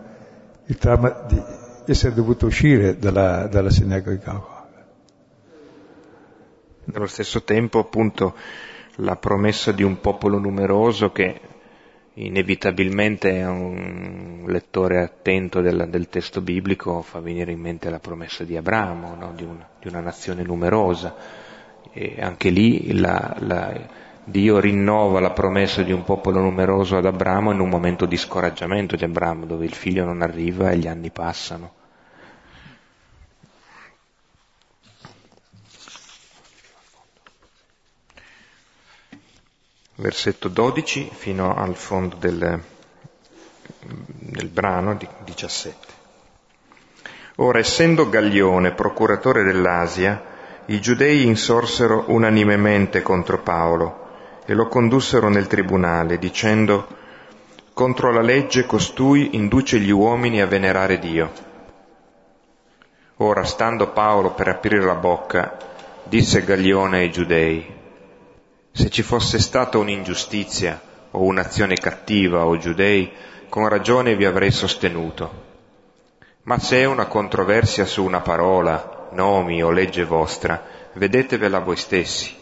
il 0.66 0.78
trauma 0.78 1.26
di 1.28 1.41
essere 1.88 2.14
dovuto 2.14 2.45
uscire 2.45 2.99
dalla, 2.99 3.47
dalla 3.47 3.72
sinagoga. 3.72 4.68
Nello 6.84 7.08
stesso 7.08 7.41
tempo, 7.41 7.80
appunto, 7.80 8.36
la 8.98 9.16
promessa 9.16 9.72
di 9.72 9.84
un 9.84 10.00
popolo 10.00 10.38
numeroso 10.38 11.12
che 11.12 11.39
inevitabilmente 12.16 13.41
a 13.41 13.50
un 13.50 14.44
lettore 14.48 15.02
attento 15.02 15.62
del, 15.62 15.88
del, 15.89 16.10
testo 16.10 16.41
biblico 16.41 17.02
fa 17.02 17.20
venire 17.20 17.52
in 17.52 17.60
mente 17.60 17.89
la 17.89 18.00
promessa 18.00 18.44
di 18.44 18.56
Abramo, 18.56 19.16
no? 19.16 19.34
di, 19.36 19.44
un, 19.44 19.58
di, 19.80 19.88
una 19.88 20.00
nazione 20.02 20.44
numerosa. 20.44 21.16
E 21.91 22.18
anche 22.20 22.50
lì 22.50 22.94
la, 23.00 23.36
la, 23.39 23.74
Dio 24.26 24.60
rinnova 24.60 25.20
la 25.20 25.32
promessa 25.32 25.84
di 25.84 25.91
un 25.91 26.04
popolo 26.04 26.39
numeroso 26.39 26.98
ad 26.98 27.06
Abramo 27.06 27.52
in 27.52 27.60
un 27.60 27.70
momento 27.70 28.06
di 28.06 28.16
scoraggiamento 28.16 28.96
di 28.96 29.04
Abramo, 29.04 29.46
dove 29.46 29.66
il 29.66 29.74
figlio 29.74 30.06
non 30.06 30.22
arriva 30.22 30.70
e 30.70 30.78
gli 30.78 30.88
anni 30.88 31.10
passano. 31.10 31.82
Versetto 39.96 40.48
12 40.48 41.12
fino 41.14 41.56
al 41.56 41.76
fondo 41.76 42.16
del, 42.16 42.60
del 43.80 44.48
brano 44.48 44.96
di 44.96 45.08
17. 45.24 45.88
Ora, 47.36 47.60
essendo 47.60 48.10
Gaglione 48.10 48.74
procuratore 48.74 49.44
dell'Asia, 49.44 50.22
i 50.66 50.82
giudei 50.82 51.28
insorsero 51.28 52.06
unanimemente 52.08 53.04
contro 53.04 53.41
Paolo 53.41 54.41
e 54.46 54.54
lo 54.56 54.68
condussero 54.68 55.30
nel 55.30 55.46
tribunale, 55.46 56.18
dicendo 56.18 56.88
Contro 57.74 58.12
la 58.12 58.22
legge 58.22 58.66
costui 58.66 59.36
induce 59.36 59.80
gli 59.80 59.89
uomini 59.89 60.41
a 60.41 60.46
venerare 60.46 61.00
Dio. 61.00 61.32
Ora, 63.18 63.44
stando 63.44 63.89
Paolo 63.89 64.34
per 64.34 64.48
aprire 64.48 64.82
la 64.82 64.96
bocca, 64.96 65.58
disse 66.04 66.44
Gaglione 66.44 67.00
ai 67.00 67.12
giudei, 67.12 67.82
se 68.76 68.90
ci 68.90 69.04
fosse 69.04 69.38
stata 69.38 69.78
un'ingiustizia 69.78 70.82
o 71.12 71.22
un'azione 71.22 71.76
cattiva 71.76 72.46
o 72.46 72.58
giudei, 72.58 73.12
con 73.48 73.68
ragione 73.68 74.16
vi 74.16 74.26
avrei 74.26 74.50
sostenuto. 74.50 75.52
Ma 76.44 76.58
se 76.58 76.80
è 76.80 76.86
una 76.86 77.06
controversia 77.06 77.86
su 77.86 78.04
una 78.04 78.22
parola, 78.22 79.10
nomi 79.12 79.62
o 79.62 79.70
legge 79.70 80.06
vostra, 80.06 80.90
vedetevela 80.94 81.60
voi 81.60 81.76
stessi. 81.76 82.36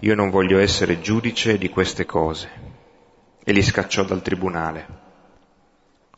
Io 0.00 0.14
non 0.16 0.30
voglio 0.30 0.58
essere 0.58 1.00
giudice 1.00 1.56
di 1.56 1.68
queste 1.68 2.04
cose. 2.04 2.50
E 3.44 3.52
li 3.52 3.62
scacciò 3.62 4.02
dal 4.02 4.22
tribunale. 4.22 4.86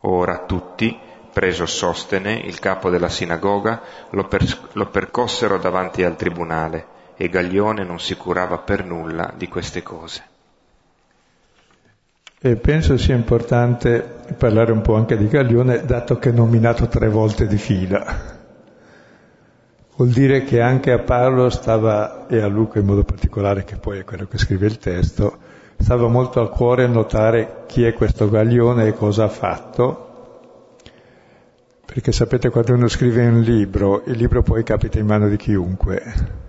Ora 0.01 0.47
tutti, 0.47 0.99
preso 1.31 1.66
Sostene, 1.66 2.33
il 2.33 2.59
capo 2.59 2.89
della 2.89 3.11
sinagoga, 3.11 3.83
lo, 4.11 4.27
per- 4.27 4.71
lo 4.73 4.87
percossero 4.87 5.59
davanti 5.59 6.03
al 6.05 6.16
tribunale 6.16 6.89
e 7.23 7.29
Gaglione 7.29 7.85
non 7.85 8.01
si 8.01 8.16
curava 8.16 8.57
per 8.57 8.83
nulla 8.83 9.35
di 9.37 9.47
queste 9.47 9.83
cose. 9.83 10.23
E 12.41 12.57
penso 12.57 12.97
sia 12.97 13.14
importante 13.14 14.23
parlare 14.39 14.73
un 14.73 14.81
po' 14.81 14.95
anche 14.95 15.18
di 15.18 15.29
Gaglione, 15.29 15.85
dato 15.85 16.18
che 16.18 16.31
è 16.31 16.33
nominato 16.33 16.89
tre 16.89 17.11
volte 17.11 17.47
di 17.47 17.59
fila. 17.59 18.39
Vuol 19.97 20.09
dire 20.09 20.45
che 20.45 20.62
anche 20.62 20.93
a 20.93 21.01
Paolo 21.01 21.51
stava, 21.51 22.27
e 22.27 22.41
a 22.41 22.47
Luca 22.47 22.79
in 22.79 22.87
modo 22.87 23.05
particolare, 23.05 23.64
che 23.64 23.77
poi 23.77 23.99
è 23.99 24.05
quello 24.05 24.25
che 24.25 24.39
scrive 24.39 24.64
il 24.64 24.79
testo, 24.79 25.37
stava 25.77 26.09
molto 26.09 26.41
a 26.41 26.49
cuore 26.49 26.87
notare 26.87 27.64
chi 27.66 27.85
è 27.85 27.93
questo 27.93 28.31
Gaglione 28.31 28.87
e 28.87 28.95
cosa 28.95 29.25
ha 29.25 29.29
fatto, 29.29 30.39
perché 31.85 32.12
sapete 32.12 32.49
quando 32.49 32.73
uno 32.73 32.89
scrive 32.89 33.27
un 33.27 33.43
libro, 33.43 34.05
il 34.07 34.16
libro 34.16 34.43
poi 34.43 34.62
capita 34.62 34.99
in 34.99 35.05
mano 35.05 35.29
di 35.29 35.37
chiunque 35.37 36.49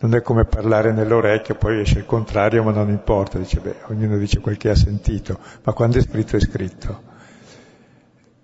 non 0.00 0.14
è 0.14 0.22
come 0.22 0.44
parlare 0.44 0.92
nell'orecchio, 0.92 1.56
poi 1.56 1.80
esce 1.80 1.98
il 1.98 2.06
contrario, 2.06 2.62
ma 2.62 2.70
non 2.70 2.88
importa, 2.88 3.38
dice, 3.38 3.60
beh, 3.60 3.76
ognuno 3.86 4.16
dice 4.16 4.38
quel 4.40 4.56
che 4.56 4.70
ha 4.70 4.76
sentito, 4.76 5.38
ma 5.64 5.72
quando 5.72 5.98
è 5.98 6.02
scritto 6.02 6.36
è 6.36 6.40
scritto. 6.40 7.02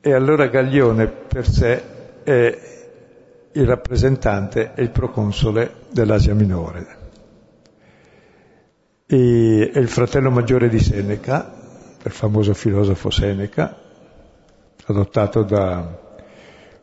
E 0.01 0.13
allora 0.13 0.49
Gaglione 0.49 1.07
per 1.07 1.49
sé 1.49 2.23
è 2.25 2.59
il 3.53 3.67
rappresentante 3.67 4.73
e 4.75 4.83
il 4.83 4.91
proconsole 4.91 5.75
dell'Asia 5.91 6.35
Minore. 6.35 7.03
E 9.07 9.71
è 9.73 9.79
il 9.79 9.89
fratello 9.89 10.31
maggiore 10.31 10.69
di 10.69 10.81
Seneca, 10.81 11.55
il 12.03 12.11
famoso 12.11 12.53
filosofo 12.53 13.11
Seneca, 13.11 13.79
adottato 14.87 15.43
da 15.45 16.03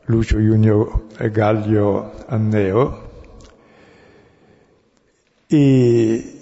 Lucio 0.06 0.40
Junio 0.40 1.08
e 1.18 1.30
Gallio 1.30 2.14
Anneo, 2.26 3.11
e 5.54 6.34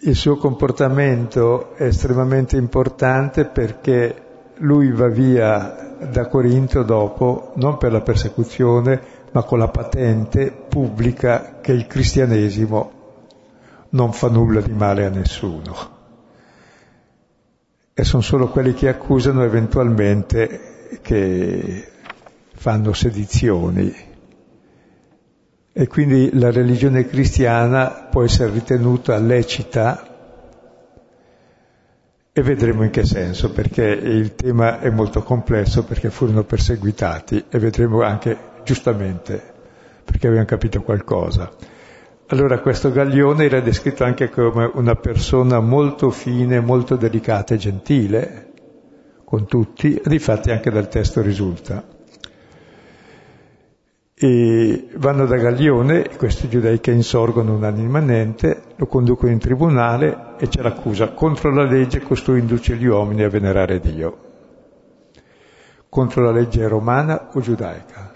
il 0.00 0.14
suo 0.16 0.36
comportamento 0.36 1.74
è 1.74 1.82
estremamente 1.82 2.56
importante 2.56 3.44
perché 3.44 4.22
lui 4.60 4.90
va 4.92 5.08
via 5.08 5.96
da 6.10 6.26
Corinto 6.26 6.82
dopo, 6.84 7.52
non 7.56 7.76
per 7.76 7.92
la 7.92 8.00
persecuzione, 8.00 8.98
ma 9.32 9.42
con 9.42 9.58
la 9.58 9.68
patente 9.68 10.50
pubblica 10.50 11.58
che 11.60 11.72
il 11.72 11.86
cristianesimo 11.86 12.92
non 13.90 14.14
fa 14.14 14.30
nulla 14.30 14.62
di 14.62 14.72
male 14.72 15.04
a 15.04 15.10
nessuno. 15.10 15.74
E 17.92 18.04
sono 18.04 18.22
solo 18.22 18.48
quelli 18.48 18.72
che 18.72 18.88
accusano 18.88 19.44
eventualmente 19.44 20.98
che 21.02 21.86
fanno 22.54 22.94
sedizioni 22.94 24.07
e 25.80 25.86
quindi 25.86 26.36
la 26.36 26.50
religione 26.50 27.06
cristiana 27.06 28.08
può 28.10 28.24
essere 28.24 28.50
ritenuta 28.50 29.16
lecita 29.18 30.08
e 32.32 32.42
vedremo 32.42 32.82
in 32.82 32.90
che 32.90 33.04
senso, 33.04 33.52
perché 33.52 33.84
il 33.84 34.34
tema 34.34 34.80
è 34.80 34.90
molto 34.90 35.22
complesso, 35.22 35.84
perché 35.84 36.10
furono 36.10 36.42
perseguitati 36.42 37.44
e 37.48 37.58
vedremo 37.60 38.02
anche 38.02 38.36
giustamente 38.64 39.40
perché 40.02 40.26
avevano 40.26 40.48
capito 40.48 40.82
qualcosa. 40.82 41.48
Allora 42.26 42.58
questo 42.58 42.90
Gaglione 42.90 43.44
era 43.44 43.60
descritto 43.60 44.02
anche 44.02 44.30
come 44.30 44.68
una 44.74 44.96
persona 44.96 45.60
molto 45.60 46.10
fine, 46.10 46.58
molto 46.58 46.96
delicata 46.96 47.54
e 47.54 47.56
gentile 47.56 48.50
con 49.22 49.46
tutti, 49.46 50.02
difatti 50.04 50.50
anche 50.50 50.72
dal 50.72 50.88
testo 50.88 51.22
risulta 51.22 51.96
e 54.20 54.88
vanno 54.96 55.26
da 55.26 55.36
Gaglione, 55.36 56.16
questi 56.16 56.48
giudei 56.48 56.80
che 56.80 56.90
insorgono 56.90 57.54
unanimemente, 57.54 58.62
lo 58.74 58.86
conducono 58.86 59.30
in 59.30 59.38
tribunale 59.38 60.34
e 60.38 60.48
c'è 60.48 60.60
l'accusa 60.60 61.12
contro 61.12 61.54
la 61.54 61.62
legge 61.62 62.00
costui 62.00 62.40
induce 62.40 62.74
gli 62.74 62.86
uomini 62.86 63.22
a 63.22 63.28
venerare 63.28 63.78
Dio. 63.78 64.26
Contro 65.88 66.24
la 66.24 66.32
legge 66.32 66.66
romana 66.66 67.30
o 67.32 67.40
giudaica? 67.40 68.12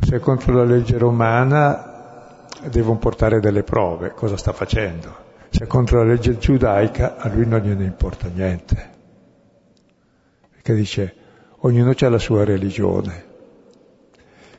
Se 0.00 0.16
è 0.16 0.20
contro 0.20 0.52
la 0.52 0.64
legge 0.64 0.98
romana 0.98 2.46
devono 2.68 2.98
portare 2.98 3.40
delle 3.40 3.62
prove, 3.62 4.12
cosa 4.12 4.36
sta 4.36 4.52
facendo. 4.52 5.26
Se 5.48 5.64
è 5.64 5.66
contro 5.66 6.02
la 6.02 6.12
legge 6.12 6.36
giudaica 6.36 7.16
a 7.16 7.28
lui 7.28 7.46
non 7.46 7.60
gliene 7.60 7.84
importa 7.84 8.28
niente. 8.28 8.90
Perché 10.50 10.74
dice 10.74 11.17
ognuno 11.60 11.94
ha 11.98 12.08
la 12.08 12.18
sua 12.18 12.44
religione. 12.44 13.26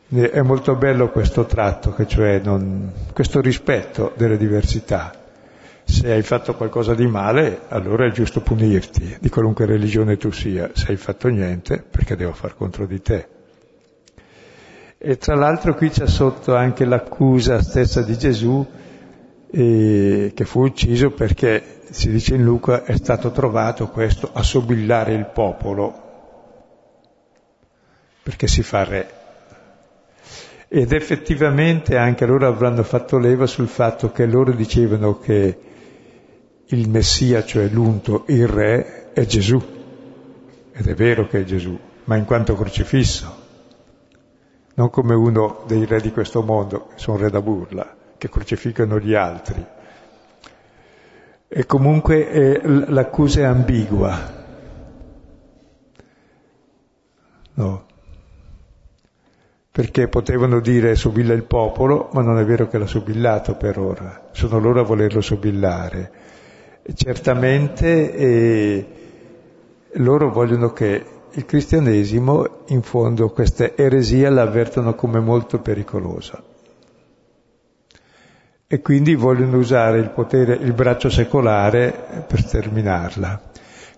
È 0.09 0.41
molto 0.41 0.75
bello 0.75 1.09
questo 1.09 1.45
tratto, 1.45 1.95
cioè 2.07 2.41
non, 2.43 2.91
questo 3.13 3.41
rispetto 3.41 4.13
delle 4.17 4.37
diversità. 4.37 5.13
Se 5.83 6.11
hai 6.11 6.23
fatto 6.23 6.55
qualcosa 6.55 6.95
di 6.95 7.05
male, 7.05 7.61
allora 7.67 8.07
è 8.07 8.11
giusto 8.11 8.41
punirti, 8.41 9.17
di 9.19 9.29
qualunque 9.29 9.65
religione 9.65 10.17
tu 10.17 10.31
sia. 10.31 10.71
Se 10.73 10.87
hai 10.89 10.97
fatto 10.97 11.27
niente, 11.27 11.83
perché 11.87 12.15
devo 12.15 12.33
far 12.33 12.55
contro 12.55 12.87
di 12.87 13.01
te? 13.01 13.27
E 14.97 15.17
tra 15.17 15.35
l'altro 15.35 15.75
qui 15.75 15.89
c'è 15.89 16.07
sotto 16.07 16.55
anche 16.55 16.85
l'accusa 16.85 17.61
stessa 17.61 18.01
di 18.01 18.17
Gesù, 18.17 18.65
eh, 19.51 20.31
che 20.33 20.45
fu 20.45 20.61
ucciso 20.63 21.11
perché, 21.11 21.81
si 21.89 22.09
dice 22.09 22.35
in 22.35 22.43
Luca, 22.43 22.83
è 22.83 22.97
stato 22.97 23.31
trovato 23.31 23.89
questo 23.89 24.29
a 24.33 24.43
sobillare 24.43 25.13
il 25.13 25.29
popolo, 25.31 26.08
perché 28.21 28.47
si 28.47 28.63
fa 28.63 28.83
re. 28.83 29.17
Ed 30.67 30.91
effettivamente 30.91 31.97
anche 31.97 32.25
loro 32.27 32.47
avranno 32.47 32.83
fatto 32.83 33.17
leva 33.17 33.47
sul 33.47 33.67
fatto 33.67 34.11
che 34.11 34.25
loro 34.27 34.51
dicevano 34.51 35.17
che 35.17 35.57
il 36.65 36.89
Messia, 36.89 37.43
cioè 37.43 37.67
l'unto, 37.69 38.25
il 38.27 38.47
re, 38.47 39.11
è 39.13 39.25
Gesù. 39.25 39.59
Ed 40.71 40.87
è 40.87 40.93
vero 40.93 41.25
che 41.25 41.39
è 41.39 41.43
Gesù, 41.43 41.77
ma 42.03 42.15
in 42.17 42.25
quanto 42.25 42.55
crocifisso, 42.55 43.47
non 44.75 44.91
come 44.91 45.15
uno 45.15 45.63
dei 45.65 45.85
re 45.85 45.99
di 45.99 46.11
questo 46.11 46.43
mondo, 46.43 46.89
che 46.89 46.99
sono 46.99 47.17
re 47.17 47.31
da 47.31 47.41
burla, 47.41 47.95
che 48.17 48.29
crocificano 48.29 48.99
gli 48.99 49.15
altri. 49.15 49.65
E 51.47 51.65
comunque 51.65 52.29
eh, 52.29 52.61
l'accusa 52.63 53.39
è 53.39 53.43
ambigua. 53.45 54.37
No 57.55 57.87
perché 59.79 60.09
potevano 60.09 60.59
dire 60.59 60.93
sobilla 60.95 61.33
il 61.33 61.45
popolo, 61.45 62.09
ma 62.11 62.21
non 62.21 62.37
è 62.37 62.43
vero 62.43 62.67
che 62.67 62.77
l'ha 62.77 62.85
sobillato 62.85 63.55
per 63.55 63.79
ora, 63.79 64.27
sono 64.33 64.59
loro 64.59 64.81
a 64.81 64.83
volerlo 64.83 65.21
sobillare. 65.21 66.11
E 66.81 66.93
certamente 66.93 68.13
eh, 68.13 68.87
loro 69.93 70.31
vogliono 70.31 70.73
che 70.73 71.05
il 71.31 71.45
cristianesimo, 71.45 72.63
in 72.67 72.81
fondo, 72.81 73.29
questa 73.29 73.73
eresia 73.73 74.29
la 74.29 74.49
come 74.95 75.21
molto 75.21 75.61
pericolosa. 75.61 76.43
E 78.67 78.81
quindi 78.81 79.15
vogliono 79.15 79.55
usare 79.55 79.99
il 79.99 80.09
potere, 80.09 80.55
il 80.55 80.73
braccio 80.73 81.09
secolare 81.09 82.25
per 82.27 82.41
sterminarla 82.41 83.41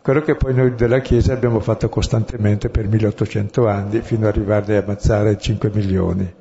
quello 0.01 0.21
che 0.21 0.35
poi 0.35 0.53
noi 0.55 0.73
della 0.73 0.99
Chiesa 0.99 1.33
abbiamo 1.33 1.59
fatto 1.59 1.87
costantemente 1.87 2.69
per 2.69 2.87
1800 2.87 3.67
anni, 3.67 4.01
fino 4.01 4.27
ad 4.27 4.35
arrivare 4.35 4.77
a 4.77 4.81
ammazzare 4.81 5.37
5 5.37 5.71
milioni. 5.71 6.33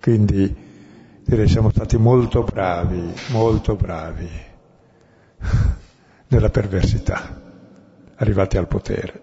Quindi 0.00 0.56
direi 1.22 1.48
siamo 1.48 1.70
stati 1.70 1.98
molto 1.98 2.42
bravi, 2.44 3.12
molto 3.30 3.76
bravi 3.76 4.28
nella 6.28 6.48
perversità, 6.48 7.40
arrivati 8.16 8.56
al 8.56 8.68
potere. 8.68 9.22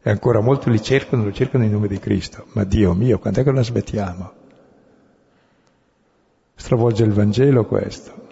E 0.00 0.10
ancora 0.10 0.40
molti 0.40 0.70
li 0.70 0.80
cercano, 0.80 1.24
lo 1.24 1.32
cercano 1.32 1.64
in 1.64 1.72
nome 1.72 1.88
di 1.88 1.98
Cristo. 1.98 2.46
Ma 2.52 2.62
Dio 2.62 2.94
mio, 2.94 3.18
quando 3.18 3.40
è 3.40 3.42
che 3.42 3.50
lo 3.50 3.62
smettiamo? 3.62 4.32
Stravolge 6.54 7.02
il 7.02 7.12
Vangelo 7.12 7.64
questo. 7.64 8.23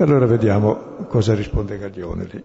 Allora 0.00 0.24
vediamo 0.24 1.04
cosa 1.08 1.34
risponde 1.34 1.76
Gaglione 1.76 2.24
lì. 2.24 2.42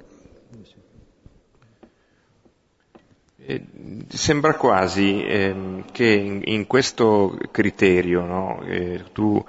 sembra 4.09 4.55
quasi 4.55 5.23
eh, 5.23 5.83
che 5.93 6.05
in, 6.05 6.41
in, 6.43 6.67
questo 6.67 7.37
criterio 7.51 8.25
no, 8.25 8.61
eh, 8.63 9.05
tu 9.13 9.41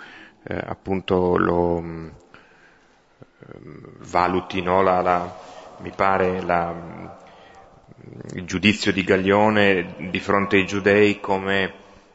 eh, 0.44 0.54
appunto 0.54 1.36
lo 1.36 1.80
mm, 1.80 2.08
valuti, 4.02 4.62
no, 4.62 4.82
la, 4.82 5.00
la, 5.00 5.38
mi 5.78 5.90
pare, 5.90 6.42
la, 6.42 7.16
il 8.34 8.44
giudizio 8.44 8.92
di 8.92 9.02
Gaglione 9.02 9.96
di 10.10 10.20
fronte 10.20 10.58
ai 10.58 10.66
giudei 10.66 11.18
come 11.18 11.72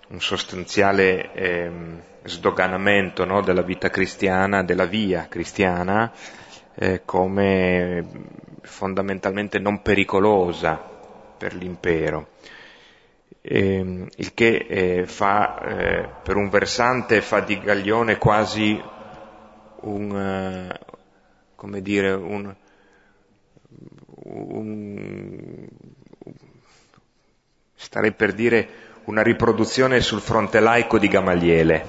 un 0.07 0.21
sostanziale 0.21 1.33
ehm, 1.33 2.01
sdoganamento 2.23 3.25
no, 3.25 3.41
della 3.41 3.61
vita 3.61 3.89
cristiana, 3.89 4.63
della 4.63 4.85
via 4.85 5.27
cristiana, 5.27 6.11
eh, 6.75 7.01
come 7.05 8.05
fondamentalmente 8.61 9.59
non 9.59 9.81
pericolosa 9.81 10.75
per 11.37 11.55
l'impero. 11.55 12.29
Eh, 13.41 14.07
il 14.15 14.33
che 14.35 14.65
eh, 14.69 15.05
fa, 15.07 15.59
eh, 15.61 16.09
per 16.21 16.35
un 16.35 16.49
versante, 16.49 17.21
fa 17.21 17.39
di 17.39 17.59
Gaglione 17.59 18.17
quasi 18.17 18.79
un, 19.81 20.15
eh, 20.15 20.79
come 21.55 21.81
dire, 21.81 22.11
un, 22.11 22.55
un, 24.23 25.67
starei 27.73 28.11
per 28.11 28.33
dire 28.33 28.80
una 29.11 29.23
riproduzione 29.23 29.99
sul 29.99 30.21
fronte 30.21 30.61
laico 30.61 30.97
di 30.97 31.09
Gamaliele, 31.09 31.85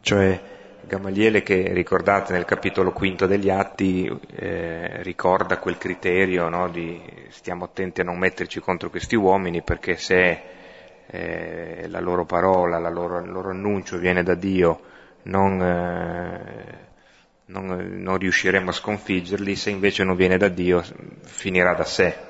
cioè 0.00 0.40
Gamaliele 0.80 1.42
che 1.42 1.70
ricordate 1.74 2.32
nel 2.32 2.46
capitolo 2.46 2.92
quinto 2.92 3.26
degli 3.26 3.50
Atti 3.50 4.10
eh, 4.36 5.02
ricorda 5.02 5.58
quel 5.58 5.76
criterio 5.76 6.48
no, 6.48 6.70
di 6.70 6.98
stiamo 7.28 7.64
attenti 7.66 8.00
a 8.00 8.04
non 8.04 8.16
metterci 8.16 8.58
contro 8.58 8.88
questi 8.88 9.16
uomini 9.16 9.60
perché 9.60 9.98
se 9.98 10.42
eh, 11.08 11.84
la 11.88 12.00
loro 12.00 12.24
parola, 12.24 12.78
la 12.78 12.88
loro, 12.88 13.18
il 13.20 13.30
loro 13.30 13.50
annuncio 13.50 13.98
viene 13.98 14.22
da 14.22 14.34
Dio 14.34 14.80
non, 15.24 15.60
eh, 15.60 16.78
non, 17.44 17.66
non 17.98 18.16
riusciremo 18.16 18.70
a 18.70 18.72
sconfiggerli, 18.72 19.54
se 19.54 19.68
invece 19.68 20.04
non 20.04 20.16
viene 20.16 20.38
da 20.38 20.48
Dio 20.48 20.82
finirà 21.24 21.74
da 21.74 21.84
sé. 21.84 22.28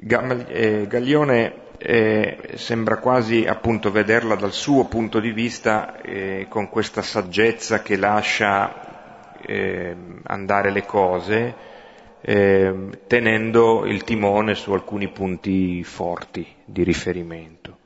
Eh, 0.00 0.86
Gaglione 0.88 1.66
eh, 1.78 2.38
sembra 2.54 2.98
quasi 2.98 3.46
appunto 3.46 3.90
vederla 3.90 4.34
dal 4.36 4.52
suo 4.52 4.86
punto 4.86 5.20
di 5.20 5.32
vista 5.32 6.00
eh, 6.00 6.46
con 6.48 6.68
questa 6.68 7.02
saggezza 7.02 7.82
che 7.82 7.96
lascia 7.96 9.36
eh, 9.40 9.96
andare 10.24 10.70
le 10.70 10.84
cose, 10.84 11.54
eh, 12.20 12.74
tenendo 13.06 13.86
il 13.86 14.04
timone 14.04 14.54
su 14.54 14.72
alcuni 14.72 15.08
punti 15.08 15.82
forti 15.84 16.46
di 16.64 16.82
riferimento. 16.82 17.78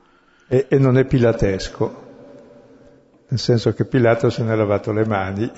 E, 0.47 0.67
e 0.69 0.77
non 0.77 0.97
è 0.97 1.05
pilatesco, 1.05 2.01
nel 3.27 3.39
senso 3.39 3.73
che 3.73 3.85
Pilato 3.85 4.29
se 4.29 4.43
ne 4.43 4.53
è 4.53 4.55
lavato 4.55 4.91
le 4.91 5.05
mani, 5.05 5.51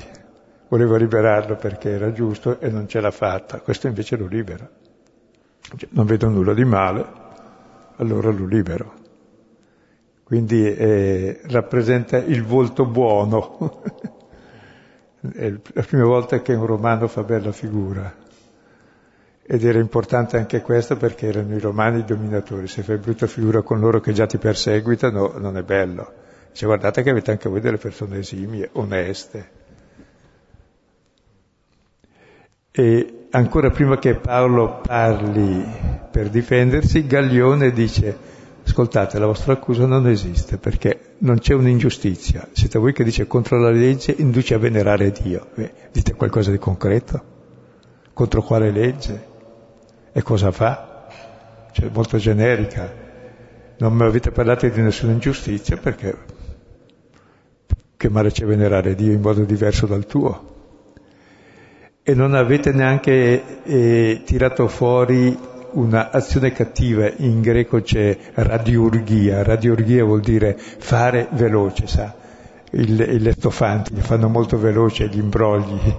voleva 0.69 0.97
liberarlo 0.97 1.55
perché 1.55 1.91
era 1.91 2.11
giusto 2.11 2.59
e 2.59 2.69
non 2.69 2.87
ce 2.87 2.99
l'ha 2.99 3.11
fatta, 3.11 3.59
questo 3.59 3.87
invece 3.87 4.15
lo 4.15 4.27
libera. 4.27 4.69
Cioè, 5.77 5.89
non 5.91 6.05
vedo 6.05 6.29
nulla 6.29 6.53
di 6.53 6.63
male, 6.63 7.05
allora 7.97 8.31
lo 8.31 8.45
libero. 8.45 8.93
Quindi 10.23 10.65
eh, 10.73 11.41
rappresenta 11.43 12.17
il 12.17 12.43
volto 12.43 12.85
buono. 12.85 13.81
è 15.33 15.49
la 15.49 15.81
prima 15.83 16.05
volta 16.05 16.41
che 16.41 16.53
un 16.53 16.65
romano 16.65 17.07
fa 17.07 17.23
bella 17.23 17.51
figura. 17.51 18.23
Ed 19.47 19.63
era 19.63 19.77
importante 19.77 20.37
anche 20.37 20.61
questo 20.61 20.97
perché 20.97 21.27
erano 21.27 21.55
i 21.55 21.59
romani 21.59 21.99
i 21.99 22.05
dominatori. 22.05 22.67
Se 22.67 22.81
fai 22.81 22.97
brutta 22.97 23.27
figura 23.27 23.61
con 23.61 23.79
loro 23.79 23.99
che 23.99 24.13
già 24.13 24.25
ti 24.25 24.39
perseguitano, 24.39 25.37
non 25.37 25.57
è 25.57 25.63
bello. 25.63 26.13
Dice 26.51 26.65
guardate 26.65 27.03
che 27.03 27.09
avete 27.09 27.31
anche 27.31 27.49
voi 27.49 27.59
delle 27.59 27.77
persone 27.77 28.17
esimie, 28.17 28.69
oneste. 28.73 29.63
E 32.71 33.24
ancora 33.35 33.69
prima 33.69 33.99
che 33.99 34.15
Paolo 34.15 34.79
parli 34.81 35.63
per 36.09 36.29
difendersi, 36.29 37.05
Gaglione 37.05 37.71
dice, 37.71 38.17
ascoltate, 38.65 39.19
la 39.19 39.25
vostra 39.25 39.53
accusa 39.53 39.85
non 39.85 40.07
esiste 40.07 40.57
perché 40.57 41.15
non 41.19 41.39
c'è 41.39 41.53
un'ingiustizia. 41.53 42.47
Siete 42.53 42.79
voi 42.79 42.93
che 42.93 43.03
dice 43.03 43.27
contro 43.27 43.59
la 43.59 43.69
legge 43.69 44.15
induce 44.17 44.53
a 44.53 44.57
venerare 44.57 45.11
Dio. 45.11 45.49
Beh, 45.53 45.73
dite 45.91 46.13
qualcosa 46.15 46.51
di 46.51 46.57
concreto? 46.57 47.33
Contro 48.13 48.41
quale 48.41 48.71
legge? 48.71 49.27
E 50.13 50.21
cosa 50.21 50.51
fa? 50.51 51.07
Cioè, 51.71 51.89
molto 51.91 52.17
generica. 52.17 53.03
Non 53.77 53.93
mi 53.93 54.03
avete 54.03 54.31
parlato 54.31 54.65
di 54.69 54.81
nessuna 54.81 55.11
ingiustizia 55.11 55.75
perché 55.75 56.17
che 57.97 58.09
male 58.09 58.31
c'è 58.31 58.45
venerare 58.45 58.95
Dio 58.95 59.11
in 59.11 59.19
modo 59.19 59.43
diverso 59.43 59.85
dal 59.85 60.05
tuo? 60.05 60.54
E 62.07 62.13
non 62.13 62.35
avete 62.35 62.71
neanche 62.71 63.63
eh, 63.63 64.21
tirato 64.23 64.67
fuori 64.67 65.35
un'azione 65.71 66.51
cattiva, 66.51 67.11
in 67.17 67.41
greco 67.41 67.81
c'è 67.81 68.15
radiurgia, 68.35 69.41
radiurgia 69.41 70.03
vuol 70.03 70.21
dire 70.21 70.55
fare 70.55 71.27
veloce, 71.31 71.87
sa, 71.87 72.15
i 72.69 73.19
lettofanti 73.19 73.95
fanno 73.95 74.29
molto 74.29 74.59
veloce 74.59 75.07
gli 75.07 75.17
imbrogli, 75.17 75.95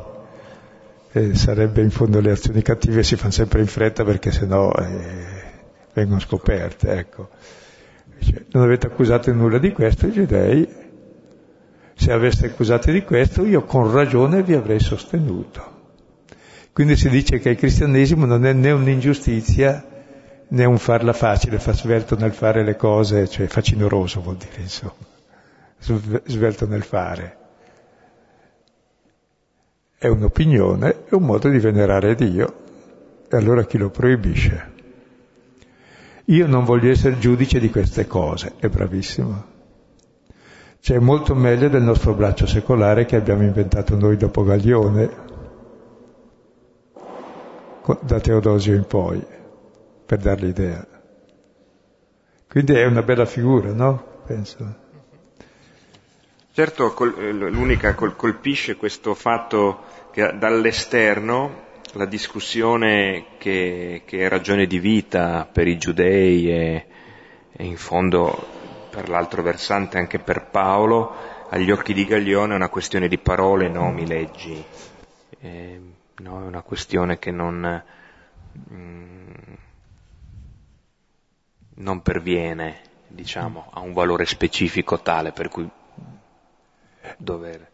eh, 1.11 1.35
sarebbe 1.35 1.83
in 1.83 1.91
fondo 1.91 2.21
le 2.21 2.31
azioni 2.31 2.63
cattive 2.63 3.03
si 3.03 3.17
fanno 3.17 3.33
sempre 3.33 3.59
in 3.59 3.67
fretta 3.67 4.05
perché 4.05 4.31
sennò 4.31 4.71
eh, 4.75 5.25
vengono 5.93 6.21
scoperte, 6.21 6.89
ecco. 6.93 7.31
Cioè, 8.21 8.45
non 8.53 8.63
avete 8.63 8.87
accusato 8.87 9.33
nulla 9.33 9.59
di 9.59 9.73
questo? 9.73 10.07
I 10.07 10.13
giudei, 10.13 10.69
se 11.97 12.13
aveste 12.13 12.47
accusato 12.47 12.93
di 12.93 13.03
questo 13.03 13.45
io 13.45 13.65
con 13.65 13.91
ragione 13.91 14.45
vi 14.45 14.55
avrei 14.55 14.79
sostenuto. 14.79 15.75
Quindi 16.77 16.97
si 16.97 17.09
dice 17.09 17.39
che 17.39 17.49
il 17.49 17.57
cristianesimo 17.57 18.27
non 18.27 18.45
è 18.45 18.53
né 18.53 18.71
un'ingiustizia 18.71 19.83
né 20.49 20.65
un 20.67 20.77
farla 20.77 21.15
facile, 21.15 21.59
fa 21.59 21.73
svelto 21.73 22.17
nel 22.17 22.35
fare 22.35 22.63
le 22.63 22.77
cose, 22.77 23.29
cioè 23.29 23.47
facinoroso 23.47 24.21
vuol 24.21 24.37
dire 24.37 24.61
insomma, 24.61 24.93
svelto 26.27 26.67
nel 26.67 26.83
fare. 26.83 27.37
È 29.97 30.07
un'opinione, 30.07 31.05
è 31.09 31.15
un 31.15 31.23
modo 31.23 31.49
di 31.49 31.59
venerare 31.59 32.15
Dio. 32.15 32.55
E 33.27 33.35
allora 33.39 33.65
chi 33.65 33.79
lo 33.79 33.89
proibisce? 33.89 34.73
Io 36.27 36.47
non 36.47 36.65
voglio 36.65 36.91
essere 36.91 37.19
giudice 37.19 37.59
di 37.59 37.71
queste 37.71 38.07
cose, 38.07 38.53
è 38.59 38.69
bravissimo. 38.69 39.45
C'è 40.79 40.99
molto 40.99 41.35
meglio 41.35 41.71
del 41.71 41.83
nostro 41.83 42.13
braccio 42.13 42.47
secolare 42.47 43.07
che 43.07 43.17
abbiamo 43.17 43.45
inventato 43.45 43.97
noi 43.97 44.19
dopo 44.19 44.45
Gaglione, 44.45 45.25
da 48.01 48.21
Teodosio 48.21 48.75
in 48.75 48.87
poi, 48.87 49.25
per 50.05 50.19
dar 50.19 50.41
l'idea. 50.41 50.87
Quindi 52.49 52.75
è 52.75 52.87
una 52.87 53.03
bella 53.03 53.27
figura, 53.27 53.73
no? 53.73 54.23
Penso. 54.27 54.85
Certo, 56.53 56.95
l'unica 56.99 57.95
colpisce 57.95 58.77
questo 58.77 59.15
fatto 59.15 59.83
che 60.11 60.37
dall'esterno 60.39 61.65
la 61.93 62.07
discussione 62.07 63.27
che, 63.39 64.03
che 64.07 64.25
è 64.25 64.29
ragione 64.29 64.67
di 64.67 64.79
vita 64.79 65.47
per 65.51 65.69
i 65.69 65.77
giudei 65.77 66.51
e, 66.51 66.87
e, 67.53 67.65
in 67.65 67.77
fondo 67.77 68.47
per 68.91 69.09
l'altro 69.09 69.43
versante 69.43 69.99
anche 69.99 70.19
per 70.19 70.47
Paolo, 70.51 71.15
agli 71.51 71.71
occhi 71.71 71.93
di 71.93 72.05
Gaglione 72.05 72.55
è 72.55 72.57
una 72.57 72.69
questione 72.69 73.09
di 73.09 73.19
parole, 73.19 73.69
nomi, 73.69 74.07
leggi. 74.07 74.65
Eh, 75.41 75.81
no? 76.19 76.43
è 76.43 76.47
una 76.47 76.63
questione 76.63 77.19
che 77.19 77.31
non, 77.31 77.83
mm, 78.73 79.31
non 81.75 82.03
perviene 82.03 82.81
diciamo, 83.09 83.71
a 83.73 83.81
un 83.81 83.93
valore 83.93 84.27
specifico 84.27 85.01
tale 85.01 85.33
per 85.33 85.49
cui 85.49 85.69
dover 87.17 87.69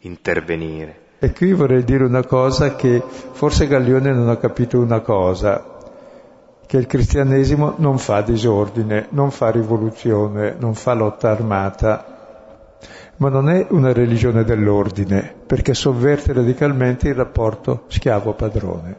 intervenire. 0.00 1.00
E 1.18 1.32
qui 1.32 1.52
vorrei 1.52 1.84
dire 1.84 2.04
una 2.04 2.24
cosa 2.24 2.74
che 2.74 3.00
forse 3.00 3.68
Gaglione 3.68 4.12
non 4.12 4.28
ha 4.28 4.36
capito 4.36 4.80
una 4.80 5.00
cosa, 5.00 5.78
che 6.66 6.76
il 6.76 6.86
cristianesimo 6.86 7.74
non 7.76 7.98
fa 7.98 8.22
disordine, 8.22 9.06
non 9.10 9.30
fa 9.30 9.50
rivoluzione, 9.50 10.56
non 10.58 10.74
fa 10.74 10.94
lotta 10.94 11.30
armata, 11.30 12.11
ma 13.22 13.28
non 13.28 13.48
è 13.48 13.68
una 13.70 13.92
religione 13.92 14.42
dell'ordine, 14.42 15.32
perché 15.46 15.74
sovverte 15.74 16.32
radicalmente 16.32 17.06
il 17.06 17.14
rapporto 17.14 17.84
schiavo-padrone. 17.86 18.96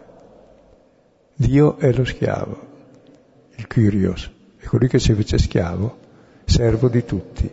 Dio 1.36 1.78
è 1.78 1.92
lo 1.92 2.06
schiavo, 2.06 2.58
il 3.58 3.68
Kyrios, 3.68 4.32
è 4.58 4.64
colui 4.64 4.88
che 4.88 4.98
si 4.98 5.14
fece 5.14 5.38
schiavo, 5.38 5.98
servo 6.46 6.88
di 6.88 7.04
tutti. 7.04 7.52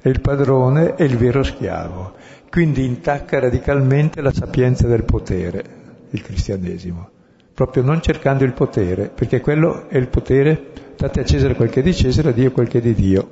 E 0.00 0.08
il 0.08 0.20
padrone 0.20 0.94
è 0.94 1.02
il 1.02 1.16
vero 1.16 1.42
schiavo, 1.42 2.12
quindi 2.48 2.84
intacca 2.84 3.40
radicalmente 3.40 4.20
la 4.20 4.32
sapienza 4.32 4.86
del 4.86 5.02
potere, 5.02 5.64
il 6.10 6.22
cristianesimo. 6.22 7.10
proprio 7.54 7.82
non 7.82 8.00
cercando 8.00 8.44
il 8.44 8.52
potere, 8.52 9.08
perché 9.08 9.40
quello 9.40 9.88
è 9.88 9.96
il 9.96 10.06
potere, 10.06 10.94
date 10.96 11.20
a 11.20 11.24
Cesare 11.24 11.56
quel 11.56 11.70
che 11.70 11.80
è 11.80 11.82
di 11.82 11.92
Cesare, 11.92 12.28
a 12.28 12.32
Dio 12.32 12.52
quel 12.52 12.68
che 12.68 12.78
è 12.78 12.80
di 12.80 12.94
Dio. 12.94 13.30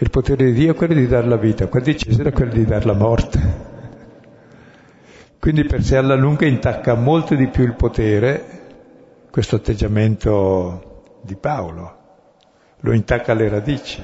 E 0.00 0.04
il 0.04 0.10
potere 0.10 0.44
di 0.44 0.52
Dio 0.52 0.70
è 0.70 0.76
quello 0.76 0.94
di 0.94 1.08
dare 1.08 1.26
la 1.26 1.36
vita, 1.36 1.66
quello 1.66 1.86
di 1.86 1.96
Cesare 1.96 2.28
è 2.28 2.32
quello 2.32 2.52
di 2.52 2.64
dare 2.64 2.84
la 2.84 2.94
morte. 2.94 3.66
Quindi 5.40 5.64
per 5.64 5.82
sé 5.82 5.96
alla 5.96 6.14
lunga 6.14 6.46
intacca 6.46 6.94
molto 6.94 7.34
di 7.34 7.48
più 7.48 7.64
il 7.64 7.74
potere 7.74 8.58
questo 9.28 9.56
atteggiamento 9.56 11.18
di 11.22 11.34
Paolo, 11.34 11.96
lo 12.78 12.92
intacca 12.92 13.32
alle 13.32 13.48
radici. 13.48 14.00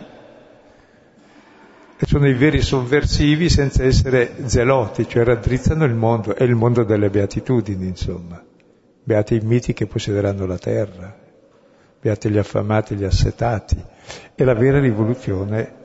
E 1.97 2.07
sono 2.07 2.27
i 2.27 2.35
veri 2.35 2.61
sovversivi 2.61 3.49
senza 3.49 3.85
essere 3.85 4.49
zeloti, 4.49 5.07
cioè 5.09 5.23
raddrizzano 5.23 5.85
il 5.85 5.95
mondo, 5.95 6.35
è 6.35 6.43
il 6.43 6.57
mondo 6.57 6.83
delle 6.83 7.09
beatitudini, 7.09 7.87
insomma. 7.87 8.43
Beati 9.05 9.37
i 9.37 9.45
miti 9.45 9.73
che 9.73 9.87
possederanno 9.87 10.45
la 10.45 10.59
terra, 10.59 11.17
beati 12.01 12.31
gli 12.31 12.39
affamati, 12.39 12.97
gli 12.97 13.05
assetati. 13.05 13.81
È 14.35 14.43
la 14.43 14.55
vera 14.55 14.81
rivoluzione 14.81 15.83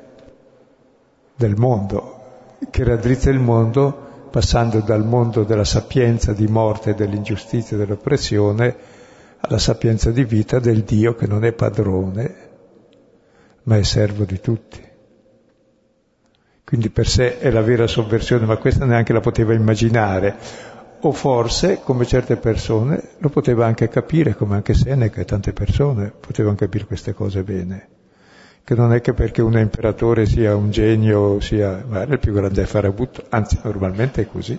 del 1.40 1.56
mondo, 1.56 2.58
che 2.70 2.84
raddrizza 2.84 3.30
il 3.30 3.40
mondo 3.40 4.28
passando 4.30 4.82
dal 4.82 5.06
mondo 5.06 5.46
della 5.46 5.64
sapienza, 5.64 6.34
di 6.34 6.48
morte, 6.48 6.94
dell'ingiustizia, 6.94 7.78
dell'oppressione, 7.78 8.76
alla 9.40 9.58
sapienza 9.58 10.12
di 10.12 10.26
vita 10.26 10.60
del 10.60 10.84
Dio 10.84 11.16
che 11.16 11.28
non 11.28 11.46
è 11.46 11.54
padrone, 11.54 12.36
ma 13.64 13.78
è 13.78 13.84
servo 13.84 14.26
di 14.26 14.42
tutti. 14.42 14.86
Quindi 16.66 16.90
per 16.90 17.08
sé 17.08 17.40
è 17.40 17.50
la 17.52 17.62
vera 17.62 17.88
sovversione, 17.88 18.46
ma 18.46 18.58
questa 18.58 18.84
neanche 18.84 19.14
la 19.14 19.22
poteva 19.22 19.54
immaginare. 19.54 20.36
O 21.00 21.14
forse, 21.14 21.80
come 21.82 22.06
certe 22.06 22.36
persone, 22.36 23.12
lo 23.18 23.30
poteva 23.30 23.66
anche 23.66 23.88
capire, 23.88 24.36
come 24.36 24.56
anche 24.56 24.74
Seneca 24.74 25.22
e 25.22 25.26
tante 25.26 25.54
persone 25.54 26.12
potevano 26.20 26.58
capire 26.58 26.84
queste 26.84 27.14
cose 27.14 27.44
bene 27.44 27.98
che 28.70 28.76
non 28.76 28.94
è 28.94 29.02
che 29.02 29.16
perché 29.16 29.42
un 29.42 29.58
imperatore 29.58 30.28
sia 30.28 30.56
un 30.56 30.70
genio, 30.70 31.40
sia 31.40 31.84
magari 31.88 32.12
il 32.12 32.20
più 32.20 32.34
grande 32.34 32.68
farabutto, 32.68 33.26
anzi 33.30 33.60
normalmente 33.64 34.22
è 34.22 34.28
così. 34.28 34.56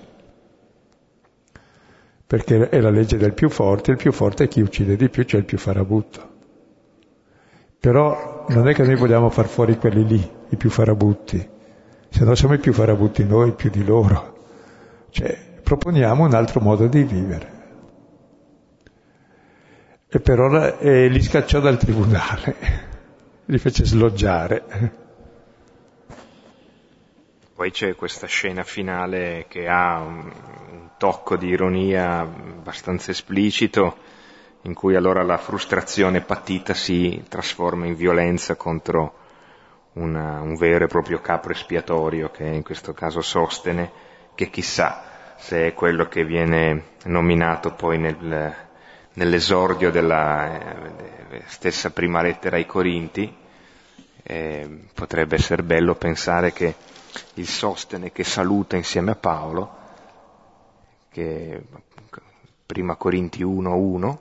Perché 2.27 2.69
è 2.71 2.81
la 2.81 2.91
legge 2.91 3.19
del 3.19 3.35
più 3.35 3.49
forte, 3.49 3.93
il 3.93 3.99
più 3.99 4.11
forte 4.11 4.43
è 4.43 4.49
chi 4.49 4.63
uccide 4.63 4.97
di 4.97 5.09
più, 5.09 5.23
cioè 5.23 5.39
il 5.39 5.47
più 5.47 5.59
farabutto. 5.59 6.29
Però 7.79 8.47
non 8.49 8.69
è 8.69 8.75
che 8.75 8.83
noi 8.83 8.97
vogliamo 8.97 9.31
far 9.31 9.47
fuori 9.47 9.77
quelli 9.79 10.05
lì, 10.05 10.31
i 10.49 10.57
più 10.57 10.71
farabutti, 10.71 11.49
se 12.09 12.25
no 12.25 12.35
siamo 12.35 12.55
i 12.55 12.59
più 12.59 12.73
farabutti 12.73 13.25
noi, 13.25 13.53
più 13.53 13.71
di 13.71 13.85
loro. 13.85 14.39
Cioè, 15.11 15.39
proponiamo 15.63 16.25
un 16.25 16.35
altro 16.35 16.59
modo 16.59 16.89
di 16.89 17.05
vivere. 17.05 17.59
E 20.09 20.19
per 20.19 20.41
ora 20.41 20.79
eh, 20.79 21.07
li 21.07 21.23
scacciò 21.23 21.61
dal 21.61 21.79
tribunale 21.79 22.89
li 23.51 23.59
fece 23.59 23.85
sloggiare. 23.85 24.65
Poi 27.55 27.71
c'è 27.73 27.95
questa 27.95 28.27
scena 28.27 28.63
finale 28.63 29.47
che 29.49 29.69
ha 29.69 30.01
un, 30.01 30.33
tocco 30.97 31.37
di 31.37 31.49
ironia 31.49 32.21
abbastanza 32.21 33.11
esplicito, 33.11 33.97
in 34.63 34.75
cui 34.75 34.95
allora 34.95 35.23
la 35.23 35.39
frustrazione 35.39 36.21
patita 36.21 36.75
si 36.75 37.25
trasforma 37.27 37.87
in 37.87 37.95
violenza 37.95 38.55
contro 38.55 39.15
una, 39.95 40.43
un 40.43 40.57
vero 40.57 40.85
e 40.85 40.89
proprio 40.89 41.21
capo 41.21 41.51
espiatorio, 41.51 42.31
che 42.31 42.45
in 42.45 42.63
questo 42.63 42.93
caso 42.93 43.23
Sostene, 43.23 43.91
che 44.35 44.51
chissà 44.51 45.35
se 45.39 45.69
è 45.69 45.75
quello 45.75 46.07
che 46.07 46.23
viene 46.25 46.97
nominato 47.05 47.73
poi 47.73 47.99
nel, 47.99 48.70
nell'esordio 49.15 49.91
della 49.91 50.89
eh, 51.31 51.43
stessa 51.47 51.91
prima 51.91 52.23
lettera 52.23 52.57
ai 52.57 52.67
Corinti, 52.67 53.35
eh, 54.23 54.85
potrebbe 54.95 55.37
essere 55.37 55.63
bello 55.63 55.95
pensare 55.95 56.53
che 56.53 56.75
il 57.35 57.49
Sostene 57.49 58.13
che 58.13 58.25
saluta 58.25 58.77
insieme 58.77 59.13
a 59.13 59.17
Paolo, 59.17 59.79
che 61.11 61.63
prima 62.67 62.95
Corinti 62.97 63.45
1.1, 63.45 64.17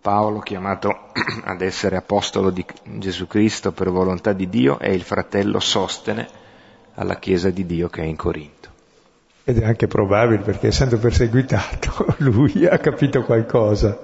Paolo 0.00 0.40
chiamato 0.40 1.12
ad 1.44 1.60
essere 1.60 1.96
apostolo 1.96 2.50
di 2.50 2.64
Gesù 2.98 3.26
Cristo 3.26 3.72
per 3.72 3.90
volontà 3.90 4.32
di 4.32 4.48
Dio 4.48 4.78
è 4.78 4.88
il 4.88 5.02
fratello 5.02 5.60
Sostene 5.60 6.28
alla 6.94 7.18
Chiesa 7.18 7.50
di 7.50 7.64
Dio 7.66 7.88
che 7.88 8.02
è 8.02 8.04
in 8.04 8.16
Corinto. 8.16 8.63
Ed 9.46 9.58
è 9.58 9.64
anche 9.64 9.86
probabile 9.86 10.40
perché 10.42 10.68
essendo 10.68 10.96
perseguitato 10.98 12.14
lui 12.24 12.66
ha 12.66 12.78
capito 12.78 13.22
qualcosa. 13.22 13.98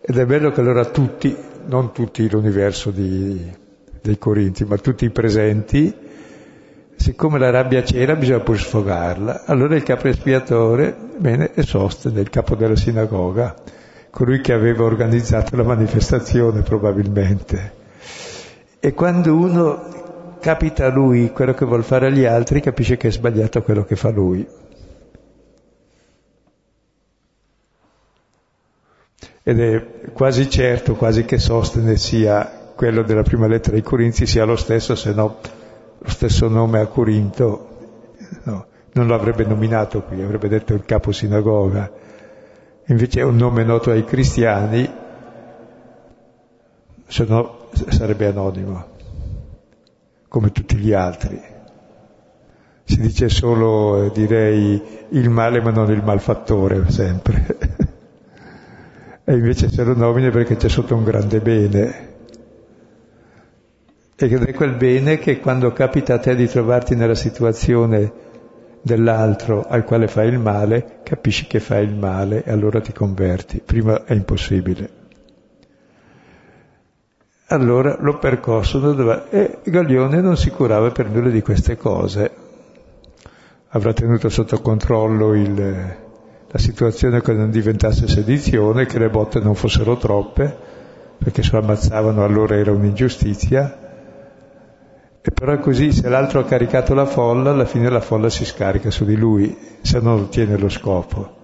Ed 0.00 0.16
è 0.16 0.24
bello 0.24 0.50
che 0.50 0.60
allora 0.60 0.86
tutti, 0.86 1.36
non 1.66 1.92
tutti 1.92 2.28
l'universo 2.30 2.90
di, 2.90 3.52
dei 4.00 4.18
Corinti, 4.18 4.64
ma 4.64 4.78
tutti 4.78 5.04
i 5.04 5.10
presenti, 5.10 5.94
siccome 6.96 7.38
la 7.38 7.50
rabbia 7.50 7.82
c'era 7.82 8.16
bisogna 8.16 8.40
pur 8.40 8.58
sfogarla. 8.58 9.44
Allora 9.44 9.76
il 9.76 9.82
capo 9.82 10.08
espiatore, 10.08 10.96
bene, 11.18 11.52
è 11.52 11.62
Sostene, 11.62 12.20
il 12.20 12.30
capo 12.30 12.54
della 12.54 12.76
sinagoga, 12.76 13.54
colui 14.10 14.40
che 14.40 14.54
aveva 14.54 14.84
organizzato 14.84 15.54
la 15.54 15.64
manifestazione 15.64 16.62
probabilmente. 16.62 17.72
E 18.80 18.94
quando 18.94 19.34
uno 19.34 19.99
capita 20.40 20.86
a 20.86 20.90
lui 20.90 21.30
quello 21.30 21.54
che 21.54 21.64
vuol 21.64 21.84
fare 21.84 22.06
agli 22.06 22.24
altri, 22.24 22.60
capisce 22.60 22.96
che 22.96 23.08
è 23.08 23.12
sbagliato 23.12 23.62
quello 23.62 23.84
che 23.84 23.94
fa 23.94 24.10
lui. 24.10 24.46
Ed 29.42 29.60
è 29.60 29.86
quasi 30.12 30.50
certo, 30.50 30.94
quasi 30.94 31.24
che 31.24 31.38
Sostene 31.38 31.96
sia 31.96 32.72
quello 32.74 33.02
della 33.02 33.22
prima 33.22 33.46
lettera 33.46 33.76
ai 33.76 33.82
Corinzi 33.82 34.26
sia 34.26 34.44
lo 34.44 34.56
stesso, 34.56 34.94
se 34.94 35.12
no 35.12 35.38
lo 35.98 36.08
stesso 36.08 36.48
nome 36.48 36.80
a 36.80 36.86
Corinto 36.86 37.68
no, 38.44 38.66
non 38.92 39.06
lo 39.06 39.14
avrebbe 39.14 39.44
nominato 39.44 40.02
qui, 40.02 40.22
avrebbe 40.22 40.48
detto 40.48 40.74
il 40.74 40.84
capo 40.84 41.12
sinagoga. 41.12 41.90
Invece 42.86 43.20
è 43.20 43.22
un 43.22 43.36
nome 43.36 43.64
noto 43.64 43.90
ai 43.90 44.04
cristiani, 44.04 44.90
se 47.06 47.24
no 47.24 47.68
sarebbe 47.88 48.26
anonimo, 48.26 48.89
come 50.30 50.52
tutti 50.52 50.76
gli 50.76 50.92
altri. 50.92 51.42
Si 52.84 53.00
dice 53.00 53.28
solo, 53.28 54.04
eh, 54.04 54.10
direi, 54.12 54.80
il 55.08 55.28
male 55.28 55.60
ma 55.60 55.72
non 55.72 55.90
il 55.90 56.04
malfattore, 56.04 56.88
sempre. 56.88 57.58
e 59.24 59.34
invece 59.34 59.68
se 59.68 59.82
lo 59.82 59.96
nomina 59.96 60.30
perché 60.30 60.54
c'è 60.54 60.68
sotto 60.68 60.94
un 60.94 61.02
grande 61.02 61.40
bene 61.40 62.08
ed 64.14 64.32
è 64.42 64.52
quel 64.52 64.76
bene 64.76 65.18
che 65.18 65.40
quando 65.40 65.72
capita 65.72 66.14
a 66.14 66.18
te 66.18 66.36
di 66.36 66.46
trovarti 66.46 66.94
nella 66.94 67.14
situazione 67.14 68.12
dell'altro 68.82 69.64
al 69.66 69.82
quale 69.82 70.08
fai 70.08 70.28
il 70.28 70.38
male, 70.38 70.98
capisci 71.02 71.46
che 71.46 71.58
fai 71.58 71.84
il 71.84 71.94
male 71.94 72.44
e 72.44 72.52
allora 72.52 72.80
ti 72.80 72.92
converti. 72.92 73.62
Prima 73.64 74.04
è 74.04 74.12
impossibile. 74.12 74.99
Allora 77.52 77.96
lo 77.98 78.18
percorso 78.18 79.28
e 79.28 79.58
Gaglione 79.64 80.20
non 80.20 80.36
si 80.36 80.50
curava 80.50 80.92
per 80.92 81.10
nulla 81.10 81.30
di 81.30 81.42
queste 81.42 81.76
cose. 81.76 82.30
Avrà 83.70 83.92
tenuto 83.92 84.28
sotto 84.28 84.60
controllo 84.60 85.34
il, 85.34 85.96
la 86.46 86.58
situazione 86.58 87.20
che 87.20 87.32
non 87.32 87.50
diventasse 87.50 88.06
sedizione, 88.06 88.86
che 88.86 89.00
le 89.00 89.08
botte 89.08 89.40
non 89.40 89.56
fossero 89.56 89.96
troppe, 89.96 90.56
perché 91.18 91.42
se 91.42 91.50
lo 91.52 91.58
ammazzavano 91.58 92.22
allora 92.22 92.54
era 92.54 92.70
un'ingiustizia 92.70 93.88
e 95.22 95.30
però 95.32 95.58
così 95.58 95.90
se 95.90 96.08
l'altro 96.08 96.38
ha 96.38 96.44
caricato 96.44 96.94
la 96.94 97.04
folla, 97.04 97.50
alla 97.50 97.66
fine 97.66 97.90
la 97.90 98.00
folla 98.00 98.30
si 98.30 98.44
scarica 98.44 98.92
su 98.92 99.04
di 99.04 99.16
lui, 99.16 99.56
se 99.82 99.98
non 99.98 100.20
ottiene 100.20 100.56
lo 100.56 100.68
scopo. 100.68 101.38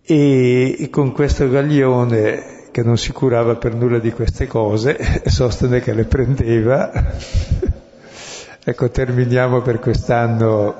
E 0.00 0.88
con 0.90 1.12
questo 1.12 1.46
gaglione 1.50 2.53
che 2.74 2.82
non 2.82 2.98
si 2.98 3.12
curava 3.12 3.54
per 3.54 3.72
nulla 3.76 4.00
di 4.00 4.10
queste 4.10 4.48
cose, 4.48 5.22
sostenne 5.30 5.78
che 5.78 5.94
le 5.94 6.06
prendeva. 6.06 6.90
ecco, 8.64 8.90
terminiamo 8.90 9.60
per 9.60 9.78
quest'anno 9.78 10.74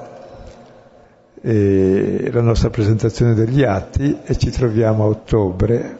eh, 1.40 2.30
la 2.32 2.40
nostra 2.40 2.70
presentazione 2.70 3.34
degli 3.34 3.62
atti 3.62 4.18
e 4.24 4.36
ci 4.36 4.50
troviamo 4.50 5.04
a 5.04 5.06
ottobre. 5.06 5.98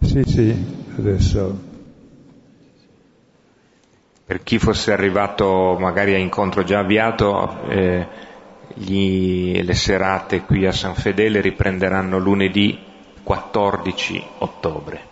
Sì, 0.00 0.22
sì, 0.24 0.66
adesso 0.96 1.70
per 4.24 4.42
chi 4.42 4.58
fosse 4.58 4.92
arrivato 4.92 5.76
magari 5.78 6.14
a 6.14 6.18
incontro 6.18 6.64
già 6.64 6.78
avviato, 6.78 7.68
eh, 7.68 8.06
gli, 8.72 9.60
le 9.62 9.74
serate 9.74 10.40
qui 10.40 10.64
a 10.64 10.72
San 10.72 10.94
Fedele 10.94 11.42
riprenderanno 11.42 12.16
lunedì 12.16 12.90
14 13.22 14.24
ottobre. 14.38 15.10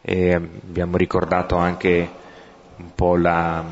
E 0.00 0.34
abbiamo 0.34 0.96
ricordato 0.96 1.56
anche 1.56 2.10
un 2.76 2.94
po' 2.94 3.16
la, 3.16 3.64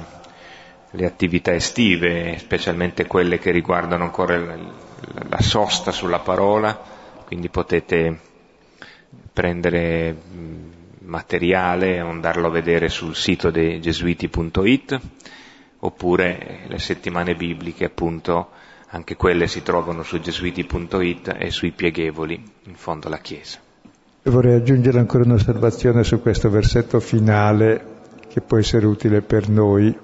le 0.91 1.07
attività 1.07 1.53
estive, 1.55 2.39
specialmente 2.39 3.07
quelle 3.07 3.39
che 3.39 3.51
riguardano 3.51 4.05
ancora 4.05 4.37
la 4.37 5.41
sosta 5.41 5.91
sulla 5.91 6.21
parola, 6.21 6.81
quindi 7.27 7.49
potete 7.49 8.19
prendere 9.33 10.17
materiale 11.01 12.01
o 12.01 12.09
andarlo 12.09 12.47
a 12.47 12.51
vedere 12.51 12.89
sul 12.89 13.15
sito 13.15 13.51
dei 13.51 13.81
gesuiti.it 13.81 15.01
oppure 15.81 16.61
le 16.67 16.79
settimane 16.79 17.35
bibliche 17.35 17.85
appunto 17.87 18.51
anche 18.95 19.17
quelle 19.17 19.47
si 19.47 19.63
trovano 19.63 20.03
su 20.03 20.21
gesuiti.it 20.21 21.37
e 21.39 21.51
sui 21.51 21.73
pieghevoli 21.73 22.43
in 22.65 22.75
fondo 22.75 23.07
alla 23.07 23.19
Chiesa. 23.19 23.59
Vorrei 24.25 24.55
aggiungere 24.55 24.99
ancora 24.99 25.25
un'osservazione 25.25 26.05
su 26.05 26.21
questo 26.21 26.51
versetto 26.51 27.01
finale 27.01 28.01
che 28.29 28.43
può 28.43 28.59
essere 28.59 28.85
utile 28.87 29.23
per 29.23 29.49
noi, 29.49 29.99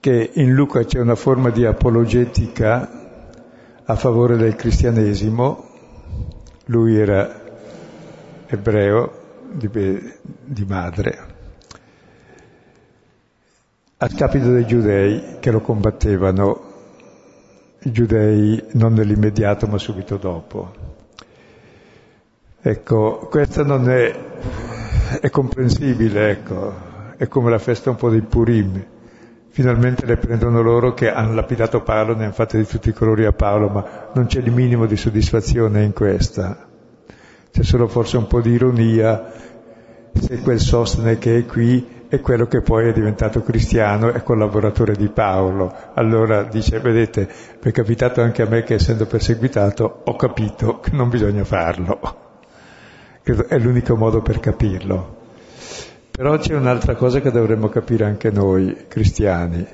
che 0.00 0.30
in 0.34 0.52
Luca 0.52 0.84
c'è 0.84 0.98
una 0.98 1.14
forma 1.14 1.50
di 1.50 1.64
apologetica 1.64 3.00
a 3.84 3.94
favore 3.94 4.36
del 4.36 4.56
cristianesimo, 4.56 5.70
lui 6.66 6.96
era 6.96 7.42
ebreo 8.46 9.20
di, 9.52 9.70
di 10.42 10.64
madre, 10.64 11.18
a 13.98 14.08
scapito 14.08 14.50
dei 14.50 14.66
giudei 14.66 15.36
che 15.38 15.50
lo 15.52 15.60
combattevano, 15.60 16.70
giudei 17.84 18.62
non 18.72 18.94
nell'immediato 18.94 19.66
ma 19.66 19.78
subito 19.78 20.16
dopo. 20.16 20.90
Ecco, 22.60 23.26
questa 23.28 23.64
non 23.64 23.90
è, 23.90 24.14
è 25.20 25.30
comprensibile, 25.30 26.30
ecco, 26.30 26.72
è 27.16 27.26
come 27.26 27.50
la 27.50 27.58
festa 27.58 27.90
un 27.90 27.96
po' 27.96 28.08
dei 28.08 28.22
Purim. 28.22 28.84
Finalmente 29.48 30.06
le 30.06 30.16
prendono 30.16 30.62
loro 30.62 30.94
che 30.94 31.10
hanno 31.10 31.34
lapidato 31.34 31.82
Paolo, 31.82 32.14
ne 32.14 32.24
hanno 32.24 32.32
fatte 32.32 32.58
di 32.58 32.64
tutti 32.64 32.90
i 32.90 32.94
colori 32.94 33.24
a 33.26 33.32
Paolo, 33.32 33.68
ma 33.68 34.10
non 34.14 34.26
c'è 34.26 34.38
il 34.40 34.52
minimo 34.52 34.86
di 34.86 34.96
soddisfazione 34.96 35.82
in 35.82 35.92
questa. 35.92 36.68
C'è 37.50 37.62
solo 37.62 37.88
forse 37.88 38.16
un 38.16 38.28
po' 38.28 38.40
di 38.40 38.52
ironia 38.52 39.32
se 40.14 40.38
quel 40.40 40.60
Sostene 40.60 41.18
che 41.18 41.38
è 41.38 41.46
qui 41.46 42.01
è 42.12 42.20
quello 42.20 42.46
che 42.46 42.60
poi 42.60 42.88
è 42.88 42.92
diventato 42.92 43.42
cristiano 43.42 44.12
e 44.12 44.22
collaboratore 44.22 44.94
di 44.94 45.08
Paolo. 45.08 45.74
Allora 45.94 46.42
dice, 46.42 46.78
vedete, 46.78 47.26
mi 47.62 47.70
è 47.70 47.72
capitato 47.72 48.20
anche 48.20 48.42
a 48.42 48.46
me 48.46 48.64
che 48.64 48.74
essendo 48.74 49.06
perseguitato 49.06 50.02
ho 50.04 50.14
capito 50.14 50.78
che 50.80 50.90
non 50.92 51.08
bisogna 51.08 51.42
farlo. 51.42 52.00
Credo 53.22 53.48
è 53.48 53.58
l'unico 53.58 53.96
modo 53.96 54.20
per 54.20 54.40
capirlo. 54.40 55.20
Però 56.10 56.36
c'è 56.36 56.54
un'altra 56.54 56.96
cosa 56.96 57.22
che 57.22 57.30
dovremmo 57.30 57.70
capire 57.70 58.04
anche 58.04 58.30
noi, 58.30 58.84
cristiani. 58.88 59.66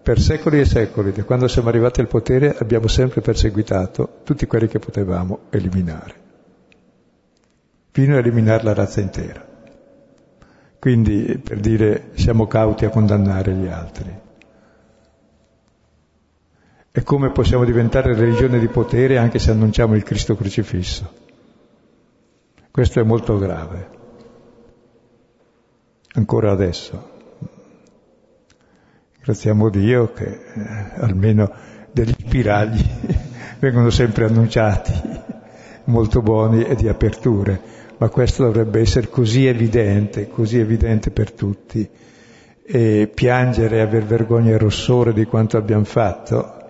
Per 0.00 0.20
secoli 0.20 0.60
e 0.60 0.66
secoli, 0.66 1.10
da 1.10 1.24
quando 1.24 1.48
siamo 1.48 1.70
arrivati 1.70 1.98
al 1.98 2.06
potere, 2.06 2.54
abbiamo 2.56 2.86
sempre 2.86 3.20
perseguitato 3.20 4.20
tutti 4.22 4.46
quelli 4.46 4.68
che 4.68 4.78
potevamo 4.78 5.40
eliminare 5.50 6.14
fino 7.90 8.14
a 8.14 8.18
eliminare 8.18 8.62
la 8.62 8.74
razza 8.74 9.00
intera. 9.00 9.49
Quindi, 10.80 11.38
per 11.44 11.60
dire, 11.60 12.12
siamo 12.14 12.46
cauti 12.46 12.86
a 12.86 12.88
condannare 12.88 13.52
gli 13.52 13.66
altri. 13.66 14.18
E 16.90 17.02
come 17.02 17.30
possiamo 17.32 17.66
diventare 17.66 18.14
religione 18.14 18.58
di 18.58 18.66
potere 18.66 19.18
anche 19.18 19.38
se 19.38 19.50
annunciamo 19.50 19.94
il 19.94 20.02
Cristo 20.02 20.34
crocifisso? 20.36 21.12
Questo 22.70 22.98
è 22.98 23.02
molto 23.02 23.36
grave. 23.36 23.88
Ancora 26.14 26.50
adesso. 26.50 27.10
Graziamo 29.22 29.68
Dio 29.68 30.14
che 30.14 30.24
eh, 30.24 30.90
almeno 30.94 31.52
degli 31.92 32.14
spiragli 32.18 32.82
vengono 33.60 33.90
sempre 33.90 34.24
annunciati, 34.24 34.92
molto 35.84 36.22
buoni 36.22 36.62
e 36.62 36.74
di 36.74 36.88
aperture 36.88 37.79
ma 38.00 38.08
questo 38.08 38.44
dovrebbe 38.44 38.80
essere 38.80 39.10
così 39.10 39.46
evidente, 39.46 40.28
così 40.28 40.58
evidente 40.58 41.10
per 41.10 41.32
tutti. 41.32 41.86
E 42.62 43.10
piangere 43.12 43.76
e 43.76 43.80
aver 43.80 44.04
vergogna 44.04 44.52
e 44.52 44.58
rossore 44.58 45.12
di 45.12 45.26
quanto 45.26 45.58
abbiamo 45.58 45.84
fatto, 45.84 46.60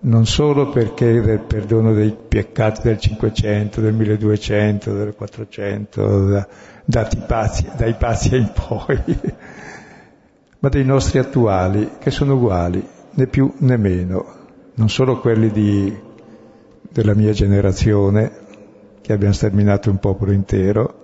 non 0.00 0.26
solo 0.26 0.68
perché 0.68 1.18
del 1.22 1.38
perdono 1.38 1.94
dei 1.94 2.14
peccati 2.28 2.82
del 2.82 2.98
500, 2.98 3.80
del 3.80 3.94
1200, 3.94 4.92
del 4.92 5.14
400, 5.14 6.46
da, 6.84 7.08
pazzi, 7.26 7.66
dai 7.74 7.94
pazzi 7.94 8.36
in 8.36 8.52
poi, 8.52 8.98
ma 10.58 10.68
dei 10.68 10.84
nostri 10.84 11.20
attuali, 11.20 11.92
che 11.98 12.10
sono 12.10 12.34
uguali, 12.34 12.86
né 13.12 13.26
più 13.28 13.50
né 13.60 13.78
meno, 13.78 14.26
non 14.74 14.90
solo 14.90 15.20
quelli 15.20 15.50
di, 15.50 15.96
della 16.90 17.14
mia 17.14 17.32
generazione, 17.32 18.42
che 19.04 19.12
abbiamo 19.12 19.34
sterminato 19.34 19.90
un 19.90 19.98
popolo 19.98 20.32
intero, 20.32 20.94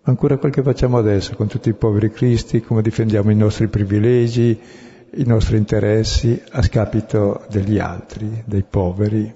ma 0.00 0.08
ancora 0.08 0.38
quel 0.38 0.50
che 0.50 0.62
facciamo 0.62 0.96
adesso 0.96 1.36
con 1.36 1.46
tutti 1.46 1.68
i 1.68 1.74
poveri 1.74 2.10
cristi, 2.10 2.62
come 2.62 2.80
difendiamo 2.80 3.30
i 3.30 3.36
nostri 3.36 3.68
privilegi, 3.68 4.58
i 5.16 5.24
nostri 5.26 5.58
interessi 5.58 6.42
a 6.52 6.62
scapito 6.62 7.44
degli 7.50 7.78
altri, 7.78 8.44
dei 8.46 8.62
poveri, 8.62 9.30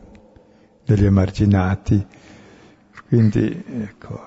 degli 0.86 1.04
emarginati. 1.04 2.02
Quindi, 3.08 3.62
ecco, 3.82 4.18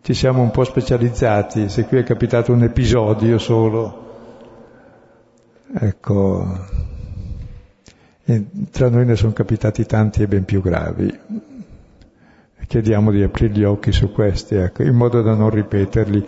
ci 0.00 0.14
siamo 0.14 0.40
un 0.40 0.50
po' 0.50 0.64
specializzati, 0.64 1.68
se 1.68 1.84
qui 1.84 1.98
è 1.98 2.04
capitato 2.04 2.54
un 2.54 2.62
episodio 2.62 3.36
solo, 3.36 4.08
ecco, 5.78 6.58
tra 8.70 8.88
noi 8.88 9.04
ne 9.04 9.16
sono 9.16 9.34
capitati 9.34 9.84
tanti 9.84 10.22
e 10.22 10.26
ben 10.26 10.46
più 10.46 10.62
gravi 10.62 11.49
chiediamo 12.70 13.10
di 13.10 13.20
aprire 13.20 13.52
gli 13.52 13.64
occhi 13.64 13.90
su 13.90 14.12
questi, 14.12 14.54
ecco, 14.54 14.84
in 14.84 14.94
modo 14.94 15.22
da 15.22 15.34
non 15.34 15.50
ripeterli 15.50 16.24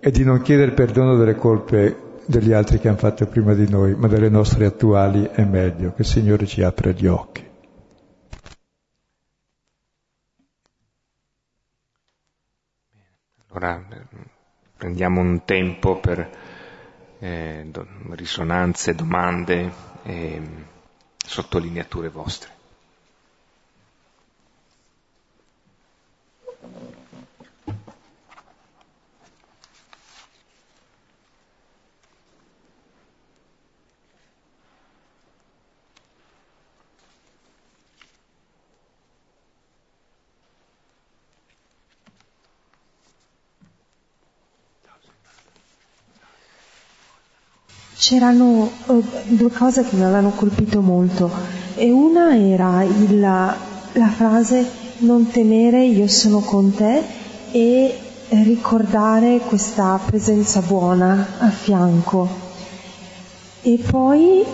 e 0.00 0.10
di 0.10 0.24
non 0.24 0.40
chiedere 0.40 0.72
perdono 0.72 1.16
delle 1.16 1.34
colpe 1.34 2.22
degli 2.24 2.54
altri 2.54 2.78
che 2.78 2.88
hanno 2.88 2.96
fatto 2.96 3.26
prima 3.26 3.52
di 3.52 3.68
noi, 3.68 3.94
ma 3.94 4.08
delle 4.08 4.30
nostre 4.30 4.64
attuali 4.64 5.28
è 5.30 5.44
meglio, 5.44 5.92
che 5.92 6.00
il 6.00 6.08
Signore 6.08 6.46
ci 6.46 6.62
apra 6.62 6.92
gli 6.92 7.06
occhi. 7.06 7.44
Allora 13.48 13.86
prendiamo 14.78 15.20
un 15.20 15.44
tempo 15.44 16.00
per 16.00 16.30
eh, 17.18 17.70
risonanze, 18.12 18.94
domande 18.94 19.70
e 20.04 20.42
sottolineature 21.18 22.08
vostre. 22.08 22.55
C'erano 47.98 48.70
uh, 48.86 49.02
due 49.24 49.50
cose 49.50 49.82
che 49.82 49.96
mi 49.96 50.02
avevano 50.02 50.30
colpito 50.30 50.80
molto. 50.80 51.30
E 51.74 51.90
una 51.90 52.36
era 52.36 52.82
il, 52.82 53.18
la 53.18 54.08
frase 54.14 54.84
non 54.98 55.28
temere, 55.30 55.84
io 55.84 56.06
sono 56.06 56.40
con 56.40 56.74
te 56.74 57.02
e 57.52 57.98
ricordare 58.28 59.38
questa 59.38 59.98
presenza 60.04 60.60
buona 60.60 61.26
a 61.38 61.48
fianco. 61.48 62.28
E 63.62 63.78
poi 63.90 64.44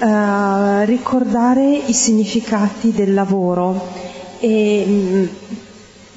uh, 0.00 0.84
ricordare 0.84 1.76
i 1.86 1.92
significati 1.92 2.92
del 2.92 3.12
lavoro. 3.12 3.78
E 4.40 4.84
mh, 4.86 4.92
mm, 4.92 5.24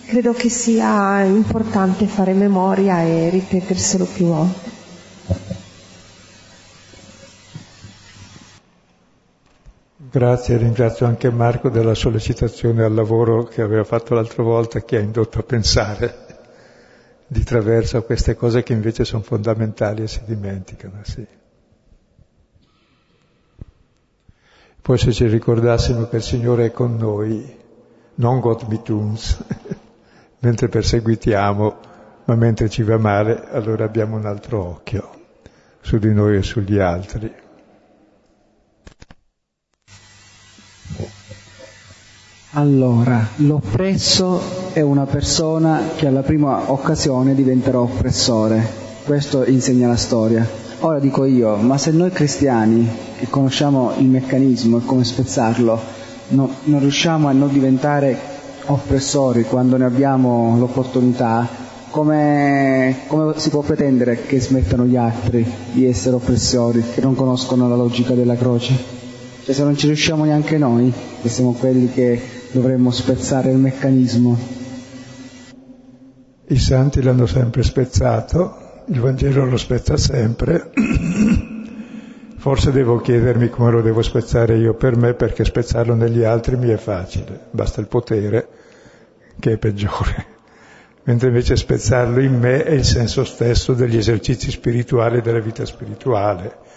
credo 0.05 0.34
che 0.34 0.49
sia 0.49 1.23
importante 1.23 2.05
fare 2.05 2.34
memoria 2.34 3.01
e 3.01 3.30
ripeterselo 3.30 4.05
più 4.05 4.25
volte. 4.27 4.68
Grazie, 10.12 10.57
ringrazio 10.57 11.05
anche 11.05 11.30
Marco 11.30 11.70
della 11.70 11.93
sollecitazione 11.93 12.84
al 12.84 12.95
lavoro 12.95 13.43
che 13.43 13.62
aveva 13.62 13.84
fatto 13.84 14.16
l'altra 14.16 14.41
volta 14.41 14.82
che 14.82 14.97
ha 14.97 15.01
indotto 15.01 15.38
a 15.38 15.43
pensare 15.43 16.16
di 17.28 17.43
traverso 17.43 17.97
a 17.97 18.01
queste 18.01 18.36
cose 18.36 18.64
che 18.64 18.74
invece 18.74 19.05
sono 19.05 19.22
fondamentali 19.22 20.01
e 20.01 20.07
si 20.07 20.22
dimenticano. 20.26 21.01
Sì. 21.03 21.24
Poi 24.82 24.97
se 24.97 25.12
ci 25.12 25.28
ricordassimo 25.28 26.07
che 26.07 26.16
il 26.16 26.24
Signore 26.24 26.66
è 26.66 26.72
con 26.72 26.95
noi, 26.95 27.57
non 28.16 28.39
God 28.39 28.64
mit 28.64 28.89
uns, 28.89 29.38
mentre 30.41 30.70
perseguitiamo, 30.70 31.78
ma 32.26 32.34
mentre 32.34 32.68
ci 32.68 32.82
va 32.82 32.97
male, 32.97 33.47
allora 33.51 33.86
abbiamo 33.86 34.16
un 34.16 34.26
altro 34.26 34.66
occhio 34.66 35.10
su 35.82 35.99
di 35.99 36.12
noi 36.12 36.38
e 36.38 36.41
sugli 36.41 36.80
altri. 36.80 37.47
Allora, 42.54 43.28
l'oppresso 43.38 44.74
è 44.74 44.82
una 44.82 45.06
persona 45.06 45.82
che 45.96 46.08
alla 46.08 46.24
prima 46.24 46.72
occasione 46.72 47.36
diventerà 47.36 47.80
oppressore. 47.80 48.88
Questo 49.04 49.46
insegna 49.46 49.88
la 49.88 49.96
storia. 49.96 50.48
Ora 50.80 50.98
dico 50.98 51.26
io, 51.26 51.58
ma 51.58 51.78
se 51.78 51.92
noi 51.92 52.10
cristiani, 52.10 52.90
che 53.20 53.28
conosciamo 53.30 53.94
il 53.98 54.06
meccanismo 54.06 54.78
e 54.78 54.86
come 54.86 55.04
spezzarlo, 55.04 55.80
no, 56.30 56.50
non 56.64 56.80
riusciamo 56.80 57.28
a 57.28 57.34
non 57.34 57.52
diventare 57.52 58.18
oppressori 58.66 59.44
quando 59.44 59.78
ne 59.78 59.86
abbiamo 59.86 60.58
l'opportunità, 60.58 61.48
come, 61.92 63.02
come, 63.08 63.34
si 63.36 63.50
può 63.50 63.62
pretendere 63.62 64.24
che 64.24 64.40
smettano 64.40 64.86
gli 64.86 64.96
altri 64.96 65.46
di 65.72 65.86
essere 65.86 66.16
oppressori, 66.16 66.84
che 66.94 67.02
non 67.02 67.14
conoscono 67.14 67.68
la 67.68 67.76
logica 67.76 68.14
della 68.14 68.36
croce? 68.36 68.99
Cioè 69.50 69.58
se 69.58 69.64
non 69.64 69.76
ci 69.76 69.88
riusciamo 69.88 70.26
neanche 70.26 70.60
noi, 70.60 70.93
che 71.24 71.28
siamo 71.28 71.54
quelli 71.54 71.89
che 71.89 72.22
dovremmo 72.52 72.91
spezzare 72.91 73.50
il 73.50 73.58
meccanismo. 73.58 74.38
I 76.50 76.60
santi 76.60 77.02
l'hanno 77.02 77.26
sempre 77.26 77.64
spezzato, 77.64 78.84
il 78.86 79.00
Vangelo 79.00 79.45
lo 79.45 79.58
spezza 79.58 79.97
sempre. 79.97 80.70
Forse 82.38 82.72
devo 82.72 83.00
chiedermi 83.00 83.50
come 83.50 83.72
lo 83.72 83.82
devo 83.82 84.04
spezzare 84.04 84.56
io 84.56 84.76
per 84.76 84.95
me, 84.95 85.16
perché 85.16 85.43
spezzarlo 85.43 85.95
negli 85.95 86.22
altri 86.22 86.56
mi 86.56 86.70
è 86.70 86.78
facile, 86.78 87.47
basta 87.50 87.82
il 87.82 87.88
potere, 87.88 88.47
che 89.39 89.54
è 89.54 89.58
peggiore. 89.58 90.26
Mentre 91.06 91.30
invece 91.30 91.56
spezzarlo 91.56 92.22
in 92.22 92.38
me 92.38 92.64
è 92.64 92.74
il 92.74 92.86
senso 92.86 93.24
stesso 93.24 93.74
degli 93.74 93.97
esercizi 93.97 94.52
spirituali 94.52 95.18
e 95.18 95.22
della 95.22 95.39
vita 95.39 95.66
spirituale. 95.66 96.68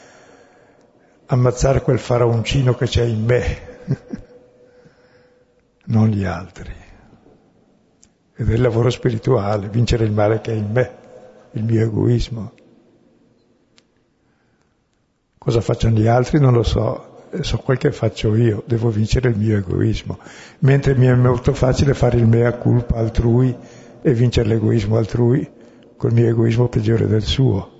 Ammazzare 1.26 1.82
quel 1.82 1.98
faraoncino 1.98 2.74
che 2.74 2.86
c'è 2.86 3.04
in 3.04 3.24
me, 3.24 3.44
non 5.86 6.08
gli 6.08 6.24
altri. 6.24 6.74
Ed 8.34 8.50
è 8.50 8.54
il 8.54 8.60
lavoro 8.60 8.90
spirituale, 8.90 9.68
vincere 9.68 10.04
il 10.04 10.12
male 10.12 10.40
che 10.40 10.52
è 10.52 10.56
in 10.56 10.70
me, 10.70 10.90
il 11.52 11.64
mio 11.64 11.84
egoismo. 11.84 12.52
Cosa 15.38 15.60
facciano 15.60 15.96
gli 15.96 16.06
altri 16.06 16.38
non 16.38 16.52
lo 16.52 16.62
so, 16.62 17.24
so 17.40 17.58
quel 17.58 17.78
che 17.78 17.92
faccio 17.92 18.36
io, 18.36 18.62
devo 18.66 18.90
vincere 18.90 19.30
il 19.30 19.38
mio 19.38 19.56
egoismo, 19.56 20.18
mentre 20.60 20.94
mi 20.94 21.06
è 21.06 21.14
molto 21.14 21.54
facile 21.54 21.94
fare 21.94 22.18
il 22.18 22.26
mea 22.26 22.52
culpa 22.52 22.96
altrui 22.96 23.56
e 24.02 24.12
vincere 24.12 24.48
l'egoismo 24.48 24.96
altrui 24.96 25.48
col 25.96 26.12
mio 26.12 26.28
egoismo 26.28 26.68
peggiore 26.68 27.06
del 27.06 27.22
suo. 27.22 27.71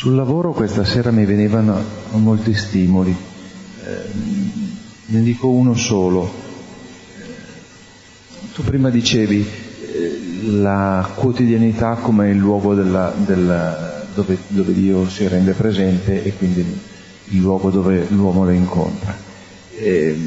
Sul 0.00 0.14
lavoro 0.14 0.52
questa 0.52 0.82
sera 0.82 1.10
mi 1.10 1.26
venivano 1.26 1.78
molti 2.12 2.54
stimoli, 2.54 3.14
eh, 3.84 4.10
ne 5.04 5.20
dico 5.20 5.50
uno 5.50 5.74
solo. 5.74 6.26
Tu 8.54 8.64
prima 8.64 8.88
dicevi 8.88 9.46
la 10.52 11.06
quotidianità 11.14 11.96
come 11.96 12.30
il 12.30 12.38
luogo 12.38 12.74
della, 12.74 13.12
della, 13.14 14.06
dove, 14.14 14.38
dove, 14.48 14.72
Dio 14.72 15.06
si 15.06 15.28
rende 15.28 15.52
presente 15.52 16.24
e 16.24 16.32
quindi 16.32 16.60
il 16.60 17.38
luogo 17.38 17.68
dove 17.68 18.06
l'uomo 18.08 18.46
lo 18.46 18.52
incontra. 18.52 19.14
E 19.76 20.18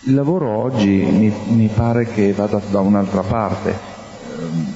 il 0.00 0.14
lavoro 0.14 0.56
oggi 0.56 0.88
mi, 0.88 1.32
mi, 1.50 1.70
pare 1.72 2.06
che 2.06 2.32
vada 2.32 2.60
da 2.68 2.80
un'altra 2.80 3.20
parte, 3.20 3.72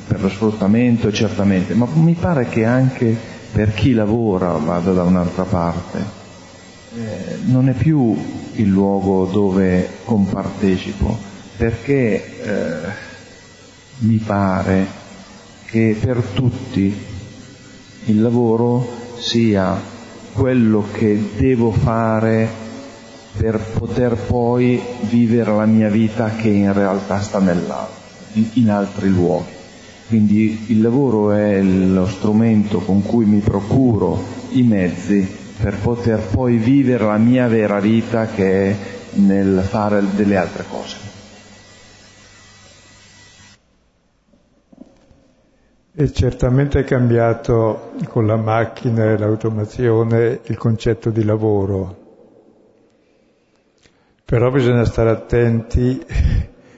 per 0.07 0.20
lo 0.20 0.28
sfruttamento 0.28 1.11
certamente, 1.11 1.74
ma 1.74 1.88
mi 1.93 2.14
pare 2.14 2.47
che 2.47 2.64
anche 2.64 3.32
per 3.53 3.74
chi 3.74 3.92
lavora 3.92 4.53
vada 4.53 4.92
da 4.92 5.03
un'altra 5.03 5.44
parte. 5.44 6.20
Eh, 6.94 7.38
non 7.44 7.68
è 7.68 7.72
più 7.72 8.16
il 8.55 8.68
luogo 8.68 9.26
dove 9.26 9.88
compartecipo, 10.05 11.16
perché 11.57 12.42
eh, 12.42 13.11
mi 13.98 14.16
pare 14.16 14.86
che 15.66 15.96
per 15.98 16.22
tutti 16.34 16.94
il 18.07 18.20
lavoro 18.20 19.00
sia 19.18 19.80
quello 20.32 20.86
che 20.92 21.30
devo 21.36 21.70
fare 21.70 22.61
per 23.36 23.59
poter 23.59 24.14
poi 24.16 24.80
vivere 25.03 25.55
la 25.55 25.66
mia 25.66 25.88
vita 25.88 26.30
che 26.36 26.48
in 26.48 26.72
realtà 26.72 27.20
sta 27.20 27.38
in, 28.32 28.48
in 28.55 28.70
altri 28.70 29.09
luoghi. 29.09 29.61
Quindi 30.12 30.70
il 30.70 30.82
lavoro 30.82 31.30
è 31.32 31.62
lo 31.62 32.06
strumento 32.06 32.80
con 32.80 33.00
cui 33.02 33.24
mi 33.24 33.38
procuro 33.38 34.22
i 34.50 34.62
mezzi 34.62 35.26
per 35.58 35.78
poter 35.78 36.20
poi 36.20 36.58
vivere 36.58 37.06
la 37.06 37.16
mia 37.16 37.48
vera 37.48 37.80
vita 37.80 38.26
che 38.26 38.70
è 38.72 38.76
nel 39.12 39.62
fare 39.62 40.02
delle 40.14 40.36
altre 40.36 40.64
cose. 40.68 40.96
E 45.94 46.12
certamente 46.12 46.80
è 46.80 46.84
cambiato 46.84 47.92
con 48.08 48.26
la 48.26 48.36
macchina 48.36 49.12
e 49.12 49.16
l'automazione 49.16 50.40
il 50.44 50.58
concetto 50.58 51.08
di 51.08 51.24
lavoro. 51.24 51.96
Però 54.26 54.50
bisogna 54.50 54.84
stare 54.84 55.08
attenti 55.08 56.04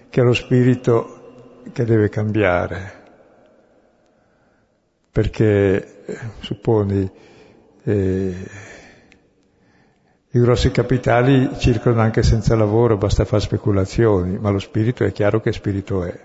che 0.08 0.20
è 0.20 0.22
lo 0.22 0.34
spirito 0.34 1.62
che 1.72 1.84
deve 1.84 2.08
cambiare. 2.08 3.02
Perché, 5.14 6.02
supponi, 6.40 7.08
eh, 7.84 8.34
i 10.30 10.40
grossi 10.40 10.72
capitali 10.72 11.50
circolano 11.56 12.00
anche 12.00 12.24
senza 12.24 12.56
lavoro, 12.56 12.96
basta 12.96 13.24
fare 13.24 13.40
speculazioni, 13.40 14.38
ma 14.38 14.50
lo 14.50 14.58
spirito 14.58 15.04
è 15.04 15.12
chiaro 15.12 15.40
che 15.40 15.52
spirito 15.52 16.02
è 16.02 16.24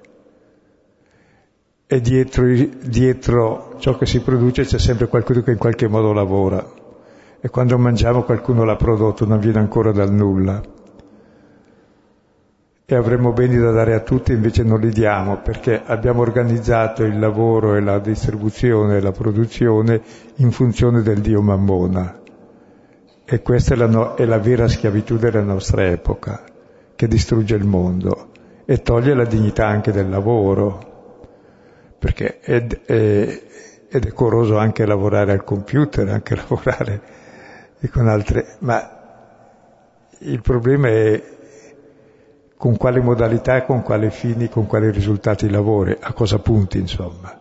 e 1.91 2.01
dietro, 2.01 2.45
dietro, 2.83 3.75
ciò 3.77 3.95
che 3.95 4.07
si 4.07 4.21
produce 4.21 4.63
c'è 4.63 4.79
sempre 4.79 5.07
qualcuno 5.07 5.41
che 5.41 5.51
in 5.51 5.57
qualche 5.57 5.87
modo 5.87 6.13
lavora 6.13 6.63
e 7.39 7.49
quando 7.49 7.77
mangiamo 7.77 8.23
qualcuno 8.23 8.63
l'ha 8.63 8.75
prodotto, 8.75 9.25
non 9.25 9.39
viene 9.39 9.59
ancora 9.59 9.91
dal 9.91 10.11
nulla. 10.11 10.61
E 12.91 12.95
avremmo 12.95 13.33
beni 13.33 13.55
da 13.55 13.69
dare 13.69 13.93
a 13.93 13.99
tutti, 13.99 14.31
invece 14.31 14.63
non 14.63 14.79
li 14.79 14.89
diamo 14.89 15.41
perché 15.43 15.79
abbiamo 15.85 16.21
organizzato 16.21 17.03
il 17.03 17.19
lavoro 17.19 17.75
e 17.75 17.81
la 17.81 17.99
distribuzione 17.99 18.97
e 18.97 18.99
la 18.99 19.11
produzione 19.11 20.01
in 20.37 20.49
funzione 20.49 21.03
del 21.03 21.19
Dio 21.19 21.39
Mammona. 21.39 22.19
E 23.23 23.41
questa 23.43 23.75
è 23.75 23.77
la, 23.77 23.85
no- 23.85 24.15
è 24.15 24.25
la 24.25 24.39
vera 24.39 24.67
schiavitù 24.67 25.17
della 25.17 25.43
nostra 25.43 25.85
epoca, 25.85 26.41
che 26.95 27.07
distrugge 27.07 27.55
il 27.55 27.65
mondo 27.65 28.31
e 28.65 28.81
toglie 28.81 29.13
la 29.13 29.25
dignità 29.25 29.67
anche 29.67 29.91
del 29.91 30.09
lavoro 30.09 30.87
perché 31.99 32.39
è, 32.39 32.65
è, 32.65 33.41
è 33.87 33.99
decoroso 33.99 34.57
anche 34.57 34.87
lavorare 34.87 35.33
al 35.33 35.43
computer, 35.43 36.09
anche 36.09 36.33
lavorare 36.35 37.01
con 37.91 38.07
altre, 38.07 38.55
ma 38.61 38.97
il 40.21 40.41
problema 40.41 40.87
è 40.87 41.37
con 42.59 42.75
quale 42.75 42.99
modalità, 42.99 43.63
con 43.63 43.81
quali 43.83 44.09
fini, 44.09 44.49
con 44.49 44.65
quali 44.65 44.91
risultati 44.91 45.49
lavori, 45.49 45.95
a 45.97 46.11
cosa 46.11 46.39
punti 46.39 46.77
insomma. 46.77 47.39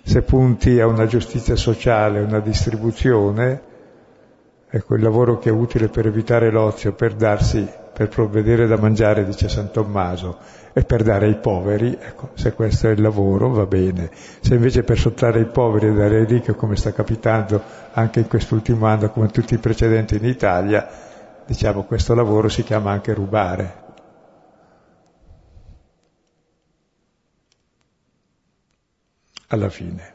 Se 0.00 0.22
punti 0.22 0.78
a 0.78 0.86
una 0.86 1.06
giustizia 1.06 1.56
sociale, 1.56 2.20
una 2.20 2.38
distribuzione, 2.38 3.60
ecco 4.70 4.94
il 4.94 5.02
lavoro 5.02 5.38
che 5.38 5.48
è 5.48 5.52
utile 5.52 5.88
per 5.88 6.06
evitare 6.06 6.52
l'ozio, 6.52 6.92
per 6.92 7.14
darsi, 7.14 7.68
per 7.92 8.06
provvedere 8.06 8.68
da 8.68 8.76
mangiare, 8.76 9.24
dice 9.24 9.48
San 9.48 9.72
Tommaso, 9.72 10.38
e 10.72 10.84
per 10.84 11.02
dare 11.02 11.26
ai 11.26 11.38
poveri, 11.38 11.98
ecco, 12.00 12.28
se 12.34 12.52
questo 12.52 12.86
è 12.86 12.92
il 12.92 13.02
lavoro 13.02 13.48
va 13.48 13.66
bene. 13.66 14.08
Se 14.12 14.54
invece 14.54 14.84
per 14.84 14.98
sottrarre 14.98 15.40
ai 15.40 15.46
poveri 15.46 15.88
e 15.88 15.94
dare 15.94 16.18
ai 16.18 16.26
ricchi, 16.26 16.54
come 16.54 16.76
sta 16.76 16.92
capitando 16.92 17.60
anche 17.90 18.20
in 18.20 18.28
quest'ultimo 18.28 18.86
anno, 18.86 19.10
come 19.10 19.30
tutti 19.30 19.54
i 19.54 19.58
precedenti 19.58 20.14
in 20.14 20.26
Italia, 20.26 21.12
diciamo 21.46 21.84
questo 21.84 22.14
lavoro 22.14 22.48
si 22.48 22.62
chiama 22.62 22.90
anche 22.90 23.12
rubare. 23.12 23.82
Alla 29.48 29.68
fine. 29.68 30.12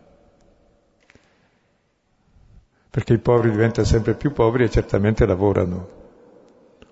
Perché 2.90 3.14
i 3.14 3.20
poveri 3.20 3.52
diventano 3.52 3.86
sempre 3.86 4.16
più 4.16 4.34
poveri 4.34 4.64
e 4.66 4.70
certamente 4.70 5.26
lavorano, 5.26 5.90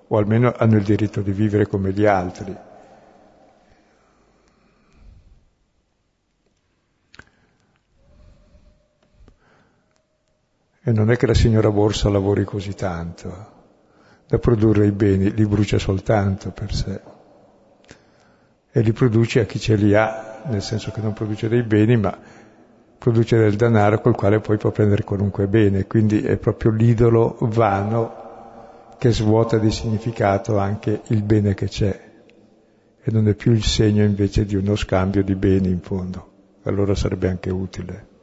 o 0.07 0.17
almeno 0.17 0.53
hanno 0.55 0.77
il 0.77 0.83
diritto 0.83 1.21
di 1.21 1.31
vivere 1.31 1.67
come 1.67 1.91
gli 1.91 2.05
altri. 2.05 2.55
E 10.83 10.91
non 10.93 11.11
è 11.11 11.17
che 11.17 11.25
la 11.25 11.33
signora 11.33 11.69
Borsa 11.69 12.07
lavori 12.07 12.45
così 12.45 12.73
tanto 12.73 13.56
da 14.27 14.37
produrre 14.39 14.85
i 14.85 14.91
beni, 14.91 15.33
li 15.33 15.45
brucia 15.45 15.79
soltanto 15.79 16.51
per 16.51 16.73
sé. 16.73 17.01
E 18.71 18.81
li 18.81 18.91
produce 18.91 19.39
a 19.39 19.45
chi 19.45 19.59
ce 19.59 19.75
li 19.75 19.95
ha, 19.95 20.41
nel 20.45 20.61
senso 20.61 20.91
che 20.91 21.01
non 21.01 21.13
produce 21.13 21.47
dei 21.47 21.63
beni, 21.63 21.97
ma 21.97 22.17
produce 22.97 23.37
del 23.37 23.55
denaro 23.55 24.01
col 24.01 24.15
quale 24.15 24.39
poi 24.39 24.57
può 24.57 24.71
prendere 24.71 25.03
qualunque 25.03 25.47
bene, 25.47 25.87
quindi 25.87 26.21
è 26.21 26.37
proprio 26.37 26.71
l'idolo 26.71 27.37
vano 27.41 28.25
che 28.97 29.11
svuota 29.11 29.57
di 29.57 29.71
significato 29.71 30.57
anche 30.57 31.01
il 31.07 31.23
bene 31.23 31.53
che 31.53 31.67
c'è 31.67 32.05
e 33.07 33.11
non 33.11 33.27
è 33.29 33.35
più 33.35 33.53
il 33.53 33.63
segno 33.63 34.03
invece 34.03 34.43
di 34.45 34.55
uno 34.55 34.75
scambio 34.75 35.23
di 35.23 35.35
beni 35.35 35.69
in 35.69 35.79
fondo. 35.79 36.31
Allora 36.63 36.93
sarebbe 36.93 37.29
anche 37.29 37.49
utile. 37.49 38.16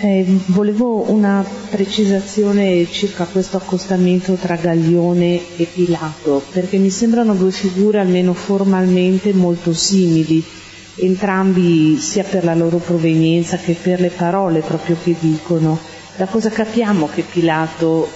Eh, 0.00 0.24
volevo 0.46 1.10
una 1.10 1.44
precisazione 1.70 2.86
circa 2.88 3.24
questo 3.24 3.56
accostamento 3.56 4.34
tra 4.34 4.54
Gaglione 4.54 5.40
e 5.56 5.66
Pilato, 5.72 6.40
perché 6.52 6.76
mi 6.76 6.90
sembrano 6.90 7.34
due 7.34 7.50
figure 7.50 7.98
almeno 7.98 8.32
formalmente 8.32 9.32
molto 9.32 9.72
simili, 9.72 10.40
entrambi 10.94 11.96
sia 11.96 12.22
per 12.22 12.44
la 12.44 12.54
loro 12.54 12.76
provenienza 12.76 13.56
che 13.56 13.74
per 13.74 14.00
le 14.00 14.10
parole 14.10 14.60
proprio 14.60 14.96
che 15.02 15.16
dicono. 15.18 15.76
Da 16.16 16.26
cosa 16.26 16.50
capiamo 16.50 17.08
che 17.12 17.24
Pilato 17.28 18.08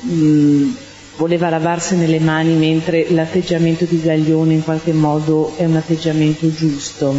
mh, 0.00 0.74
voleva 1.18 1.50
lavarsene 1.50 2.08
le 2.08 2.18
mani 2.18 2.54
mentre 2.54 3.06
l'atteggiamento 3.10 3.84
di 3.84 4.00
Gaglione 4.00 4.54
in 4.54 4.64
qualche 4.64 4.92
modo 4.92 5.52
è 5.54 5.64
un 5.66 5.76
atteggiamento 5.76 6.52
giusto? 6.52 7.14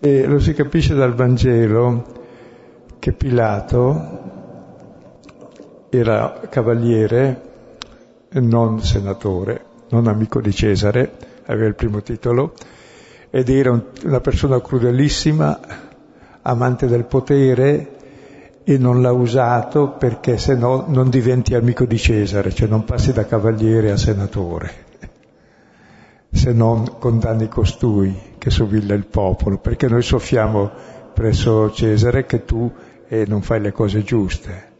E 0.00 0.26
lo 0.26 0.38
si 0.38 0.52
capisce 0.52 0.92
dal 0.92 1.14
Vangelo 1.14 2.20
che 3.02 3.12
Pilato 3.12 4.20
era 5.90 6.40
cavaliere, 6.48 7.40
non 8.34 8.80
senatore, 8.80 9.64
non 9.88 10.06
amico 10.06 10.40
di 10.40 10.52
Cesare, 10.52 11.10
aveva 11.46 11.66
il 11.66 11.74
primo 11.74 12.00
titolo, 12.00 12.54
ed 13.28 13.48
era 13.48 13.72
una 14.04 14.20
persona 14.20 14.60
crudelissima, 14.60 15.58
amante 16.42 16.86
del 16.86 17.02
potere 17.02 17.96
e 18.62 18.78
non 18.78 19.02
l'ha 19.02 19.10
usato 19.10 19.96
perché 19.98 20.38
se 20.38 20.54
no 20.54 20.84
non 20.86 21.10
diventi 21.10 21.56
amico 21.56 21.84
di 21.84 21.98
Cesare, 21.98 22.52
cioè 22.52 22.68
non 22.68 22.84
passi 22.84 23.12
da 23.12 23.26
cavaliere 23.26 23.90
a 23.90 23.96
senatore, 23.96 24.70
se 26.30 26.52
non 26.52 27.00
condanni 27.00 27.48
costui 27.48 28.16
che 28.38 28.50
sovilla 28.50 28.94
il 28.94 29.06
popolo, 29.06 29.58
perché 29.58 29.88
noi 29.88 30.02
soffiamo 30.02 30.70
presso 31.12 31.72
Cesare 31.72 32.26
che 32.26 32.44
tu 32.44 32.70
e 33.12 33.26
non 33.28 33.42
fai 33.42 33.60
le 33.60 33.72
cose 33.72 34.02
giuste. 34.02 34.70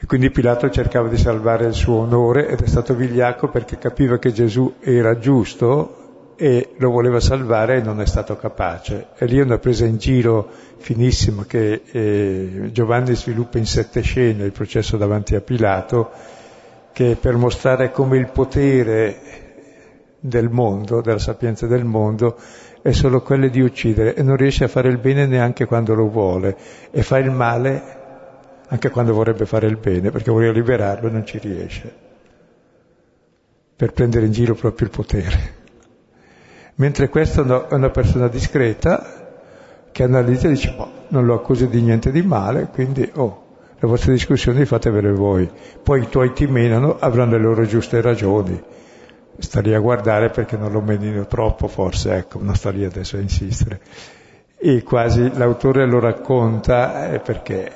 E 0.00 0.06
quindi 0.06 0.30
Pilato 0.30 0.70
cercava 0.70 1.06
di 1.06 1.18
salvare 1.18 1.66
il 1.66 1.74
suo 1.74 1.96
onore 1.96 2.48
ed 2.48 2.62
è 2.62 2.66
stato 2.66 2.94
vigliacco 2.94 3.48
perché 3.48 3.76
capiva 3.76 4.18
che 4.18 4.32
Gesù 4.32 4.76
era 4.80 5.18
giusto 5.18 6.32
e 6.36 6.70
lo 6.78 6.90
voleva 6.90 7.20
salvare 7.20 7.76
e 7.76 7.82
non 7.82 8.00
è 8.00 8.06
stato 8.06 8.38
capace. 8.38 9.08
E 9.18 9.26
lì 9.26 9.36
è 9.36 9.42
una 9.42 9.58
presa 9.58 9.84
in 9.84 9.98
giro 9.98 10.48
finissima 10.78 11.44
che 11.44 11.82
eh, 11.84 12.70
Giovanni 12.72 13.14
sviluppa 13.14 13.58
in 13.58 13.66
sette 13.66 14.00
scene 14.00 14.44
il 14.44 14.52
processo 14.52 14.96
davanti 14.96 15.34
a 15.34 15.42
Pilato, 15.42 16.10
che 16.94 17.18
per 17.20 17.36
mostrare 17.36 17.90
come 17.90 18.16
il 18.16 18.30
potere 18.30 19.16
del 20.18 20.48
mondo, 20.48 21.02
della 21.02 21.18
sapienza 21.18 21.66
del 21.66 21.84
mondo, 21.84 22.38
è 22.82 22.92
solo 22.92 23.22
quelle 23.22 23.50
di 23.50 23.60
uccidere 23.60 24.14
e 24.14 24.22
non 24.22 24.36
riesce 24.36 24.64
a 24.64 24.68
fare 24.68 24.88
il 24.88 24.98
bene 24.98 25.26
neanche 25.26 25.66
quando 25.66 25.94
lo 25.94 26.08
vuole 26.08 26.56
e 26.90 27.02
fa 27.02 27.18
il 27.18 27.30
male 27.30 27.96
anche 28.68 28.90
quando 28.90 29.12
vorrebbe 29.12 29.46
fare 29.46 29.66
il 29.66 29.76
bene 29.76 30.10
perché 30.10 30.30
vuole 30.30 30.52
liberarlo 30.52 31.08
e 31.08 31.10
non 31.10 31.24
ci 31.24 31.38
riesce 31.38 32.06
per 33.74 33.92
prendere 33.92 34.26
in 34.26 34.32
giro 34.32 34.54
proprio 34.54 34.88
il 34.88 34.92
potere. 34.92 35.56
Mentre 36.76 37.08
questa 37.08 37.42
è 37.68 37.74
una 37.74 37.90
persona 37.90 38.26
discreta 38.26 39.28
che 39.92 40.02
analizza 40.02 40.48
e 40.48 40.50
dice 40.50 40.74
oh, 40.76 40.90
non 41.08 41.24
lo 41.24 41.34
accusi 41.34 41.68
di 41.68 41.80
niente 41.80 42.10
di 42.10 42.22
male, 42.22 42.68
quindi 42.72 43.08
oh, 43.14 43.46
le 43.78 43.88
vostre 43.88 44.12
discussioni 44.12 44.64
fatevele 44.64 45.12
voi. 45.12 45.48
Poi 45.80 46.02
i 46.02 46.08
tuoi 46.08 46.32
ti 46.32 46.46
menano, 46.46 46.96
avranno 46.98 47.36
le 47.36 47.42
loro 47.42 47.64
giuste 47.66 48.00
ragioni 48.00 48.60
sta 49.38 49.60
lì 49.60 49.72
a 49.72 49.78
guardare 49.78 50.30
perché 50.30 50.56
non 50.56 50.72
lo 50.72 50.80
menino 50.80 51.26
troppo 51.26 51.68
forse, 51.68 52.16
ecco, 52.16 52.42
non 52.42 52.54
sta 52.54 52.70
lì 52.70 52.84
adesso 52.84 53.16
a 53.16 53.20
insistere. 53.20 53.80
E 54.56 54.82
quasi 54.82 55.36
l'autore 55.36 55.86
lo 55.86 56.00
racconta 56.00 57.12
eh, 57.12 57.20
perché, 57.20 57.70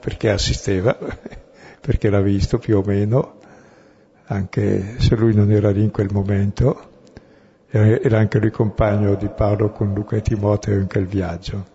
perché 0.00 0.30
assisteva, 0.30 0.96
perché 1.80 2.08
l'ha 2.08 2.22
visto 2.22 2.58
più 2.58 2.78
o 2.78 2.82
meno, 2.84 3.38
anche 4.26 4.98
se 4.98 5.14
lui 5.14 5.34
non 5.34 5.50
era 5.52 5.70
lì 5.70 5.82
in 5.82 5.90
quel 5.90 6.08
momento, 6.10 6.90
era 7.68 8.18
anche 8.18 8.38
lui 8.38 8.50
compagno 8.50 9.14
di 9.14 9.28
Paolo 9.28 9.70
con 9.70 9.92
Luca 9.94 10.16
e 10.16 10.22
Timoteo 10.22 10.78
in 10.78 10.88
quel 10.88 11.06
viaggio. 11.06 11.70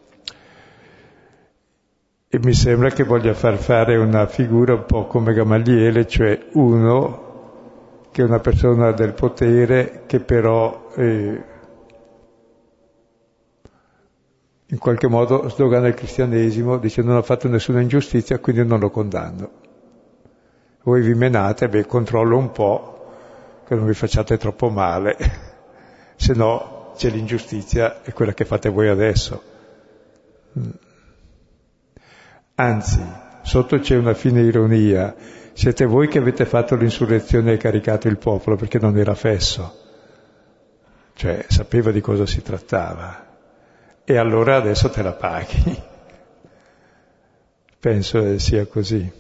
E 2.29 2.39
mi 2.39 2.53
sembra 2.53 2.89
che 2.89 3.03
voglia 3.03 3.33
far 3.33 3.57
fare 3.57 3.95
una 3.95 4.27
figura 4.27 4.73
un 4.73 4.85
po' 4.85 5.05
come 5.05 5.33
Gamaliele, 5.33 6.05
cioè 6.07 6.37
uno 6.53 7.26
che 8.17 8.23
è 8.23 8.25
una 8.25 8.39
persona 8.39 8.93
del 8.93 9.13
potere 9.13 10.05
che 10.07 10.19
però 10.19 10.89
eh, 10.95 11.43
in 14.65 14.77
qualche 14.79 15.07
modo 15.07 15.47
sdogana 15.49 15.85
il 15.85 15.93
cristianesimo, 15.93 16.79
dice 16.79 17.03
non 17.03 17.17
ho 17.17 17.21
fatto 17.21 17.47
nessuna 17.47 17.79
ingiustizia, 17.79 18.39
quindi 18.39 18.65
non 18.65 18.79
lo 18.79 18.89
condanno. 18.89 19.51
Voi 20.81 21.01
vi 21.01 21.13
menate, 21.13 21.69
beh, 21.69 21.85
controllo 21.85 22.39
un 22.39 22.49
po' 22.49 23.11
che 23.67 23.75
non 23.75 23.85
vi 23.85 23.93
facciate 23.93 24.35
troppo 24.37 24.71
male, 24.71 25.15
se 26.17 26.33
no 26.33 26.93
c'è 26.95 27.11
l'ingiustizia, 27.11 28.01
è 28.01 28.13
quella 28.13 28.33
che 28.33 28.45
fate 28.45 28.69
voi 28.69 28.87
adesso. 28.87 29.43
Mm. 30.57 30.69
Anzi, 32.55 33.05
sotto 33.43 33.77
c'è 33.77 33.95
una 33.95 34.15
fine 34.15 34.41
ironia, 34.41 35.13
siete 35.57 35.85
voi 35.85 36.07
che 36.07 36.19
avete 36.19 36.45
fatto 36.45 36.75
l'insurrezione 36.75 37.53
e 37.53 37.57
caricato 37.57 38.07
il 38.07 38.19
popolo 38.19 38.55
perché 38.55 38.77
non 38.77 38.95
era 38.95 39.15
fesso, 39.15 39.75
cioè 41.13 41.45
sapeva 41.47 41.89
di 41.89 41.99
cosa 41.99 42.27
si 42.27 42.43
trattava. 42.43 43.25
E 44.03 44.17
allora 44.17 44.57
adesso 44.57 44.91
te 44.91 45.01
la 45.01 45.13
paghi. 45.13 45.81
Penso 47.79 48.37
sia 48.37 48.67
così. 48.67 49.11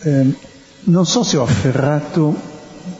Eh, 0.00 0.47
non 0.88 1.06
so 1.06 1.22
se 1.22 1.36
ho 1.36 1.42
afferrato, 1.42 2.34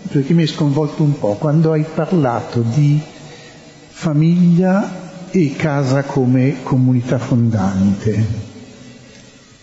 perché 0.08 0.34
mi 0.34 0.42
hai 0.42 0.48
sconvolto 0.48 1.02
un 1.02 1.18
po', 1.18 1.34
quando 1.34 1.72
hai 1.72 1.84
parlato 1.94 2.60
di 2.60 3.00
famiglia 3.88 5.06
e 5.30 5.54
casa 5.56 6.02
come 6.02 6.56
comunità 6.62 7.18
fondante, 7.18 8.46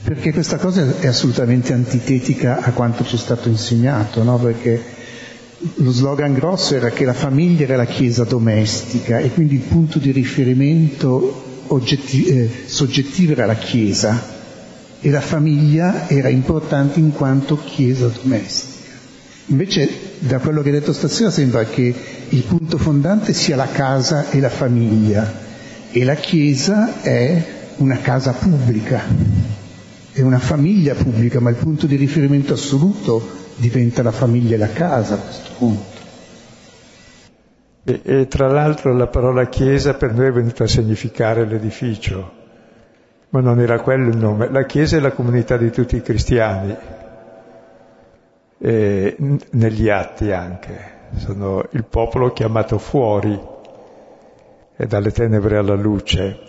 perché 0.04 0.32
questa 0.34 0.58
cosa 0.58 1.00
è 1.00 1.08
assolutamente 1.08 1.74
antitetica 1.74 2.62
a 2.62 2.72
quanto 2.72 3.04
ci 3.04 3.16
è 3.16 3.20
stato 3.20 3.48
insegnato, 3.48 4.24
no? 4.24 4.38
perché 4.38 4.84
lo 5.76 5.92
slogan 5.92 6.34
grosso 6.34 6.76
era 6.76 6.90
che 6.90 7.06
la 7.06 7.14
famiglia 7.14 7.64
era 7.64 7.76
la 7.76 7.86
chiesa 7.86 8.24
domestica 8.24 9.20
e 9.20 9.32
quindi 9.32 9.56
il 9.56 9.62
punto 9.62 10.00
di 10.00 10.12
riferimento 10.12 11.64
oggetti- 11.68 12.26
eh, 12.26 12.50
soggettivo 12.66 13.32
era 13.32 13.46
la 13.46 13.56
chiesa 13.56 14.35
e 15.06 15.12
la 15.12 15.22
famiglia 15.22 16.08
era 16.10 16.30
importante 16.30 17.00
in 17.00 17.12
quanto 17.12 17.60
chiesa 17.64 18.08
domestica. 18.08 18.90
Invece 19.46 19.88
da 20.18 20.40
quello 20.40 20.64
che 20.64 20.70
hai 20.70 20.80
detto 20.80 20.94
stasera 20.94 21.30
sembra 21.30 21.64
che 21.66 21.94
il 22.30 22.42
punto 22.42 22.80
fondante 22.80 23.32
sia 23.32 23.56
la 23.56 23.68
casa 23.68 24.32
e 24.32 24.40
la 24.40 24.50
famiglia 24.50 25.32
e 25.92 26.04
la 26.04 26.16
chiesa 26.16 27.04
è 27.04 27.40
una 27.76 27.98
casa 27.98 28.32
pubblica, 28.32 29.04
è 30.12 30.22
una 30.22 30.40
famiglia 30.40 30.96
pubblica, 30.96 31.40
ma 31.40 31.52
il 31.52 31.58
punto 31.58 31.86
di 31.86 31.98
riferimento 31.98 32.54
assoluto 32.54 33.44
diventa 33.58 34.02
la 34.02 34.12
famiglia 34.12 34.56
e 34.56 34.58
la 34.58 34.72
casa 34.72 35.14
a 35.14 35.18
questo 35.18 35.52
punto. 35.60 36.00
E, 37.84 38.02
e 38.04 38.28
tra 38.28 38.48
l'altro 38.48 38.92
la 38.92 39.06
parola 39.06 39.48
chiesa 39.50 39.94
per 39.94 40.16
noi 40.16 40.30
è 40.30 40.32
venuta 40.32 40.64
a 40.64 40.68
significare 40.68 41.46
l'edificio, 41.46 42.45
ma 43.36 43.42
non 43.42 43.60
era 43.60 43.82
quello 43.82 44.08
il 44.08 44.16
nome. 44.16 44.50
La 44.50 44.64
Chiesa 44.64 44.96
è 44.96 45.02
la 45.02 45.12
comunità 45.12 45.58
di 45.58 45.70
tutti 45.70 45.98
i 45.98 46.02
cristiani, 46.02 46.74
e 48.58 49.18
negli 49.52 49.90
atti 49.90 50.32
anche. 50.32 50.94
Sono 51.18 51.66
il 51.72 51.84
popolo 51.84 52.32
chiamato 52.32 52.78
fuori 52.78 53.38
e 54.78 54.88
dalle 54.88 55.12
tenebre 55.12 55.58
alla 55.58 55.76
luce, 55.76 56.40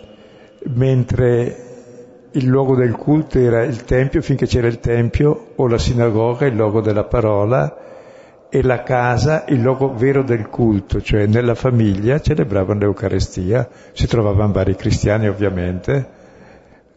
mentre 0.75 1.65
il 2.31 2.45
luogo 2.45 2.75
del 2.75 2.95
culto 2.95 3.37
era 3.37 3.63
il 3.63 3.83
Tempio 3.83 4.21
finché 4.21 4.45
c'era 4.45 4.67
il 4.67 4.79
Tempio 4.79 5.47
o 5.55 5.67
la 5.67 5.77
sinagoga, 5.77 6.45
il 6.45 6.55
luogo 6.55 6.79
della 6.79 7.03
parola, 7.03 7.79
e 8.49 8.63
la 8.63 8.81
casa 8.83 9.43
il 9.49 9.59
luogo 9.59 9.93
vero 9.93 10.23
del 10.23 10.47
culto, 10.47 11.01
cioè 11.01 11.25
nella 11.25 11.55
famiglia 11.55 12.21
celebravano 12.21 12.79
l'Eucarestia, 12.79 13.67
si 13.91 14.07
trovavano 14.07 14.53
vari 14.53 14.75
cristiani 14.75 15.27
ovviamente, 15.27 16.15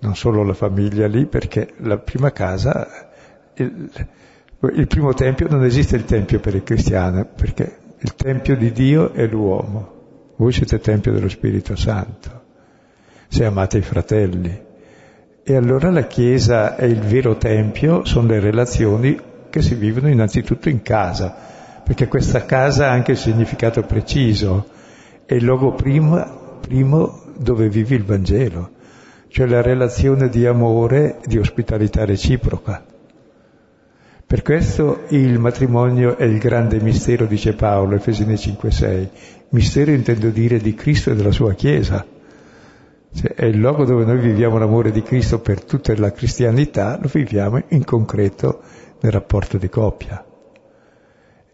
non 0.01 0.17
solo 0.17 0.43
la 0.43 0.55
famiglia 0.55 1.07
lì, 1.07 1.27
perché 1.27 1.75
la 1.79 1.99
prima 1.99 2.33
casa, 2.33 3.11
il, 3.55 3.91
il 4.75 4.87
primo 4.87 5.13
tempio, 5.15 5.49
non 5.49 5.65
esiste 5.65 5.97
il 5.97 6.05
tempio 6.05 6.41
per 6.41 6.55
il 6.55 6.63
cristiano, 6.63 7.27
perché 7.35 7.79
il 7.99 8.15
tempio 8.15 8.57
di 8.57 8.73
Dio 8.73 9.13
è 9.13 9.27
l'uomo, 9.27 10.35
voi 10.37 10.53
siete 10.53 10.79
tempio 10.79 11.13
dello 11.13 11.29
Spirito 11.29 11.77
Santo, 11.77 12.43
se 13.29 13.45
amate 13.45 13.79
i 13.79 13.83
fratelli. 13.83 14.69
E 15.43 15.57
allora 15.57 15.91
la 15.91 16.07
Chiesa 16.07 16.77
è 16.77 16.85
il 16.85 17.01
vero 17.01 17.37
tempio, 17.37 18.05
sono 18.05 18.29
le 18.29 18.41
relazioni 18.41 19.21
che 19.51 19.61
si 19.61 19.75
vivono 19.75 20.09
innanzitutto 20.09 20.69
in 20.69 20.81
casa, 20.81 21.37
perché 21.85 22.09
questa 22.09 22.47
casa 22.47 22.87
ha 22.87 22.93
anche 22.93 23.13
il 23.13 23.19
significato 23.19 23.83
preciso, 23.83 24.67
è 25.27 25.35
il 25.35 25.45
luogo 25.45 25.73
primo, 25.73 26.59
primo 26.61 27.23
dove 27.37 27.69
vivi 27.69 27.97
il 27.97 28.05
Vangelo, 28.05 28.79
cioè 29.31 29.47
la 29.47 29.63
relazione 29.63 30.29
di 30.29 30.45
amore, 30.45 31.21
di 31.25 31.39
ospitalità 31.39 32.05
reciproca. 32.05 32.85
Per 34.27 34.43
questo 34.43 35.05
il 35.09 35.39
matrimonio 35.39 36.17
è 36.17 36.25
il 36.25 36.39
grande 36.39 36.81
mistero, 36.81 37.27
dice 37.27 37.55
Paolo, 37.55 37.95
Efesini 37.95 38.35
5-6. 38.35 39.09
Mistero 39.51 39.93
intendo 39.93 40.31
dire 40.31 40.59
di 40.59 40.75
Cristo 40.75 41.11
e 41.11 41.15
della 41.15 41.31
sua 41.31 41.55
Chiesa. 41.55 42.05
Cioè, 43.13 43.35
è 43.35 43.45
il 43.45 43.59
luogo 43.59 43.85
dove 43.85 44.05
noi 44.05 44.19
viviamo 44.19 44.59
l'amore 44.59 44.91
di 44.91 45.03
Cristo 45.03 45.41
per 45.41 45.65
tutta 45.65 45.97
la 45.97 46.13
cristianità, 46.13 46.99
lo 47.01 47.09
viviamo 47.13 47.63
in 47.69 47.85
concreto 47.85 48.61
nel 49.01 49.13
rapporto 49.13 49.59
di 49.59 49.69
coppia 49.69 50.25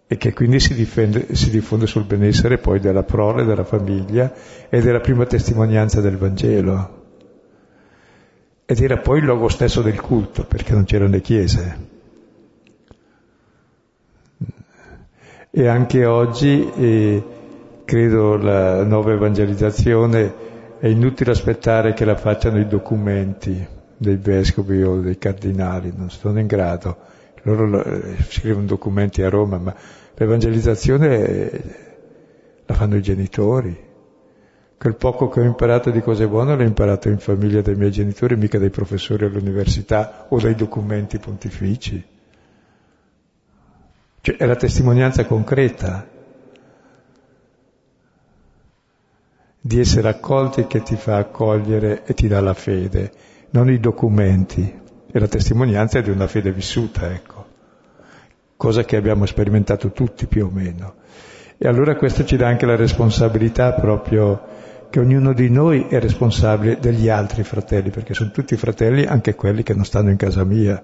e 0.08 0.16
che 0.18 0.32
quindi 0.32 0.60
si, 0.60 0.74
difende, 0.74 1.34
si 1.34 1.50
diffonde 1.50 1.86
sul 1.86 2.04
benessere 2.04 2.58
poi 2.58 2.78
della 2.78 3.02
prole, 3.02 3.44
della 3.44 3.64
famiglia 3.64 4.32
e 4.68 4.80
della 4.80 5.00
prima 5.00 5.26
testimonianza 5.26 6.00
del 6.00 6.16
Vangelo. 6.16 7.05
Ed 8.66 8.80
era 8.80 8.98
poi 8.98 9.18
il 9.18 9.24
luogo 9.24 9.48
stesso 9.48 9.80
del 9.80 10.00
culto, 10.00 10.44
perché 10.44 10.72
non 10.72 10.84
c'erano 10.84 11.12
le 11.12 11.20
chiese. 11.20 11.94
E 15.50 15.66
anche 15.68 16.04
oggi, 16.04 16.70
eh, 16.74 17.24
credo, 17.84 18.36
la 18.36 18.82
nuova 18.84 19.12
evangelizzazione 19.12 20.34
è 20.78 20.88
inutile 20.88 21.30
aspettare 21.30 21.94
che 21.94 22.04
la 22.04 22.16
facciano 22.16 22.58
i 22.58 22.66
documenti 22.66 23.66
dei 23.96 24.16
vescovi 24.16 24.82
o 24.82 25.00
dei 25.00 25.16
cardinali, 25.16 25.92
non 25.96 26.10
sono 26.10 26.38
in 26.40 26.46
grado 26.46 27.14
loro 27.46 27.84
eh, 27.84 28.16
scrivono 28.28 28.66
documenti 28.66 29.22
a 29.22 29.28
Roma, 29.28 29.58
ma 29.58 29.74
l'evangelizzazione 30.14 31.24
eh, 31.24 31.62
la 32.66 32.74
fanno 32.74 32.96
i 32.96 33.02
genitori. 33.02 33.84
Quel 34.78 34.94
poco 34.94 35.28
che 35.28 35.40
ho 35.40 35.44
imparato 35.44 35.90
di 35.90 36.00
cose 36.00 36.28
buone 36.28 36.54
l'ho 36.54 36.62
imparato 36.62 37.08
in 37.08 37.18
famiglia 37.18 37.62
dai 37.62 37.74
miei 37.74 37.90
genitori, 37.90 38.36
mica 38.36 38.58
dai 38.58 38.70
professori 38.70 39.24
all'università 39.24 40.26
o 40.28 40.38
dai 40.38 40.54
documenti 40.54 41.18
pontifici. 41.18 42.04
Cioè 44.20 44.36
è 44.36 44.44
la 44.44 44.56
testimonianza 44.56 45.24
concreta 45.24 46.06
di 49.60 49.80
essere 49.80 50.08
accolti 50.08 50.66
che 50.66 50.82
ti 50.82 50.96
fa 50.96 51.16
accogliere 51.16 52.04
e 52.04 52.14
ti 52.14 52.28
dà 52.28 52.40
la 52.40 52.54
fede, 52.54 53.12
non 53.50 53.70
i 53.70 53.80
documenti. 53.80 54.80
È 55.10 55.18
la 55.18 55.28
testimonianza 55.28 56.00
di 56.00 56.10
una 56.10 56.26
fede 56.26 56.52
vissuta, 56.52 57.10
ecco 57.12 57.54
cosa 58.56 58.84
che 58.84 58.96
abbiamo 58.96 59.26
sperimentato 59.26 59.92
tutti 59.92 60.26
più 60.26 60.46
o 60.46 60.50
meno. 60.50 60.94
E 61.58 61.68
allora 61.68 61.96
questo 61.96 62.24
ci 62.24 62.36
dà 62.36 62.48
anche 62.48 62.66
la 62.66 62.76
responsabilità 62.76 63.72
proprio 63.72 64.64
che 64.96 65.02
ognuno 65.02 65.34
di 65.34 65.50
noi 65.50 65.88
è 65.90 66.00
responsabile 66.00 66.78
degli 66.78 67.10
altri 67.10 67.42
fratelli, 67.42 67.90
perché 67.90 68.14
sono 68.14 68.30
tutti 68.30 68.56
fratelli, 68.56 69.04
anche 69.04 69.34
quelli 69.34 69.62
che 69.62 69.74
non 69.74 69.84
stanno 69.84 70.08
in 70.08 70.16
casa 70.16 70.42
mia. 70.42 70.82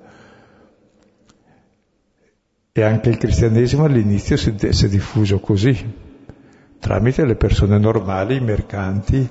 E 2.71 2.83
anche 2.83 3.09
il 3.09 3.17
cristianesimo 3.17 3.85
all'inizio 3.85 4.37
si, 4.37 4.55
si 4.69 4.85
è 4.85 4.89
diffuso 4.91 5.41
così, 5.41 5.75
tramite 6.79 7.25
le 7.25 7.37
persone 7.37 7.79
normali, 7.79 8.37
i 8.37 8.41
mercanti, 8.41 9.27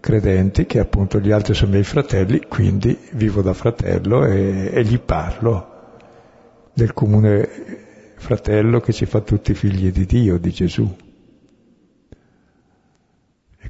credenti, 0.00 0.66
che 0.66 0.80
appunto 0.80 1.18
gli 1.18 1.30
altri 1.30 1.54
sono 1.54 1.70
miei 1.70 1.84
fratelli, 1.84 2.42
quindi 2.46 2.98
vivo 3.12 3.40
da 3.40 3.54
fratello 3.54 4.26
e, 4.26 4.70
e 4.70 4.84
gli 4.84 4.98
parlo 4.98 5.96
del 6.74 6.92
comune 6.92 7.48
fratello 8.16 8.80
che 8.80 8.92
ci 8.92 9.06
fa 9.06 9.22
tutti 9.22 9.54
figli 9.54 9.90
di 9.90 10.04
Dio, 10.04 10.36
di 10.36 10.50
Gesù. 10.50 10.94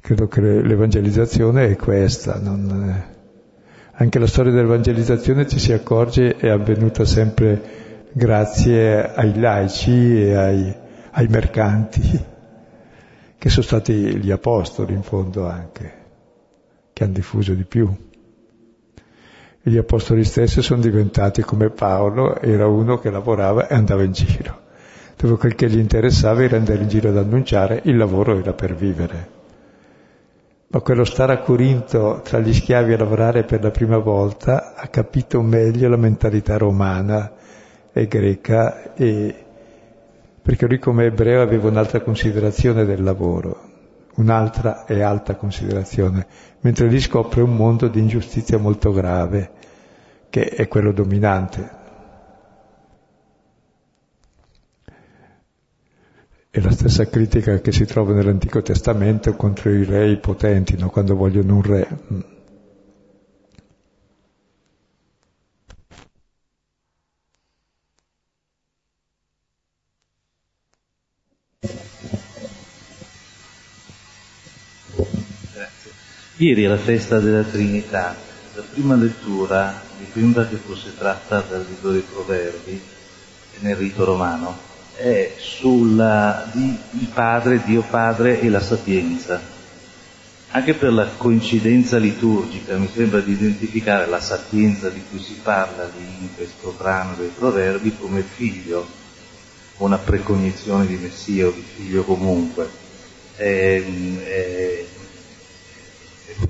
Credo 0.04 0.28
che 0.28 0.42
l'evangelizzazione 0.42 1.70
è 1.70 1.76
questa. 1.76 2.38
Non... 2.38 3.04
Anche 3.92 4.18
la 4.18 4.26
storia 4.26 4.52
dell'evangelizzazione 4.52 5.48
ci 5.48 5.58
si 5.58 5.72
accorge 5.72 6.36
è 6.36 6.48
avvenuta 6.48 7.06
sempre 7.06 8.02
grazie 8.12 9.14
ai 9.14 9.40
laici 9.40 10.24
e 10.24 10.34
ai, 10.34 10.74
ai 11.10 11.26
mercanti, 11.28 12.02
che 13.38 13.48
sono 13.48 13.64
stati 13.64 14.18
gli 14.18 14.30
apostoli 14.30 14.92
in 14.92 15.02
fondo 15.02 15.48
anche, 15.48 15.92
che 16.92 17.02
hanno 17.02 17.14
diffuso 17.14 17.54
di 17.54 17.64
più. 17.64 17.90
E 19.62 19.70
gli 19.70 19.78
apostoli 19.78 20.24
stessi 20.24 20.60
sono 20.60 20.82
diventati 20.82 21.40
come 21.40 21.70
Paolo, 21.70 22.38
era 22.42 22.66
uno 22.66 22.98
che 22.98 23.08
lavorava 23.08 23.68
e 23.68 23.74
andava 23.74 24.02
in 24.02 24.12
giro, 24.12 24.64
dove 25.16 25.38
quel 25.38 25.54
che 25.54 25.70
gli 25.70 25.78
interessava 25.78 26.42
era 26.42 26.58
andare 26.58 26.82
in 26.82 26.88
giro 26.88 27.08
ad 27.08 27.16
annunciare, 27.16 27.80
il 27.84 27.96
lavoro 27.96 28.38
era 28.38 28.52
per 28.52 28.74
vivere. 28.74 29.34
Ma 30.74 30.80
quello 30.80 31.04
stare 31.04 31.32
a 31.32 31.38
Corinto 31.38 32.20
tra 32.24 32.40
gli 32.40 32.52
schiavi 32.52 32.94
a 32.94 32.98
lavorare 32.98 33.44
per 33.44 33.62
la 33.62 33.70
prima 33.70 33.98
volta 33.98 34.74
ha 34.74 34.88
capito 34.88 35.40
meglio 35.40 35.88
la 35.88 35.96
mentalità 35.96 36.56
romana 36.56 37.30
e 37.92 38.08
greca 38.08 38.92
e 38.94 39.44
perché 40.42 40.66
lui 40.66 40.80
come 40.80 41.04
ebreo 41.04 41.42
aveva 41.42 41.68
un'altra 41.68 42.00
considerazione 42.00 42.84
del 42.84 43.04
lavoro, 43.04 43.60
un'altra 44.16 44.84
e 44.84 45.00
alta 45.00 45.36
considerazione, 45.36 46.26
mentre 46.62 46.88
lì 46.88 46.98
scopre 46.98 47.40
un 47.42 47.54
mondo 47.54 47.86
di 47.86 48.00
ingiustizia 48.00 48.58
molto 48.58 48.90
grave, 48.90 49.50
che 50.28 50.48
è 50.48 50.66
quello 50.66 50.90
dominante. 50.90 51.82
È 56.54 56.60
la 56.60 56.70
stessa 56.70 57.08
critica 57.08 57.58
che 57.58 57.72
si 57.72 57.84
trova 57.84 58.12
nell'Antico 58.12 58.62
Testamento 58.62 59.34
contro 59.34 59.72
i 59.72 59.82
re 59.82 60.16
potenti, 60.18 60.76
no? 60.76 60.88
quando 60.88 61.16
vogliono 61.16 61.56
un 61.56 61.62
re. 61.62 61.88
Mm. 62.12 62.20
Ieri 76.36 76.66
la 76.66 76.76
festa 76.76 77.18
della 77.18 77.42
Trinità, 77.42 78.14
la 78.54 78.62
prima 78.72 78.94
lettura 78.94 79.82
mi 79.98 80.06
sembra 80.12 80.46
che 80.46 80.54
fosse 80.54 80.96
tratta 80.96 81.40
dal 81.40 81.66
libro 81.68 81.90
dei 81.90 82.02
Proverbi 82.02 82.80
nel 83.58 83.74
rito 83.74 84.04
romano, 84.04 84.73
è 84.96 85.32
sulla 85.38 86.48
di 86.52 86.76
il 87.00 87.08
Padre, 87.12 87.62
Dio 87.64 87.82
Padre 87.82 88.40
e 88.40 88.48
la 88.48 88.60
sapienza. 88.60 89.52
Anche 90.50 90.74
per 90.74 90.92
la 90.92 91.08
coincidenza 91.16 91.98
liturgica 91.98 92.76
mi 92.76 92.88
sembra 92.92 93.20
di 93.20 93.32
identificare 93.32 94.06
la 94.06 94.20
sapienza 94.20 94.88
di 94.88 95.02
cui 95.10 95.18
si 95.18 95.34
parla 95.42 95.90
in 95.98 96.28
questo 96.36 96.72
brano 96.78 97.14
dei 97.16 97.30
Proverbi 97.36 97.96
come 97.98 98.22
figlio, 98.22 98.86
una 99.78 99.98
precognizione 99.98 100.86
di 100.86 100.96
Messia 100.96 101.48
o 101.48 101.50
di 101.50 101.64
figlio 101.74 102.04
comunque. 102.04 102.68
È, 103.34 103.82
è, 104.22 104.84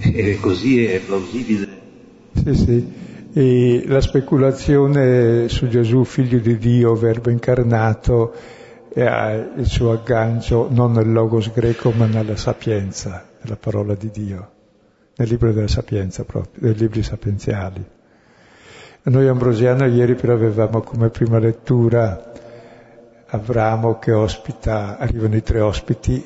e 0.00 0.38
così 0.38 0.84
è 0.84 0.98
plausibile. 1.00 1.80
Sì, 2.34 2.54
sì. 2.54 3.13
E 3.36 3.82
la 3.88 4.00
speculazione 4.00 5.48
su 5.48 5.66
Gesù, 5.66 6.04
figlio 6.04 6.38
di 6.38 6.56
Dio, 6.56 6.94
verbo 6.94 7.30
incarnato, 7.30 8.32
ha 8.94 9.32
il 9.32 9.66
suo 9.66 9.90
aggancio 9.90 10.68
non 10.70 10.92
nel 10.92 11.10
logos 11.10 11.52
greco 11.52 11.90
ma 11.90 12.06
nella 12.06 12.36
sapienza, 12.36 13.26
nella 13.40 13.56
parola 13.56 13.96
di 13.96 14.08
Dio, 14.12 14.50
nel 15.16 15.28
libro 15.28 15.50
della 15.50 15.66
sapienza 15.66 16.22
proprio, 16.22 16.62
dei 16.62 16.76
libri 16.76 17.02
sapienziali. 17.02 17.84
Noi 19.02 19.26
ambrosiano 19.26 19.84
ieri 19.84 20.14
però 20.14 20.34
avevamo 20.34 20.80
come 20.82 21.10
prima 21.10 21.40
lettura 21.40 22.30
Avramo 23.26 23.98
che 23.98 24.12
ospita, 24.12 24.96
arrivano 24.96 25.34
i 25.34 25.42
tre 25.42 25.58
ospiti 25.58 26.24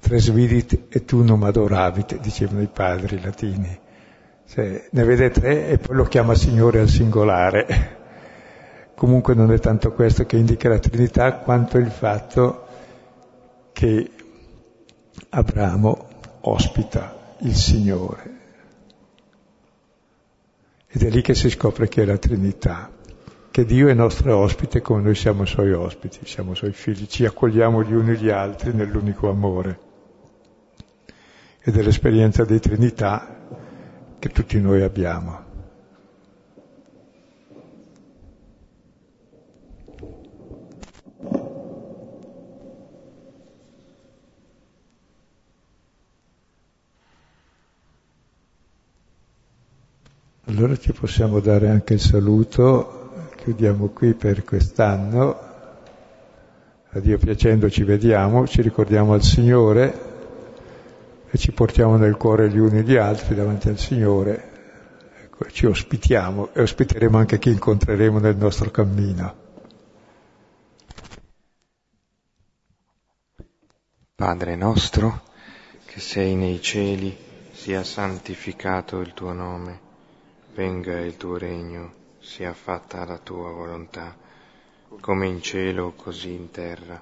Tresvidit 0.00 0.86
et 0.88 1.12
unum 1.12 1.44
adoravit, 1.44 2.18
dicevano 2.18 2.62
i 2.62 2.68
padri 2.72 3.20
latini. 3.20 3.86
Cioè, 4.48 4.88
ne 4.90 5.04
vede 5.04 5.28
tre 5.28 5.68
e 5.68 5.76
poi 5.76 5.94
lo 5.94 6.04
chiama 6.04 6.34
Signore 6.34 6.80
al 6.80 6.88
singolare. 6.88 7.96
comunque 8.96 9.34
non 9.34 9.52
è 9.52 9.58
tanto 9.58 9.92
questo 9.92 10.24
che 10.24 10.38
indica 10.38 10.70
la 10.70 10.78
Trinità 10.78 11.34
quanto 11.34 11.76
il 11.76 11.90
fatto 11.90 12.66
che 13.72 14.10
Abramo 15.28 16.08
ospita 16.40 17.34
il 17.40 17.54
Signore. 17.54 18.36
Ed 20.88 21.02
è 21.02 21.10
lì 21.10 21.20
che 21.20 21.34
si 21.34 21.50
scopre 21.50 21.86
che 21.88 22.02
è 22.02 22.06
la 22.06 22.16
Trinità, 22.16 22.90
che 23.50 23.64
Dio 23.66 23.88
è 23.88 23.92
nostro 23.92 24.34
ospite 24.34 24.80
come 24.80 25.02
noi 25.02 25.14
siamo 25.14 25.44
suoi 25.44 25.72
ospiti, 25.72 26.20
siamo 26.24 26.54
suoi 26.54 26.72
figli, 26.72 27.04
ci 27.06 27.26
accogliamo 27.26 27.82
gli 27.82 27.92
uni 27.92 28.16
gli 28.16 28.30
altri 28.30 28.72
nell'unico 28.72 29.28
amore. 29.28 29.78
Ed 31.60 31.76
è 31.76 31.82
l'esperienza 31.82 32.46
di 32.46 32.58
Trinità 32.58 33.66
che 34.18 34.28
tutti 34.30 34.60
noi 34.60 34.82
abbiamo. 34.82 35.46
Allora 50.46 50.76
ci 50.76 50.92
possiamo 50.92 51.40
dare 51.40 51.68
anche 51.68 51.94
il 51.94 52.00
saluto, 52.00 53.30
chiudiamo 53.36 53.88
qui 53.88 54.14
per 54.14 54.42
quest'anno, 54.44 55.36
a 56.88 56.98
Dio 57.00 57.18
piacendo 57.18 57.70
ci 57.70 57.84
vediamo, 57.84 58.46
ci 58.46 58.62
ricordiamo 58.62 59.12
al 59.12 59.22
Signore 59.22 60.07
e 61.30 61.38
ci 61.38 61.52
portiamo 61.52 61.96
nel 61.96 62.16
cuore 62.16 62.48
gli 62.48 62.58
uni 62.58 62.82
gli 62.82 62.96
altri 62.96 63.34
davanti 63.34 63.68
al 63.68 63.78
Signore, 63.78 64.50
ecco, 65.24 65.50
ci 65.50 65.66
ospitiamo 65.66 66.50
e 66.52 66.62
ospiteremo 66.62 67.18
anche 67.18 67.38
chi 67.38 67.50
incontreremo 67.50 68.18
nel 68.18 68.36
nostro 68.36 68.70
cammino. 68.70 69.46
Padre 74.14 74.56
nostro, 74.56 75.22
che 75.84 76.00
sei 76.00 76.34
nei 76.34 76.60
cieli, 76.60 77.16
sia 77.52 77.84
santificato 77.84 79.00
il 79.00 79.14
tuo 79.14 79.32
nome 79.32 79.86
venga 80.58 80.98
il 80.98 81.16
tuo 81.16 81.38
regno, 81.38 81.92
sia 82.18 82.52
fatta 82.52 83.04
la 83.04 83.18
tua 83.18 83.48
volontà, 83.52 84.16
come 85.00 85.28
in 85.28 85.40
cielo 85.40 85.92
così 85.92 86.32
in 86.32 86.50
terra. 86.50 87.00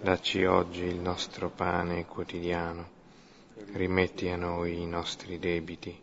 Dacci 0.00 0.44
oggi 0.44 0.82
il 0.82 0.98
nostro 0.98 1.50
pane 1.50 2.04
quotidiano, 2.04 2.88
rimetti 3.74 4.28
a 4.28 4.36
noi 4.36 4.80
i 4.80 4.86
nostri 4.86 5.38
debiti, 5.38 5.96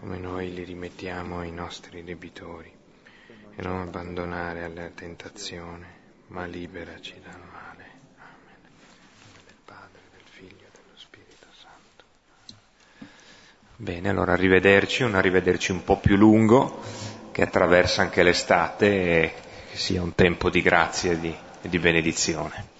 come 0.00 0.16
noi 0.18 0.52
li 0.54 0.64
rimettiamo 0.64 1.38
ai 1.40 1.52
nostri 1.52 2.02
debitori, 2.02 2.72
e 3.56 3.62
non 3.62 3.80
abbandonare 3.80 4.64
alla 4.64 4.88
tentazione, 4.88 5.86
ma 6.28 6.44
liberaci 6.46 7.20
dal 7.22 7.40
male. 7.52 7.62
Bene, 13.76 14.08
allora 14.08 14.32
arrivederci, 14.32 15.02
un 15.02 15.14
arrivederci 15.16 15.72
un 15.72 15.82
po' 15.84 15.98
più 15.98 16.16
lungo, 16.16 16.80
che 17.32 17.42
attraversa 17.42 18.02
anche 18.02 18.22
l'estate 18.22 18.86
e 18.86 19.34
che 19.72 19.76
sia 19.76 20.00
un 20.00 20.14
tempo 20.14 20.48
di 20.48 20.62
grazia 20.62 21.10
e 21.12 21.18
di, 21.20 21.34
e 21.60 21.68
di 21.68 21.78
benedizione. 21.80 22.73